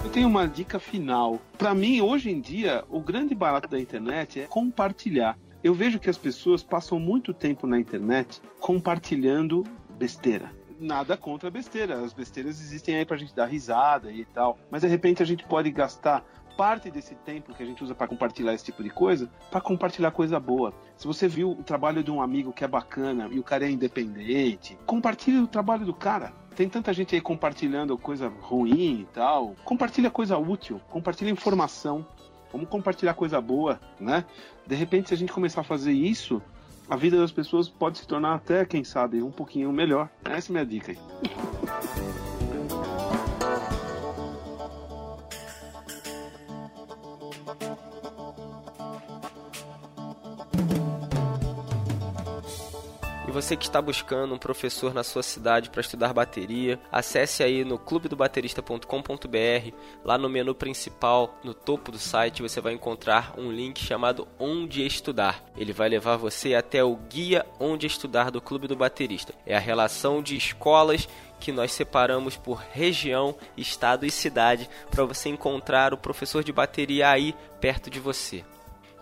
Eu 0.04 0.10
tenho 0.10 0.28
uma 0.28 0.46
dica 0.46 0.78
final. 0.78 1.40
Para 1.58 1.74
mim, 1.74 2.00
hoje 2.00 2.30
em 2.30 2.40
dia, 2.40 2.84
o 2.88 3.00
grande 3.00 3.34
barato 3.34 3.68
da 3.68 3.78
internet 3.78 4.40
é 4.40 4.46
compartilhar. 4.46 5.36
Eu 5.62 5.74
vejo 5.74 5.98
que 5.98 6.08
as 6.08 6.16
pessoas 6.16 6.62
passam 6.62 6.98
muito 6.98 7.34
tempo 7.34 7.66
na 7.66 7.78
internet 7.78 8.40
compartilhando 8.60 9.64
besteira. 9.98 10.50
Nada 10.78 11.16
contra 11.16 11.50
besteira. 11.50 12.00
As 12.02 12.12
besteiras 12.12 12.60
existem 12.60 12.96
aí 12.96 13.04
pra 13.04 13.16
gente 13.16 13.34
dar 13.34 13.46
risada 13.46 14.10
e 14.10 14.24
tal. 14.24 14.58
Mas 14.70 14.82
de 14.82 14.88
repente 14.88 15.22
a 15.22 15.26
gente 15.26 15.44
pode 15.44 15.70
gastar 15.70 16.24
parte 16.60 16.90
desse 16.90 17.14
tempo 17.14 17.54
que 17.54 17.62
a 17.62 17.64
gente 17.64 17.82
usa 17.82 17.94
para 17.94 18.06
compartilhar 18.06 18.52
esse 18.52 18.66
tipo 18.66 18.82
de 18.82 18.90
coisa 18.90 19.30
para 19.50 19.62
compartilhar 19.62 20.10
coisa 20.10 20.38
boa. 20.38 20.74
Se 20.94 21.06
você 21.06 21.26
viu 21.26 21.52
o 21.52 21.62
trabalho 21.62 22.04
de 22.04 22.10
um 22.10 22.20
amigo 22.20 22.52
que 22.52 22.62
é 22.62 22.68
bacana 22.68 23.30
e 23.32 23.38
o 23.38 23.42
cara 23.42 23.64
é 23.64 23.70
independente, 23.70 24.76
compartilhe 24.84 25.38
o 25.38 25.46
trabalho 25.46 25.86
do 25.86 25.94
cara. 25.94 26.34
Tem 26.54 26.68
tanta 26.68 26.92
gente 26.92 27.14
aí 27.14 27.20
compartilhando 27.22 27.96
coisa 27.96 28.28
ruim 28.42 29.00
e 29.00 29.08
tal. 29.10 29.56
Compartilha 29.64 30.10
coisa 30.10 30.36
útil, 30.36 30.78
compartilha 30.90 31.30
informação. 31.30 32.06
Vamos 32.52 32.68
compartilhar 32.68 33.14
coisa 33.14 33.40
boa, 33.40 33.80
né? 33.98 34.26
De 34.66 34.74
repente, 34.74 35.08
se 35.08 35.14
a 35.14 35.16
gente 35.16 35.32
começar 35.32 35.62
a 35.62 35.64
fazer 35.64 35.92
isso, 35.92 36.42
a 36.90 36.96
vida 36.96 37.16
das 37.16 37.32
pessoas 37.32 37.70
pode 37.70 37.96
se 37.96 38.06
tornar 38.06 38.34
até, 38.34 38.66
quem 38.66 38.84
sabe, 38.84 39.22
um 39.22 39.30
pouquinho 39.30 39.72
melhor. 39.72 40.10
Essa 40.26 40.48
é 40.48 40.50
a 40.50 40.52
minha 40.52 40.66
dica 40.66 40.92
aí. 40.92 40.98
E 53.30 53.32
você 53.32 53.56
que 53.56 53.62
está 53.62 53.80
buscando 53.80 54.34
um 54.34 54.38
professor 54.38 54.92
na 54.92 55.04
sua 55.04 55.22
cidade 55.22 55.70
para 55.70 55.80
estudar 55.80 56.12
bateria, 56.12 56.80
acesse 56.90 57.44
aí 57.44 57.64
no 57.64 57.78
clubedobaterista.com.br. 57.78 59.72
Lá 60.04 60.18
no 60.18 60.28
menu 60.28 60.52
principal, 60.52 61.38
no 61.44 61.54
topo 61.54 61.92
do 61.92 61.98
site, 61.98 62.42
você 62.42 62.60
vai 62.60 62.72
encontrar 62.72 63.34
um 63.38 63.52
link 63.52 63.78
chamado 63.78 64.26
Onde 64.36 64.84
Estudar. 64.84 65.44
Ele 65.56 65.72
vai 65.72 65.88
levar 65.88 66.16
você 66.16 66.56
até 66.56 66.82
o 66.82 66.96
guia 66.96 67.46
Onde 67.60 67.86
Estudar 67.86 68.32
do 68.32 68.40
Clube 68.40 68.66
do 68.66 68.74
Baterista. 68.74 69.32
É 69.46 69.54
a 69.54 69.60
relação 69.60 70.20
de 70.20 70.36
escolas 70.36 71.08
que 71.38 71.52
nós 71.52 71.70
separamos 71.70 72.36
por 72.36 72.56
região, 72.72 73.36
estado 73.56 74.04
e 74.04 74.10
cidade 74.10 74.68
para 74.90 75.04
você 75.04 75.28
encontrar 75.28 75.94
o 75.94 75.98
professor 75.98 76.42
de 76.42 76.52
bateria 76.52 77.08
aí 77.08 77.32
perto 77.60 77.88
de 77.88 78.00
você. 78.00 78.44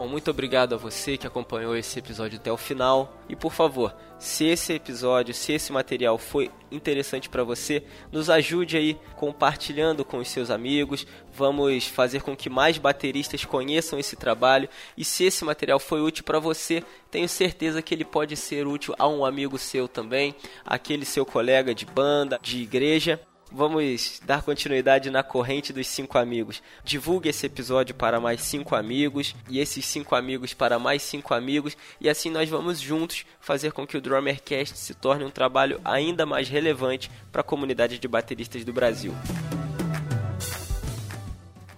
Bom, 0.00 0.08
muito 0.08 0.30
obrigado 0.30 0.74
a 0.74 0.78
você 0.78 1.18
que 1.18 1.26
acompanhou 1.26 1.76
esse 1.76 1.98
episódio 1.98 2.38
até 2.38 2.50
o 2.50 2.56
final. 2.56 3.20
E 3.28 3.36
por 3.36 3.52
favor, 3.52 3.94
se 4.18 4.46
esse 4.46 4.72
episódio, 4.72 5.34
se 5.34 5.52
esse 5.52 5.70
material 5.70 6.16
foi 6.16 6.50
interessante 6.72 7.28
para 7.28 7.44
você, 7.44 7.82
nos 8.10 8.30
ajude 8.30 8.78
aí 8.78 8.98
compartilhando 9.16 10.02
com 10.02 10.16
os 10.16 10.28
seus 10.28 10.48
amigos. 10.48 11.06
Vamos 11.30 11.86
fazer 11.86 12.22
com 12.22 12.34
que 12.34 12.48
mais 12.48 12.78
bateristas 12.78 13.44
conheçam 13.44 13.98
esse 13.98 14.16
trabalho. 14.16 14.70
E 14.96 15.04
se 15.04 15.24
esse 15.24 15.44
material 15.44 15.78
foi 15.78 16.00
útil 16.00 16.24
para 16.24 16.38
você, 16.38 16.82
tenho 17.10 17.28
certeza 17.28 17.82
que 17.82 17.92
ele 17.92 18.06
pode 18.06 18.38
ser 18.38 18.66
útil 18.66 18.94
a 18.98 19.06
um 19.06 19.22
amigo 19.22 19.58
seu 19.58 19.86
também, 19.86 20.34
aquele 20.64 21.04
seu 21.04 21.26
colega 21.26 21.74
de 21.74 21.84
banda, 21.84 22.40
de 22.40 22.62
igreja. 22.62 23.20
Vamos 23.52 24.20
dar 24.24 24.42
continuidade 24.42 25.10
na 25.10 25.22
corrente 25.22 25.72
dos 25.72 25.86
cinco 25.86 26.18
amigos. 26.18 26.62
Divulgue 26.84 27.28
esse 27.28 27.46
episódio 27.46 27.94
para 27.94 28.20
mais 28.20 28.42
cinco 28.42 28.76
amigos 28.76 29.34
e 29.48 29.58
esses 29.58 29.84
cinco 29.84 30.14
amigos 30.14 30.54
para 30.54 30.78
mais 30.78 31.02
cinco 31.02 31.34
amigos 31.34 31.76
e 32.00 32.08
assim 32.08 32.30
nós 32.30 32.48
vamos 32.48 32.80
juntos 32.80 33.26
fazer 33.40 33.72
com 33.72 33.86
que 33.86 33.96
o 33.96 34.00
Drummercast 34.00 34.78
se 34.78 34.94
torne 34.94 35.24
um 35.24 35.30
trabalho 35.30 35.80
ainda 35.84 36.24
mais 36.24 36.48
relevante 36.48 37.10
para 37.32 37.40
a 37.40 37.44
comunidade 37.44 37.98
de 37.98 38.06
bateristas 38.06 38.64
do 38.64 38.72
Brasil. 38.72 39.12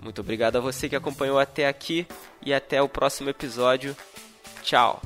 Muito 0.00 0.20
obrigado 0.20 0.56
a 0.56 0.60
você 0.60 0.88
que 0.88 0.96
acompanhou 0.96 1.38
até 1.38 1.66
aqui 1.66 2.06
e 2.44 2.52
até 2.52 2.82
o 2.82 2.88
próximo 2.88 3.30
episódio. 3.30 3.96
Tchau. 4.62 5.00